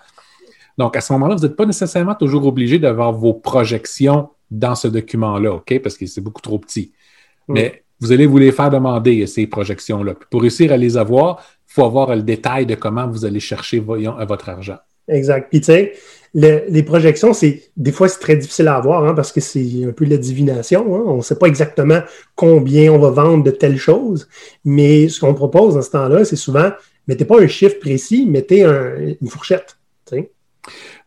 Donc, 0.77 0.95
à 0.95 1.01
ce 1.01 1.11
moment-là, 1.13 1.35
vous 1.35 1.41
n'êtes 1.41 1.55
pas 1.55 1.65
nécessairement 1.65 2.15
toujours 2.15 2.45
obligé 2.45 2.79
d'avoir 2.79 3.11
vos 3.11 3.33
projections 3.33 4.29
dans 4.49 4.75
ce 4.75 4.87
document-là, 4.87 5.55
OK? 5.55 5.79
Parce 5.79 5.97
que 5.97 6.05
c'est 6.05 6.21
beaucoup 6.21 6.41
trop 6.41 6.59
petit. 6.59 6.91
Mm. 7.47 7.53
Mais 7.53 7.83
vous 8.01 8.11
allez 8.11 8.25
vous 8.25 8.39
les 8.39 8.51
faire 8.51 8.69
demander, 8.69 9.25
ces 9.27 9.47
projections-là. 9.47 10.15
Pour 10.29 10.41
réussir 10.41 10.73
à 10.73 10.77
les 10.77 10.97
avoir, 10.97 11.45
il 11.69 11.73
faut 11.73 11.85
avoir 11.85 12.13
le 12.15 12.23
détail 12.23 12.65
de 12.65 12.75
comment 12.75 13.07
vous 13.07 13.23
allez 13.23 13.39
chercher 13.39 13.79
voyons, 13.79 14.15
votre 14.25 14.49
argent. 14.49 14.77
Exact. 15.07 15.49
Puis, 15.49 15.61
tu 15.61 15.65
sais, 15.65 15.93
les 16.33 16.83
projections, 16.83 17.33
c'est 17.33 17.71
des 17.77 17.91
fois, 17.91 18.07
c'est 18.07 18.19
très 18.19 18.35
difficile 18.35 18.67
à 18.67 18.75
avoir 18.75 19.05
hein, 19.05 19.13
parce 19.13 19.31
que 19.31 19.39
c'est 19.39 19.85
un 19.87 19.91
peu 19.91 20.05
la 20.05 20.17
divination. 20.17 20.95
Hein. 20.95 21.03
On 21.05 21.17
ne 21.17 21.21
sait 21.21 21.37
pas 21.37 21.47
exactement 21.47 22.01
combien 22.35 22.91
on 22.91 22.99
va 22.99 23.11
vendre 23.11 23.43
de 23.43 23.51
telle 23.51 23.77
chose. 23.77 24.27
Mais 24.65 25.07
ce 25.07 25.19
qu'on 25.19 25.33
propose 25.33 25.75
dans 25.75 25.81
ce 25.81 25.91
temps-là, 25.91 26.25
c'est 26.25 26.35
souvent, 26.35 26.71
mettez 27.07 27.25
pas 27.25 27.41
un 27.41 27.47
chiffre 27.47 27.79
précis, 27.79 28.25
mettez 28.25 28.63
une 28.63 29.29
fourchette. 29.29 29.77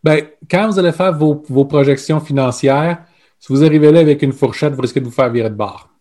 Bien, 0.02 0.18
quand 0.50 0.68
vous 0.68 0.78
allez 0.78 0.92
faire 0.92 1.16
vos, 1.16 1.42
vos 1.48 1.64
projections 1.64 2.20
financières, 2.20 3.04
si 3.40 3.52
vous 3.52 3.64
arrivez 3.64 3.90
là 3.90 4.00
avec 4.00 4.20
une 4.22 4.32
fourchette, 4.32 4.74
vous 4.74 4.82
risquez 4.82 5.00
de 5.00 5.06
vous 5.06 5.10
faire 5.10 5.30
virer 5.30 5.48
de 5.48 5.54
barre. 5.54 5.93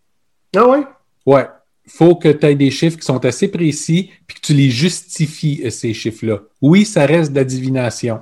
Ah 0.54 0.68
ouais? 0.68 0.84
Ouais. 1.26 1.46
Il 1.86 1.92
faut 1.92 2.16
que 2.16 2.28
tu 2.28 2.46
aies 2.46 2.54
des 2.54 2.70
chiffres 2.70 2.96
qui 2.98 3.04
sont 3.04 3.22
assez 3.24 3.48
précis 3.48 4.10
puis 4.26 4.36
que 4.36 4.46
tu 4.46 4.54
les 4.54 4.70
justifies, 4.70 5.62
euh, 5.64 5.70
ces 5.70 5.92
chiffres-là. 5.92 6.40
Oui, 6.62 6.84
ça 6.84 7.04
reste 7.04 7.32
de 7.32 7.36
la 7.36 7.44
divination. 7.44 8.20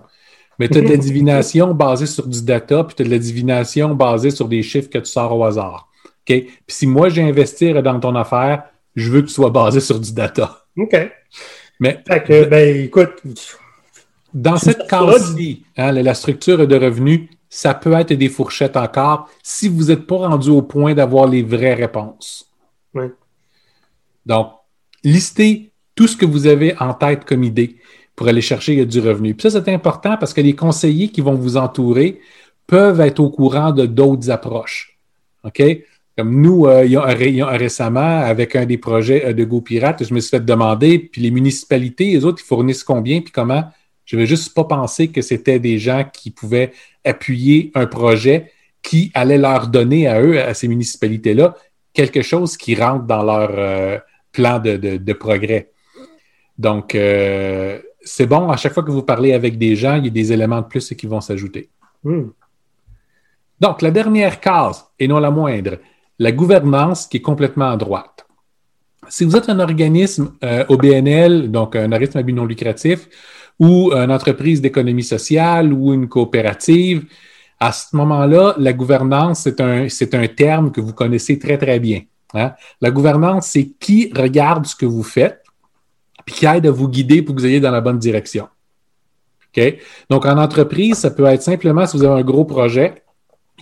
Mais 0.59 0.69
tu 0.69 0.79
as 0.79 0.81
de 0.81 0.89
la 0.91 0.97
divination 0.97 1.73
basée 1.73 2.07
sur 2.07 2.27
du 2.27 2.43
data, 2.43 2.85
puis 2.85 2.97
tu 2.97 3.03
as 3.03 3.05
de 3.05 3.11
la 3.11 3.19
divination 3.19 3.95
basée 3.95 4.31
sur 4.31 4.49
des 4.49 4.63
chiffres 4.63 4.91
que 4.91 4.99
tu 4.99 5.07
sors 5.07 5.37
au 5.37 5.45
hasard. 5.45 5.89
OK? 6.05 6.27
Puis 6.27 6.49
si 6.69 6.87
moi, 6.87 7.09
j'ai 7.09 7.23
investi 7.23 7.73
dans 7.73 8.01
ton 8.01 8.15
affaire, 8.17 8.65
je 8.95 9.11
veux 9.11 9.23
que 9.23 9.27
tu 9.29 9.35
sois 9.35 9.51
basé 9.51 9.81
sur 9.81 9.99
du 9.99 10.13
data. 10.13 10.65
OK. 10.77 10.97
Mais. 11.81 12.03
ben, 12.07 12.85
écoute. 12.85 13.23
Dans 14.35 14.57
cette 14.57 14.89
case-ci, 14.89 15.65
hein, 15.77 15.93
la 15.93 16.15
structure 16.15 16.67
de 16.67 16.77
revenus, 16.77 17.29
ça 17.55 17.75
peut 17.75 17.93
être 17.93 18.15
des 18.15 18.31
fourchettes 18.31 18.79
encore 18.79 19.29
si 19.43 19.69
vous 19.69 19.89
n'êtes 19.89 20.07
pas 20.07 20.27
rendu 20.27 20.49
au 20.49 20.63
point 20.63 20.95
d'avoir 20.95 21.27
les 21.27 21.43
vraies 21.43 21.75
réponses. 21.75 22.51
Donc, 24.25 24.53
listez 25.05 25.71
tout 25.95 26.07
ce 26.07 26.17
que 26.17 26.25
vous 26.25 26.47
avez 26.47 26.75
en 26.81 26.95
tête 26.95 27.27
comme 27.27 27.45
idée 27.45 27.77
pour 28.17 28.27
aller 28.27 28.41
chercher 28.41 28.87
du 28.87 29.01
revenu. 29.01 29.35
Puis 29.35 29.51
ça, 29.51 29.63
c'est 29.63 29.71
important 29.71 30.17
parce 30.17 30.33
que 30.33 30.41
les 30.41 30.55
conseillers 30.55 31.09
qui 31.09 31.21
vont 31.21 31.35
vous 31.35 31.59
entourer 31.59 32.21
peuvent 32.67 33.03
être 33.03 33.21
au 33.21 33.29
courant 33.29 33.71
de 33.71 33.85
d'autres 33.85 34.31
approches. 34.31 34.99
OK? 35.45 35.63
Comme 36.17 36.41
nous, 36.41 36.65
euh, 36.65 36.87
il, 36.87 36.93
y 36.93 37.43
a, 37.43 37.47
récemment, 37.49 38.21
avec 38.21 38.57
un 38.57 38.65
des 38.65 38.79
projets 38.79 39.27
euh, 39.27 39.33
de 39.35 39.45
GoPirate, 39.45 40.05
je 40.05 40.15
me 40.15 40.21
suis 40.21 40.31
fait 40.31 40.45
demander, 40.45 40.99
puis 40.99 41.21
les 41.21 41.31
municipalités, 41.31 42.13
les 42.13 42.25
autres, 42.25 42.43
ils 42.43 42.49
fournissent 42.49 42.85
combien, 42.85 43.21
puis 43.21 43.33
comment? 43.33 43.65
Je 44.05 44.17
ne 44.17 44.23
vais 44.23 44.27
juste 44.27 44.55
pas 44.55 44.65
penser 44.65 45.09
que 45.09 45.23
c'était 45.23 45.59
des 45.59 45.79
gens 45.79 46.05
qui 46.13 46.31
pouvaient 46.31 46.73
appuyer 47.05 47.71
un 47.75 47.87
projet 47.87 48.53
qui 48.83 49.11
allait 49.15 49.39
leur 49.39 49.69
donner 49.69 50.09
à 50.09 50.21
eux, 50.21 50.41
à 50.41 50.55
ces 50.55 50.69
municipalités-là, 50.69 51.55
quelque 51.93 52.23
chose 52.23 52.57
qui 52.57 52.75
rentre 52.75 53.05
dans 53.05 53.23
leur 53.23 53.51
euh, 53.53 53.99
plan 54.33 54.59
de, 54.59 55.13
progrès. 55.13 55.71
Donc, 56.59 56.95
euh, 56.95 57.81
c'est 58.03 58.27
bon, 58.27 58.51
à 58.51 58.57
chaque 58.57 58.75
fois 58.75 58.83
que 58.83 58.91
vous 58.91 59.03
parlez 59.03 59.33
avec 59.33 59.57
des 59.57 59.77
gens, 59.77 59.97
il 59.97 60.05
y 60.05 60.09
a 60.09 60.11
des 60.11 60.33
éléments 60.33 60.61
de 60.61 60.67
plus 60.67 60.93
qui 60.95 61.07
vont 61.07 61.21
s'ajouter. 61.21 61.69
Hmm. 62.03 62.31
Donc, 63.61 63.83
la 63.83 63.93
dernière 63.93 64.41
case, 64.41 64.85
et 64.99 65.07
non 65.07 65.21
la 65.21 65.31
moindre, 65.31 65.79
la 66.19 66.33
gouvernance 66.33 67.07
qui 67.07 67.19
est 67.19 67.23
complètement 67.23 67.71
à 67.71 67.77
droite. 67.77 68.27
Si 69.09 69.25
vous 69.25 69.37
êtes 69.37 69.49
un 69.49 69.61
organisme 69.61 70.33
euh, 70.43 70.65
OBNL, 70.69 71.51
donc 71.51 71.77
un 71.77 71.91
organisme 71.93 72.19
à 72.19 72.23
but 72.23 72.33
non 72.33 72.45
lucratif, 72.45 73.09
ou 73.59 73.93
une 73.93 74.11
entreprise 74.11 74.61
d'économie 74.61 75.05
sociale 75.05 75.73
ou 75.73 75.93
une 75.93 76.09
coopérative, 76.09 77.05
à 77.61 77.71
ce 77.71 77.95
moment-là, 77.97 78.55
la 78.59 78.73
gouvernance, 78.73 79.43
c'est 79.43 79.61
un, 79.61 79.87
un 79.87 80.29
terme 80.29 80.73
que 80.73 80.81
vous 80.81 80.93
connaissez 80.93 81.39
très, 81.39 81.59
très 81.59 81.79
bien. 81.79 82.01
Hein. 82.35 82.53
La 82.81 82.91
gouvernance, 82.91 83.47
c'est 83.47 83.67
qui 83.79 84.13
regarde 84.17 84.67
ce 84.67 84.75
que 84.75 84.87
vous 84.87 85.05
faites, 85.05 85.45
puis 86.25 86.35
qui 86.35 86.47
aide 86.47 86.67
à 86.67 86.71
vous 86.71 86.89
guider 86.89 87.23
pour 87.23 87.35
que 87.35 87.41
vous 87.41 87.47
ayez 87.47 87.61
dans 87.61 87.71
la 87.71 87.81
bonne 87.81 87.99
direction. 87.99 88.49
Donc, 90.11 90.27
en 90.27 90.39
entreprise, 90.39 90.97
ça 90.97 91.11
peut 91.11 91.27
être 91.27 91.43
simplement, 91.43 91.87
si 91.87 91.97
vous 91.97 92.05
avez 92.05 92.21
un 92.21 92.25
gros 92.25 92.45
projet, 92.45 93.03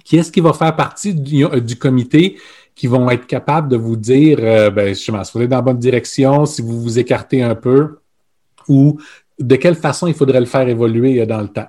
qui 0.05 0.17
est-ce 0.17 0.31
qui 0.31 0.41
va 0.41 0.53
faire 0.53 0.75
partie 0.77 1.15
du, 1.15 1.77
comité 1.77 2.39
qui 2.75 2.87
vont 2.87 3.11
être 3.11 3.27
capables 3.27 3.69
de 3.69 3.77
vous 3.77 3.97
dire, 3.97 4.39
euh, 4.41 4.71
ben, 4.71 4.95
si 4.95 5.11
vous 5.11 5.43
êtes 5.43 5.49
dans 5.49 5.57
la 5.57 5.63
bonne 5.63 5.79
direction, 5.79 6.47
si 6.47 6.63
vous 6.63 6.81
vous 6.81 6.99
écartez 6.99 7.43
un 7.43 7.55
peu, 7.55 7.99
ou 8.69 8.99
de 9.41 9.57
quelle 9.57 9.75
façon 9.75 10.07
il 10.07 10.15
faudrait 10.15 10.41
le 10.41 10.47
faire 10.47 10.69
évoluer 10.69 11.21
euh, 11.21 11.27
dans 11.27 11.41
le 11.41 11.49
temps? 11.49 11.69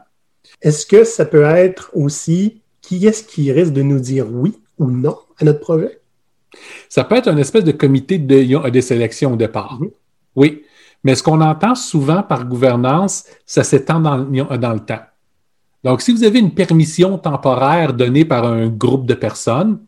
Est-ce 0.62 0.86
que 0.86 1.04
ça 1.04 1.26
peut 1.26 1.44
être 1.44 1.92
aussi 1.94 2.62
qui 2.82 3.06
est-ce 3.08 3.24
qui 3.24 3.52
risque 3.52 3.74
de 3.74 3.82
nous 3.82 4.00
dire 4.00 4.28
oui 4.30 4.54
ou 4.78 4.92
non 4.92 5.18
à 5.40 5.46
notre 5.46 5.60
projet? 5.60 6.00
Ça 6.90 7.04
peut 7.04 7.16
être 7.16 7.30
une 7.30 7.40
espèce 7.40 7.64
de 7.64 7.72
comité 7.72 8.18
de, 8.18 8.70
de 8.70 8.82
sélection 8.82 9.34
au 9.34 9.36
départ. 9.38 9.80
Oui. 10.36 10.64
Mais 11.04 11.16
ce 11.16 11.24
qu'on 11.24 11.42
entend 11.42 11.76
souvent 11.76 12.22
par 12.22 12.46
gouvernance, 12.46 13.26
ça 13.46 13.64
s'étend 13.64 14.00
dans, 14.00 14.18
dans, 14.18 14.74
le 14.74 14.80
temps. 14.80 15.00
Donc, 15.84 16.02
si 16.02 16.12
vous 16.12 16.24
avez 16.24 16.40
une 16.40 16.54
permission 16.54 17.18
temporaire 17.18 17.94
donnée 17.94 18.26
par 18.26 18.46
un 18.46 18.68
groupe 18.68 19.08
de 19.08 19.16
personnes, 19.16 19.80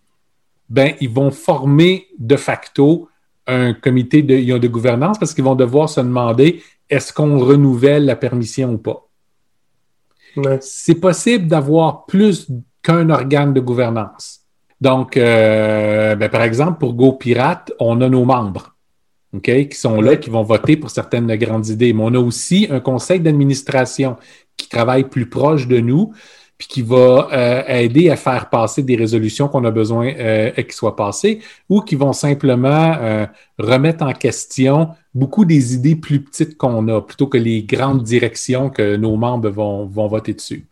ben, 0.69 0.93
ils 1.01 1.09
vont 1.09 1.29
former 1.29 2.07
de 2.17 2.35
facto 2.35 3.09
un 3.45 3.73
comité 3.73 4.21
de, 4.21 4.57
de 4.57 4.67
gouvernance 4.67 5.19
parce 5.19 5.33
qu'ils 5.33 5.43
vont 5.43 5.55
devoir 5.55 5.89
se 5.89 5.99
demander 5.99 6.63
est-ce 6.89 7.13
qu'on 7.13 7.39
renouvelle 7.39 8.05
la 8.05 8.15
permission 8.15 8.73
ou 8.73 8.77
pas? 8.77 9.07
C'est 10.61 10.95
possible 10.95 11.47
d'avoir 11.47 12.05
plus 12.05 12.47
qu'un 12.81 13.09
organe 13.09 13.53
de 13.53 13.59
gouvernance. 13.59 14.41
Donc, 14.81 15.15
euh, 15.15 16.15
ben, 16.15 16.29
par 16.29 16.41
exemple, 16.41 16.79
pour 16.79 16.93
GoPirate, 16.93 17.71
on 17.79 18.01
a 18.01 18.09
nos 18.09 18.25
membres 18.25 18.73
qui 19.41 19.67
sont 19.71 19.99
là, 20.01 20.17
qui 20.17 20.29
vont 20.29 20.43
voter 20.43 20.77
pour 20.77 20.91
certaines 20.91 21.33
grandes 21.35 21.67
idées. 21.67 21.93
Mais 21.93 22.03
on 22.03 22.13
a 22.13 22.19
aussi 22.19 22.67
un 22.69 22.79
conseil 22.79 23.19
d'administration 23.19 24.17
qui 24.57 24.69
travaille 24.69 25.05
plus 25.05 25.27
proche 25.27 25.67
de 25.67 25.79
nous, 25.79 26.13
puis 26.57 26.67
qui 26.67 26.81
va 26.81 27.29
euh, 27.33 27.63
aider 27.67 28.09
à 28.09 28.15
faire 28.15 28.49
passer 28.49 28.83
des 28.83 28.95
résolutions 28.95 29.47
qu'on 29.47 29.65
a 29.65 29.71
besoin 29.71 30.13
euh, 30.13 30.51
qui 30.51 30.75
soient 30.75 30.95
passées, 30.95 31.39
ou 31.69 31.81
qui 31.81 31.95
vont 31.95 32.13
simplement 32.13 32.95
euh, 32.99 33.25
remettre 33.57 34.05
en 34.05 34.13
question 34.13 34.89
beaucoup 35.13 35.45
des 35.45 35.73
idées 35.73 35.95
plus 35.95 36.21
petites 36.21 36.57
qu'on 36.57 36.87
a, 36.87 37.01
plutôt 37.01 37.27
que 37.27 37.37
les 37.37 37.63
grandes 37.63 38.03
directions 38.03 38.69
que 38.69 38.95
nos 38.95 39.15
membres 39.15 39.49
vont, 39.49 39.85
vont 39.85 40.07
voter 40.07 40.33
dessus. 40.33 40.65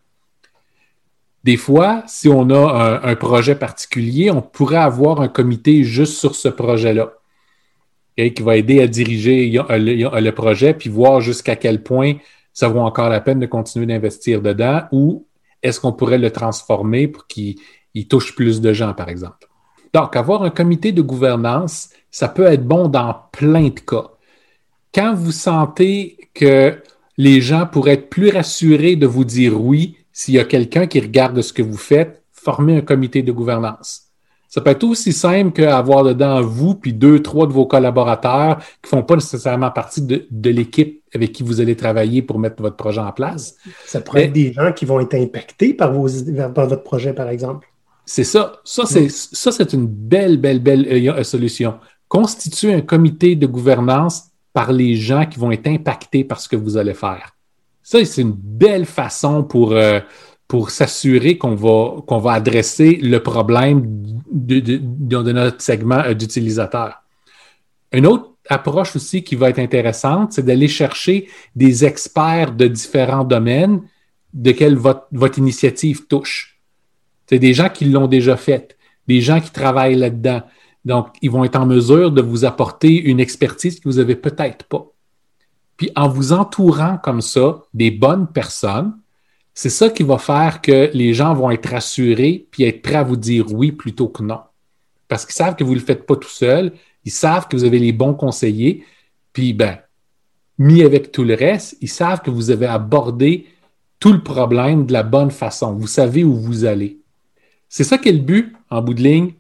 Des 1.44 1.58
fois, 1.58 2.04
si 2.06 2.30
on 2.30 2.52
a 2.52 3.02
un, 3.04 3.16
projet 3.16 3.56
particulier, 3.56 4.30
on 4.30 4.44
pourrait 4.44 4.78
avoir 4.78 5.22
un 5.22 5.28
comité 5.28 5.84
juste 5.84 6.14
sur 6.20 6.36
ce 6.36 6.50
projet-là. 6.50 7.14
qui 8.16 8.44
va 8.44 8.58
aider 8.58 8.80
à 8.80 8.86
diriger 8.86 9.52
le 9.52 10.30
projet, 10.30 10.76
puis 10.76 10.92
voir 10.92 11.20
jusqu'à 11.20 11.56
quel 11.56 11.82
point 11.82 12.14
ça 12.54 12.68
vaut 12.68 12.82
encore 12.82 13.10
la 13.10 13.22
peine 13.22 13.40
de 13.40 13.48
continuer 13.48 13.88
d'investir 13.88 14.44
dedans 14.44 14.84
ou 14.92 15.26
est-ce 15.64 15.80
qu'on 15.80 15.94
pourrait 15.94 16.18
le 16.18 16.32
transformer 16.32 17.08
pour 17.08 17.28
qu'il 17.28 17.58
touche 18.10 18.36
plus 18.36 18.62
de 18.62 18.74
gens, 18.74 18.94
par 18.94 19.10
exemple? 19.10 19.48
Donc, 19.94 20.16
avoir 20.16 20.44
un 20.44 20.50
comité 20.50 20.92
de 20.92 21.02
gouvernance, 21.02 21.90
ça 22.10 22.30
peut 22.30 22.46
être 22.46 22.66
bon 22.66 22.88
dans 22.88 23.16
plein 23.32 23.70
de 23.70 23.80
cas. 23.80 24.12
Quand 24.94 25.14
vous 25.14 25.32
sentez 25.32 26.30
que 26.34 26.82
les 27.18 27.42
gens 27.42 27.66
pourraient 27.66 27.94
être 27.94 28.10
plus 28.10 28.30
rassurés 28.30 28.96
de 28.96 29.06
vous 29.06 29.26
dire 29.26 29.62
oui 29.62 29.98
s'il 30.12 30.34
y 30.34 30.40
a 30.40 30.46
quelqu'un 30.46 30.88
qui 30.88 31.00
regarde 31.00 31.42
ce 31.42 31.54
que 31.54 31.62
vous 31.62 31.78
faites, 31.78 32.24
formez 32.32 32.78
un 32.78 32.82
comité 32.82 33.22
de 33.22 33.32
gouvernance. 33.32 34.11
Ça 34.52 34.60
peut 34.60 34.72
être 34.72 34.84
aussi 34.84 35.14
simple 35.14 35.54
qu'avoir 35.54 36.04
dedans 36.04 36.42
vous 36.42 36.76
puis 36.76 36.92
deux, 36.92 37.22
trois 37.22 37.48
de 37.48 37.54
vos 37.54 37.66
collaborateurs 37.66 38.58
qui 38.84 38.90
font 38.90 39.02
pas 39.02 39.16
nécessairement 39.16 39.72
partie 39.72 40.02
de, 40.02 40.50
l'équipe 40.50 41.02
avec 41.16 41.32
qui 41.32 41.42
vous 41.42 41.62
allez 41.62 41.78
travailler 41.78 42.22
pour 42.22 42.38
mettre 42.38 42.62
votre 42.62 42.76
projet 42.76 43.00
en 43.00 43.14
place. 43.14 43.56
Ça 43.86 44.02
pourrait 44.02 44.26
être 44.26 44.34
des 44.34 44.52
gens 44.52 44.74
qui 44.74 44.84
vont 44.84 45.00
être 45.00 45.14
impactés 45.14 45.74
par, 45.74 45.94
vos, 45.94 46.10
par 46.54 46.68
votre 46.68 46.84
projet, 46.84 47.14
par 47.14 47.30
exemple. 47.30 47.66
C'est 48.06 48.26
ça. 48.26 48.60
Ça, 48.66 48.84
c'est, 48.86 49.10
ça, 49.10 49.54
c'est 49.54 49.72
une 49.72 49.88
belle, 49.88 50.36
belle, 50.36 50.60
belle 50.60 50.86
euh, 50.86 51.24
solution. 51.24 51.76
Constituer 52.10 52.74
un 52.74 52.82
comité 52.82 53.38
de 53.38 53.48
gouvernance 53.48 54.24
par 54.52 54.74
les 54.74 54.98
gens 54.98 55.26
qui 55.28 55.40
vont 55.40 55.52
être 55.52 55.68
impactés 55.68 56.26
par 56.26 56.42
ce 56.42 56.50
que 56.50 56.58
vous 56.58 56.76
allez 56.76 56.94
faire. 56.94 57.38
Ça, 57.84 58.04
c'est 58.04 58.22
une 58.22 58.36
belle 58.36 58.86
façon 58.86 59.46
pour, 59.46 59.72
euh, 59.72 60.02
pour 60.52 60.70
s'assurer 60.70 61.38
qu'on 61.38 61.56
va, 61.56 62.34
adresser 62.34 62.98
le 62.98 63.24
problème 63.24 63.84
de, 64.30 64.60
de, 64.60 65.32
notre 65.32 65.62
segment 65.62 66.00
euh, 66.00 66.14
d'utilisateurs. 66.14 67.04
Une 67.94 68.06
autre 68.06 68.32
approche 68.50 68.98
aussi 68.98 69.24
qui 69.24 69.36
va 69.36 69.50
être 69.50 69.60
intéressante, 69.60 70.34
c'est 70.34 70.44
d'aller 70.44 70.68
chercher 70.68 71.30
des 71.56 71.86
experts 71.86 72.52
de 72.52 72.68
différents 72.68 73.24
domaines 73.24 73.82
desquels 74.34 74.76
votre, 74.76 75.08
votre 75.14 75.40
initiative 75.40 76.06
touche. 76.08 76.60
C'est 77.28 77.40
des 77.40 77.54
gens 77.54 77.70
qui 77.70 77.86
l'ont 77.86 78.08
déjà 78.08 78.36
fait, 78.36 78.78
des 79.08 79.22
gens 79.22 79.40
qui 79.40 79.52
travaillent 79.52 79.96
là-dedans. 79.96 80.42
Donc, 80.84 81.16
ils 81.22 81.32
vont 81.32 81.46
être 81.46 81.56
en 81.56 81.66
mesure 81.66 82.12
de 82.12 82.22
vous 82.22 82.44
apporter 82.44 83.02
une 83.02 83.22
expertise 83.22 83.80
que 83.80 83.88
vous 83.88 84.00
n'avez 84.00 84.18
peut-être 84.18 84.66
pas. 84.66 84.86
Puis, 85.78 85.92
en 85.96 86.10
vous 86.10 86.34
entourant 86.34 86.98
comme 86.98 87.22
ça 87.22 87.62
des 87.74 87.90
bonnes 87.90 88.28
personnes, 88.28 88.98
c'est 89.54 89.70
ça 89.70 89.90
qui 89.90 90.04
va 90.04 90.18
faire 90.18 90.62
que 90.62 90.90
les 90.94 91.14
gens 91.14 91.34
vont 91.34 91.52
être 91.52 91.70
rassurés 91.70 92.48
puis 92.52 92.64
être 92.64 92.82
prêts 92.82 92.96
à 92.96 93.04
vous 93.04 93.18
dire 93.18 93.52
oui 93.54 93.72
plutôt 93.72 94.08
que 94.08 94.24
non. 94.24 94.40
Parce 95.08 95.26
qu'ils 95.26 95.36
savent 95.36 95.56
que 95.56 95.64
vous 95.64 95.74
ne 95.74 95.80
le 95.80 95.86
faites 95.86 96.06
pas 96.06 96.16
tout 96.16 96.30
seul, 96.30 96.72
ils 97.04 97.12
savent 97.12 97.48
que 97.48 97.58
vous 97.58 97.66
avez 97.66 97.80
les 97.80 97.92
bons 97.92 98.14
conseillers, 98.14 98.86
puis 99.34 99.54
ben, 99.54 99.80
mis 100.58 100.84
avec 100.84 101.12
tout 101.12 101.24
le 101.24 101.34
reste, 101.34 101.76
ils 101.82 101.90
savent 101.90 102.22
que 102.22 102.30
vous 102.30 102.52
avez 102.52 102.68
abordé 102.68 103.48
tout 104.00 104.14
le 104.14 104.24
problème 104.24 104.86
de 104.86 104.94
la 104.94 105.04
bonne 105.04 105.32
façon. 105.32 105.74
Vous 105.74 105.88
savez 105.88 106.24
où 106.24 106.34
vous 106.34 106.66
allez. 106.66 107.00
C'est 107.68 107.84
ça 107.84 107.98
qui 107.98 108.10
est 108.10 108.14
le 108.14 108.20
but, 108.20 108.54
en 108.70 108.82
bout 108.82 108.94
de 108.94 109.02
ligne, 109.02 109.34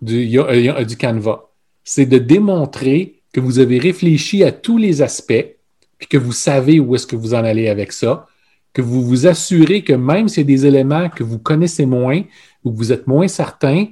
du, 0.00 0.26
du 0.26 0.96
Canva. 0.96 1.50
C'est 1.84 2.06
de 2.06 2.18
démontrer 2.18 3.22
que 3.32 3.40
vous 3.40 3.58
avez 3.58 3.78
réfléchi 3.78 4.44
à 4.44 4.52
tous 4.52 4.76
les 4.76 5.02
aspects, 5.02 5.56
puis 5.98 6.08
que 6.08 6.18
vous 6.18 6.32
savez 6.32 6.80
où 6.80 6.94
est-ce 6.94 7.06
que 7.06 7.16
vous 7.16 7.34
en 7.34 7.44
allez 7.44 7.68
avec 7.68 7.92
ça, 7.92 8.26
que 8.72 8.82
vous 8.82 9.02
vous 9.02 9.26
assurez 9.26 9.82
que 9.82 9.92
même 9.92 10.28
s'il 10.28 10.42
y 10.42 10.44
a 10.44 10.56
des 10.56 10.66
éléments 10.66 11.08
que 11.08 11.22
vous 11.22 11.38
connaissez 11.38 11.86
moins 11.86 12.22
ou 12.64 12.72
que 12.72 12.76
vous 12.76 12.92
êtes 12.92 13.06
moins 13.06 13.28
certain, 13.28 13.86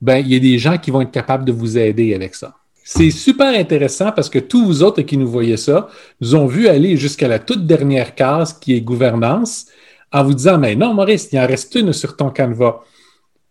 ben, 0.00 0.18
il 0.18 0.32
y 0.32 0.36
a 0.36 0.38
des 0.38 0.58
gens 0.58 0.78
qui 0.78 0.90
vont 0.90 1.00
être 1.00 1.10
capables 1.10 1.44
de 1.44 1.52
vous 1.52 1.78
aider 1.78 2.14
avec 2.14 2.34
ça. 2.34 2.56
C'est 2.84 3.10
super 3.10 3.56
intéressant 3.58 4.10
parce 4.10 4.28
que 4.28 4.40
tous 4.40 4.64
vous 4.64 4.82
autres 4.82 5.02
qui 5.02 5.16
nous 5.16 5.28
voyez 5.28 5.56
ça 5.56 5.88
nous 6.20 6.34
ont 6.34 6.46
vu 6.46 6.66
aller 6.66 6.96
jusqu'à 6.96 7.28
la 7.28 7.38
toute 7.38 7.66
dernière 7.66 8.14
case 8.14 8.52
qui 8.52 8.74
est 8.74 8.80
gouvernance 8.80 9.66
en 10.10 10.24
vous 10.24 10.34
disant, 10.34 10.58
mais 10.58 10.74
non, 10.74 10.92
Maurice, 10.92 11.28
il 11.32 11.38
en 11.38 11.46
reste 11.46 11.74
une 11.74 11.92
sur 11.92 12.16
ton 12.16 12.30
canevas. 12.30 12.80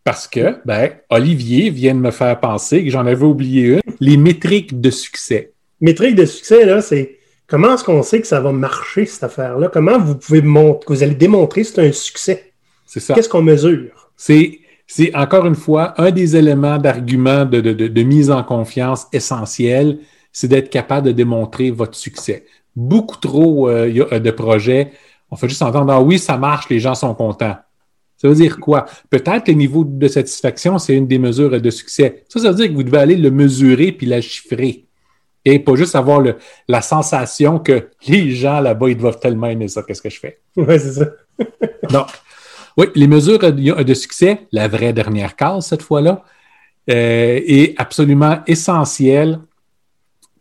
Parce 0.04 0.28
que, 0.28 0.58
ben, 0.66 0.92
Olivier 1.10 1.70
vient 1.70 1.96
de 1.96 2.00
me 2.00 2.12
faire 2.12 2.40
penser 2.40 2.84
que 2.84 2.90
j'en 2.90 3.06
avais 3.06 3.24
oublié 3.24 3.68
une, 3.68 3.82
les 4.00 4.18
métriques 4.18 4.82
de 4.82 4.90
succès. 4.90 5.54
Métriques 5.80 6.16
de 6.16 6.26
succès, 6.26 6.66
là, 6.66 6.82
c'est 6.82 7.18
Comment 7.52 7.74
est-ce 7.74 7.84
qu'on 7.84 8.02
sait 8.02 8.22
que 8.22 8.28
ça 8.28 8.40
va 8.40 8.54
marcher, 8.54 9.06
cette 9.06 9.26
affaire-là? 9.26 9.68
Comment 9.68 10.00
vous 10.00 10.16
pouvez 10.16 10.42
montrer, 10.42 10.86
que 10.86 10.94
vous 10.94 11.04
allez 11.04 11.16
démontrer 11.16 11.64
que 11.64 11.68
c'est 11.68 11.86
un 11.86 11.92
succès? 11.92 12.54
C'est 12.86 13.02
ça. 13.02 13.14
Qu'est-ce 13.14 13.28
qu'on 13.28 13.42
mesure? 13.42 14.10
C'est, 14.16 14.60
c'est 14.88 15.14
encore 15.14 15.46
une 15.46 15.56
fois 15.56 15.94
un 16.02 16.12
des 16.12 16.38
éléments 16.38 16.78
d'argument 16.78 17.44
de, 17.44 17.60
de, 17.60 17.74
de, 17.74 18.04
mise 18.04 18.32
en 18.32 18.42
confiance 18.42 19.08
essentiel, 19.12 20.00
c'est 20.32 20.48
d'être 20.48 20.70
capable 20.70 21.08
de 21.08 21.12
démontrer 21.12 21.72
votre 21.72 21.96
succès. 21.96 22.46
Beaucoup 22.74 23.18
trop 23.18 23.68
euh, 23.68 24.20
de 24.20 24.32
projets, 24.32 24.94
on 25.30 25.36
fait 25.36 25.50
juste 25.50 25.62
entendre, 25.62 25.92
ah 25.92 26.02
oui, 26.02 26.20
ça 26.20 26.38
marche, 26.38 26.70
les 26.70 26.80
gens 26.80 26.96
sont 26.96 27.14
contents. 27.14 27.58
Ça 28.16 28.30
veut 28.30 28.36
dire 28.36 28.62
quoi? 28.62 28.86
Peut-être 29.10 29.50
le 29.50 29.56
niveau 29.56 29.84
de 29.84 30.08
satisfaction, 30.08 30.78
c'est 30.78 30.96
une 30.96 31.08
des 31.08 31.20
mesures 31.20 31.60
de 31.60 31.70
succès. 31.70 32.24
Ça, 32.30 32.40
ça 32.40 32.52
veut 32.52 32.56
dire 32.56 32.70
que 32.70 32.76
vous 32.76 32.84
devez 32.84 33.00
aller 33.00 33.18
le 33.18 33.30
mesurer 33.30 33.92
puis 33.92 34.08
la 34.08 34.22
chiffrer. 34.22 34.86
Et 35.44 35.60
pas 35.60 35.76
juste 35.76 35.96
avoir 35.96 36.24
la 36.68 36.82
sensation 36.82 37.60
que 37.60 37.90
les 38.08 38.32
gens 38.32 38.60
là-bas, 38.60 38.90
ils 38.90 38.98
doivent 38.98 39.20
tellement 39.20 39.48
aimer 39.48 39.68
ça, 39.68 39.82
qu'est-ce 39.84 40.02
que 40.02 40.10
je 40.10 40.20
fais? 40.20 40.40
Oui, 40.56 40.80
c'est 40.80 40.94
ça. 40.94 41.06
Donc, 41.90 42.08
oui, 42.78 42.88
les 42.96 43.08
mesures 43.08 43.40
de 43.40 43.94
succès, 43.94 44.48
la 44.52 44.68
vraie 44.68 44.94
dernière 44.94 45.36
case 45.36 45.66
cette 45.66 45.82
fois-là, 45.82 46.24
euh, 46.90 47.40
est 47.46 47.74
absolument 47.78 48.40
essentielle. 48.48 49.40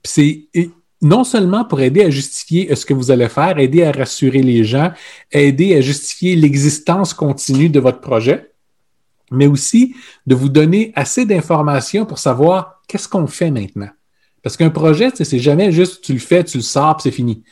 C'est 0.03 0.48
non 1.03 1.24
seulement 1.24 1.64
pour 1.64 1.80
aider 1.80 2.03
à 2.03 2.11
justifier 2.11 2.74
ce 2.74 2.84
que 2.84 2.94
vous 2.94 3.11
allez 3.11 3.28
faire, 3.28 3.59
aider 3.59 3.82
à 3.84 3.92
rassurer 3.92 4.42
les 4.42 4.64
gens, 4.64 4.92
aider 5.32 5.76
à 5.76 5.80
justifier 5.80 6.36
l'existence 6.36 7.14
continue 7.14 7.68
de 7.68 7.80
votre 7.80 8.01
projet, 8.01 8.53
mais 9.30 9.46
aussi 9.46 9.94
de 10.26 10.34
vous 10.34 10.48
donner 10.48 10.92
assez 10.94 11.24
d'informations 11.24 12.05
pour 12.05 12.18
savoir 12.18 12.82
qu'est-ce 12.86 13.09
qu'on 13.09 13.26
fait 13.26 13.51
maintenant. 13.51 13.88
Parce 14.43 14.57
qu'un 14.57 14.70
projet, 14.70 15.11
c'est 15.14 15.38
jamais 15.38 15.70
juste 15.72 16.03
tu 16.03 16.12
le 16.12 16.18
fais, 16.18 16.45
tu 16.45 16.59
le 16.59 16.62
sors, 16.62 17.01
c'est 17.01 17.11
fini. 17.11 17.43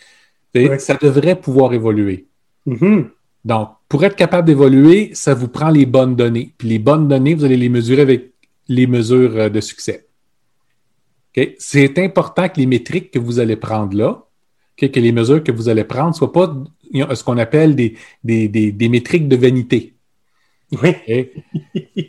Ça 0.78 0.95
devrait 0.95 1.39
pouvoir 1.39 1.72
évoluer. 1.74 2.26
Mm-hmm. 2.66 3.07
Donc, 3.45 3.70
pour 3.89 4.05
être 4.05 4.16
capable 4.16 4.47
d'évoluer, 4.47 5.11
ça 5.14 5.34
vous 5.34 5.49
prend 5.49 5.70
les 5.70 5.86
bonnes 5.86 6.16
données. 6.16 6.53
Puis 6.59 6.68
les 6.68 6.78
bonnes 6.78 7.09
données, 7.09 7.34
vous 7.34 7.45
allez 7.45 7.57
les 7.57 7.68
mesurer 7.68 8.03
avec 8.03 8.32
les 8.68 8.86
mesures 8.86 9.36
euh, 9.36 9.49
de 9.49 9.61
succès. 9.61 10.07
C'est 11.59 11.99
important 12.01 12.49
que 12.49 12.59
les 12.59 12.66
métriques 12.66 13.12
que 13.12 13.18
vous 13.20 13.39
allez 13.39 13.55
prendre 13.55 13.97
là, 13.97 14.24
que 14.76 14.86
les 14.86 15.12
mesures 15.12 15.43
que 15.45 15.53
vous 15.53 15.68
allez 15.68 15.84
prendre 15.84 16.09
ne 16.09 16.14
soient 16.14 16.32
pas 16.32 16.53
ce 17.14 17.22
qu'on 17.22 17.39
appelle 17.39 17.76
des, 17.76 17.95
des, 18.24 18.89
métriques 18.89 19.28
de 19.28 19.36
vanité. 19.36 19.95
Oui. 20.82 20.95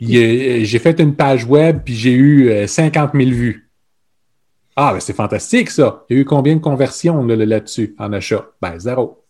j'ai 0.01 0.79
fait 0.79 0.99
une 0.99 1.15
page 1.15 1.45
web, 1.45 1.81
puis 1.85 1.93
j'ai 1.93 2.11
eu 2.11 2.67
50 2.67 3.13
euh, 3.13 3.19
000 3.19 3.31
vues. 3.31 3.68
Ah, 4.81 4.93
ben 4.93 5.01
c'est 5.01 5.13
fantastique 5.13 5.71
ça. 5.71 6.05
Il 6.09 6.15
y 6.15 6.19
a 6.19 6.21
eu 6.21 6.25
combien 6.25 6.55
de 6.55 6.61
conversions 6.61 7.21
là-dessus 7.25 7.95
en 7.99 8.13
achat? 8.13 8.49
Ben, 8.61 8.79
zéro. 8.79 9.25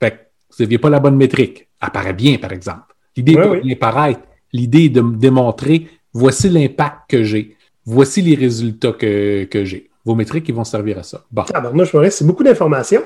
Fait 0.00 0.10
que 0.10 0.16
vous 0.50 0.64
n'aviez 0.64 0.78
pas 0.78 0.90
la 0.90 0.98
bonne 0.98 1.14
métrique. 1.14 1.68
Apparaît 1.80 2.14
bien, 2.14 2.36
par 2.36 2.52
exemple. 2.52 2.92
L'idée 3.16 3.34
est 3.34 3.68
de 3.68 3.74
paraître. 3.76 4.22
L'idée 4.52 4.88
de 4.88 5.02
démontrer 5.02 5.86
voici 6.12 6.48
l'impact 6.48 6.98
que 7.08 7.22
j'ai. 7.22 7.56
Voici 7.84 8.22
les 8.22 8.34
résultats 8.34 8.90
que, 8.90 9.46
j'ai. 9.52 9.88
Vos 10.04 10.16
métriques, 10.16 10.48
ils 10.48 10.54
vont 10.54 10.64
servir 10.64 10.98
à 10.98 11.04
ça. 11.04 11.24
Bon. 11.30 11.44
Ah, 11.54 11.60
ben, 11.60 11.70
moi, 11.70 11.84
je 11.84 11.96
me 11.96 12.10
c'est 12.10 12.26
beaucoup 12.26 12.42
d'informations, 12.42 13.04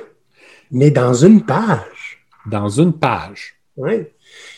mais 0.71 0.91
dans 0.91 1.13
une 1.13 1.43
page. 1.43 2.25
Dans 2.47 2.71
une 2.71 2.95
page. 2.95 3.57
Oui. 3.77 4.07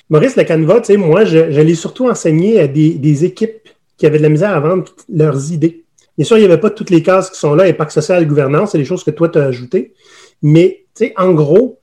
Maurice, 0.08 0.36
le 0.36 0.44
Canva, 0.44 0.78
tu 0.82 0.92
sais, 0.92 0.96
moi, 0.96 1.24
je, 1.24 1.50
je 1.50 1.60
l'ai 1.60 1.74
surtout 1.74 2.08
enseigné 2.08 2.60
à 2.60 2.68
des 2.68 3.24
équipes 3.24 3.70
qui 3.96 4.06
avaient 4.06 4.18
de 4.18 4.22
la 4.22 4.28
misère 4.28 4.50
à 4.50 4.60
vendre 4.60 4.94
leurs 5.08 5.50
idées. 5.52 5.82
Bien 6.16 6.24
sûr, 6.24 6.38
il 6.38 6.40
n'y 6.40 6.46
avait 6.46 6.60
pas 6.60 6.70
toutes 6.70 6.90
les 6.90 7.02
cases 7.02 7.30
qui 7.30 7.38
sont 7.38 7.54
là, 7.54 7.64
impact 7.64 7.90
social, 7.90 8.26
gouvernance, 8.26 8.72
c'est 8.72 8.78
des 8.78 8.84
choses 8.84 9.04
que 9.04 9.10
toi, 9.10 9.28
tu 9.28 9.38
as 9.38 9.44
ajoutées. 9.44 9.94
Mais, 10.42 10.86
tu 10.94 11.06
sais, 11.06 11.14
en 11.16 11.32
gros, 11.32 11.80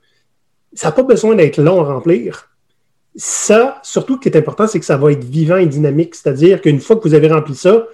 ça 0.74 0.88
n'a 0.88 0.92
pas 0.94 1.04
besoin 1.04 1.36
d'être 1.36 1.62
long 1.62 1.82
à 1.82 1.94
remplir. 1.94 2.50
Ça, 3.16 3.80
surtout, 3.84 4.16
ce 4.16 4.22
qui 4.22 4.30
est 4.30 4.38
important, 4.38 4.66
c'est 4.66 4.80
que 4.80 4.86
ça 4.86 4.98
va 4.98 5.12
être 5.12 5.24
vivant 5.24 5.58
et 5.58 5.68
dynamique. 5.68 6.16
C'est-à-dire 6.16 6.62
qu'une 6.62 6.80
fois 6.80 6.96
que 6.96 7.08
vous 7.08 7.14
avez 7.14 7.28
rempli 7.28 7.54
ça, 7.54 7.86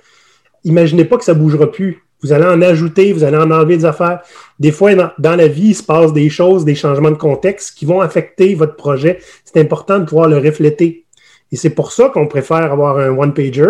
imaginez 0.63 1.03
pas 1.03 1.17
que 1.17 1.25
ça 1.25 1.33
ne 1.33 1.39
bougera 1.39 1.69
plus. 1.69 2.05
Vous 2.21 2.33
allez 2.33 2.45
en 2.45 2.61
ajouter, 2.61 3.13
vous 3.13 3.23
allez 3.23 3.37
en 3.37 3.49
enlever 3.51 3.77
des 3.77 3.85
affaires. 3.85 4.21
Des 4.59 4.71
fois, 4.71 4.93
dans, 4.93 5.35
la 5.35 5.47
vie, 5.47 5.69
il 5.69 5.75
se 5.75 5.83
passe 5.83 6.11
des 6.11 6.29
choses, 6.29 6.65
des 6.65 6.75
changements 6.75 7.11
de 7.11 7.15
contexte 7.17 7.77
qui 7.77 7.85
vont 7.85 8.01
affecter 8.01 8.55
votre 8.55 8.75
projet. 8.75 9.19
C'est 9.45 9.59
important 9.59 9.99
de 9.99 10.05
pouvoir 10.05 10.27
le 10.27 10.37
refléter. 10.37 11.05
Et 11.51 11.55
c'est 11.55 11.69
pour 11.69 11.91
ça 11.91 12.09
qu'on 12.09 12.27
préfère 12.27 12.71
avoir 12.71 12.97
un 12.97 13.17
one-pager 13.17 13.67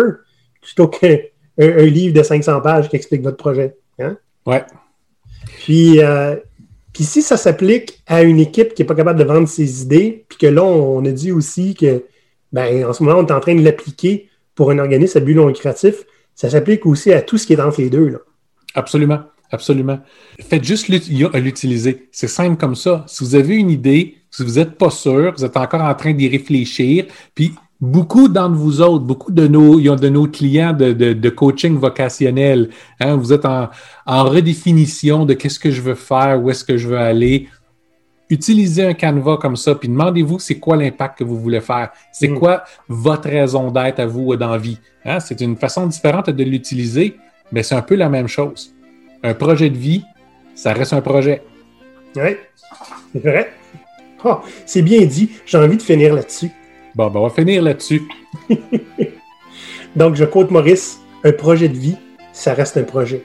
plutôt 0.60 0.88
qu'un 0.88 1.16
un, 1.58 1.84
livre 1.84 2.14
de 2.14 2.22
500 2.22 2.60
pages 2.60 2.88
qui 2.88 2.96
explique 2.96 3.22
votre 3.22 3.36
projet. 3.36 3.76
Hein? 3.98 4.16
Ouais. 4.46 4.64
Puis, 5.58 6.00
euh, 6.00 6.36
puis 6.92 7.04
si 7.04 7.22
ça 7.22 7.36
s'applique 7.36 8.02
à 8.06 8.22
une 8.22 8.38
équipe 8.38 8.74
qui 8.74 8.82
n'est 8.82 8.86
pas 8.86 8.94
capable 8.94 9.18
de 9.18 9.24
vendre 9.24 9.48
ses 9.48 9.82
idées, 9.82 10.24
puis 10.28 10.38
que 10.38 10.46
là, 10.46 10.64
on 10.64 11.04
a 11.04 11.10
dit 11.10 11.32
aussi 11.32 11.74
que, 11.74 12.04
ben, 12.52 12.84
en 12.84 12.92
ce 12.92 13.02
moment, 13.02 13.18
on 13.18 13.26
est 13.26 13.32
en 13.32 13.40
train 13.40 13.54
de 13.54 13.62
l'appliquer 13.62 14.28
pour 14.54 14.70
un 14.70 14.78
organisme 14.78 15.18
à 15.18 15.20
but 15.20 15.34
non 15.34 15.48
lucratif, 15.48 16.04
ça 16.34 16.50
s'applique 16.50 16.86
aussi 16.86 17.12
à 17.12 17.22
tout 17.22 17.38
ce 17.38 17.46
qui 17.46 17.52
est 17.52 17.60
entre 17.60 17.80
les 17.80 17.90
deux. 17.90 18.08
Là. 18.08 18.18
Absolument. 18.74 19.20
Absolument. 19.52 19.98
Faites 20.48 20.64
juste 20.64 20.88
l'utiliser. 20.88 22.08
C'est 22.12 22.28
simple 22.28 22.56
comme 22.56 22.76
ça. 22.76 23.04
Si 23.08 23.24
vous 23.24 23.34
avez 23.34 23.56
une 23.56 23.70
idée, 23.70 24.16
si 24.30 24.44
vous 24.44 24.52
n'êtes 24.52 24.78
pas 24.78 24.90
sûr, 24.90 25.34
vous 25.36 25.44
êtes 25.44 25.56
encore 25.56 25.82
en 25.82 25.94
train 25.94 26.12
d'y 26.12 26.28
réfléchir, 26.28 27.06
puis 27.34 27.52
beaucoup 27.80 28.28
d'entre 28.28 28.56
vous 28.56 28.80
autres, 28.80 29.04
beaucoup 29.04 29.32
de 29.32 29.46
nos, 29.46 29.80
de 29.80 30.08
nos 30.08 30.26
clients 30.26 30.72
de, 30.72 30.92
de, 30.92 31.30
coaching 31.30 31.78
vocationnel, 31.78 32.70
hein, 33.00 33.16
vous 33.16 33.32
êtes 33.32 33.44
en, 33.44 33.68
en 34.06 34.24
redéfinition 34.24 35.24
de 35.24 35.34
qu'est-ce 35.34 35.58
que 35.58 35.70
je 35.70 35.80
veux 35.80 35.94
faire, 35.94 36.42
où 36.42 36.50
est-ce 36.50 36.64
que 36.64 36.76
je 36.76 36.88
veux 36.88 36.98
aller. 36.98 37.48
Utilisez 38.28 38.84
un 38.84 38.94
canevas 38.94 39.38
comme 39.38 39.56
ça, 39.56 39.74
puis 39.74 39.88
demandez-vous 39.88 40.38
c'est 40.38 40.58
quoi 40.58 40.76
l'impact 40.76 41.18
que 41.18 41.24
vous 41.24 41.40
voulez 41.40 41.60
faire? 41.60 41.90
C'est 42.12 42.28
mm. 42.28 42.38
quoi 42.38 42.64
votre 42.88 43.28
raison 43.28 43.70
d'être 43.70 43.98
à 43.98 44.06
vous 44.06 44.36
dans 44.36 44.50
la 44.50 44.58
vie. 44.58 44.78
Hein? 45.04 45.18
C'est 45.20 45.40
une 45.40 45.56
façon 45.56 45.86
différente 45.86 46.30
de 46.30 46.44
l'utiliser, 46.44 47.16
mais 47.50 47.62
c'est 47.62 47.74
un 47.74 47.82
peu 47.82 47.96
la 47.96 48.08
même 48.08 48.28
chose 48.28 48.72
un 49.22 49.34
projet 49.34 49.70
de 49.70 49.76
vie, 49.76 50.04
ça 50.54 50.72
reste 50.72 50.92
un 50.92 51.00
projet. 51.00 51.42
Oui, 52.16 52.36
c'est 53.12 53.20
vrai. 53.20 53.52
Oh, 54.24 54.38
c'est 54.66 54.82
bien 54.82 55.04
dit. 55.06 55.30
J'ai 55.46 55.58
envie 55.58 55.76
de 55.76 55.82
finir 55.82 56.14
là-dessus. 56.14 56.50
Bon, 56.94 57.08
ben, 57.08 57.20
on 57.20 57.28
va 57.28 57.30
finir 57.30 57.62
là-dessus. 57.62 58.02
Donc, 59.96 60.16
je 60.16 60.24
quote 60.24 60.50
Maurice 60.50 61.00
un 61.24 61.32
projet 61.32 61.68
de 61.68 61.76
vie, 61.76 61.96
ça 62.32 62.54
reste 62.54 62.76
un 62.76 62.82
projet. 62.82 63.24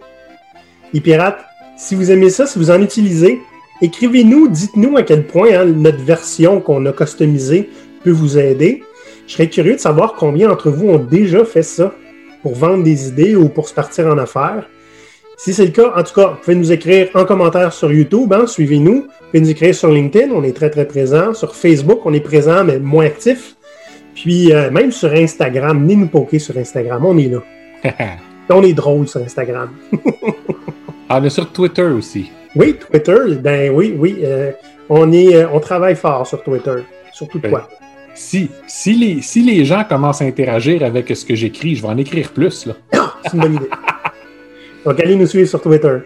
Les 0.94 1.02
pirates, 1.02 1.44
si 1.78 1.96
vous 1.96 2.12
aimez 2.12 2.30
ça, 2.30 2.46
si 2.46 2.60
vous 2.60 2.72
en 2.72 2.82
utilisez, 2.82 3.40
écrivez-nous, 3.82 4.48
dites-nous 4.48 4.98
à 4.98 5.04
quel 5.04 5.26
point 5.26 5.50
hein, 5.54 5.66
notre 5.66 6.04
version 6.04 6.62
qu'on 6.62 6.86
a 6.86 6.92
customisée 6.92 7.70
peut 8.04 8.12
vous 8.12 8.38
aider. 8.38 8.84
Je 9.28 9.34
serais 9.34 9.50
curieux 9.50 9.76
de 9.76 9.80
savoir 9.80 10.14
combien 10.14 10.50
d'entre 10.50 10.70
vous 10.70 10.90
ont 10.90 11.00
déjà 11.00 11.44
fait 11.46 11.64
ça 11.64 11.94
pour 12.44 12.54
vendre 12.56 12.84
des 12.84 13.08
idées 13.08 13.36
ou 13.36 13.50
pour 13.50 13.68
se 13.68 13.74
partir 13.74 14.08
en 14.08 14.18
affaires. 14.18 14.68
Si 15.38 15.54
c'est 15.54 15.66
le 15.66 15.72
cas, 15.72 15.94
en 15.96 16.04
tout 16.04 16.14
cas, 16.14 16.28
vous 16.28 16.38
pouvez 16.42 16.56
nous 16.56 16.72
écrire 16.72 17.10
en 17.14 17.26
commentaire 17.26 17.74
sur 17.74 17.92
YouTube, 17.92 18.32
hein, 18.34 18.48
suivez-nous. 18.48 19.02
Vous 19.02 19.26
pouvez 19.32 19.42
nous 19.42 19.50
écrire 19.50 19.76
sur 19.76 19.92
LinkedIn, 19.92 20.32
on 20.32 20.44
est 20.44 20.56
très 20.56 20.70
très 20.70 20.86
présent. 20.86 21.34
Sur 21.34 21.56
Facebook, 21.56 22.00
on 22.06 22.14
est 22.14 22.22
présent, 22.22 22.64
mais 22.64 22.80
moins 22.80 23.06
actif. 23.06 23.56
Puis 24.16 24.54
euh, 24.54 24.72
même 24.72 24.92
sur 24.92 25.12
Instagram, 25.12 25.82
venez 25.82 25.98
nous 25.98 26.08
poker 26.08 26.40
sur 26.40 26.58
Instagram, 26.58 27.06
on 27.06 27.18
est 27.18 27.28
là. 27.28 27.40
on 28.50 28.64
est 28.64 28.74
drôle 28.74 29.08
sur 29.10 29.22
Instagram. 29.22 29.70
ah, 31.10 31.20
on 31.20 31.24
est 31.26 31.30
sur 31.30 31.52
Twitter 31.52 31.84
aussi. 31.84 32.32
Oui, 32.56 32.78
Twitter, 32.80 33.36
ben 33.42 33.72
oui, 33.74 33.94
oui. 33.98 34.20
Euh, 34.24 34.52
on, 34.88 35.12
est, 35.12 35.36
euh, 35.36 35.48
on 35.52 35.60
travaille 35.60 35.96
fort 35.96 36.26
sur 36.26 36.42
Twitter. 36.44 36.78
Surtout 37.12 37.40
ben, 37.40 37.50
quoi? 37.50 37.70
Si, 38.14 38.50
si, 38.68 38.94
les, 38.94 39.22
si 39.22 39.42
les 39.42 39.66
gens 39.66 39.84
commencent 39.84 40.22
à 40.22 40.26
interagir 40.26 40.82
avec 40.84 41.10
ce 41.10 41.26
que 41.26 41.36
j'écris, 41.36 41.76
je 41.76 41.82
vais 41.82 41.90
en 41.90 41.98
écrire 41.98 42.32
plus. 42.32 42.66
Là. 42.66 42.74
C'est 43.24 43.34
une 43.34 43.42
bonne 43.42 43.56
idée. 43.56 43.70
Donc, 44.86 45.00
allez 45.00 45.16
nous 45.16 45.28
suivre 45.28 45.50
sur 45.50 45.62
Twitter. 45.62 45.98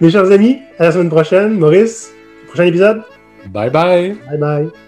Mes 0.00 0.10
chers 0.10 0.30
amis, 0.30 0.58
à 0.78 0.84
la 0.84 0.92
semaine 0.92 1.08
prochaine. 1.08 1.58
Maurice, 1.58 2.12
prochain 2.48 2.64
épisode. 2.64 3.02
Bye 3.46 3.70
bye. 3.70 4.16
Bye 4.28 4.38
bye. 4.38 4.83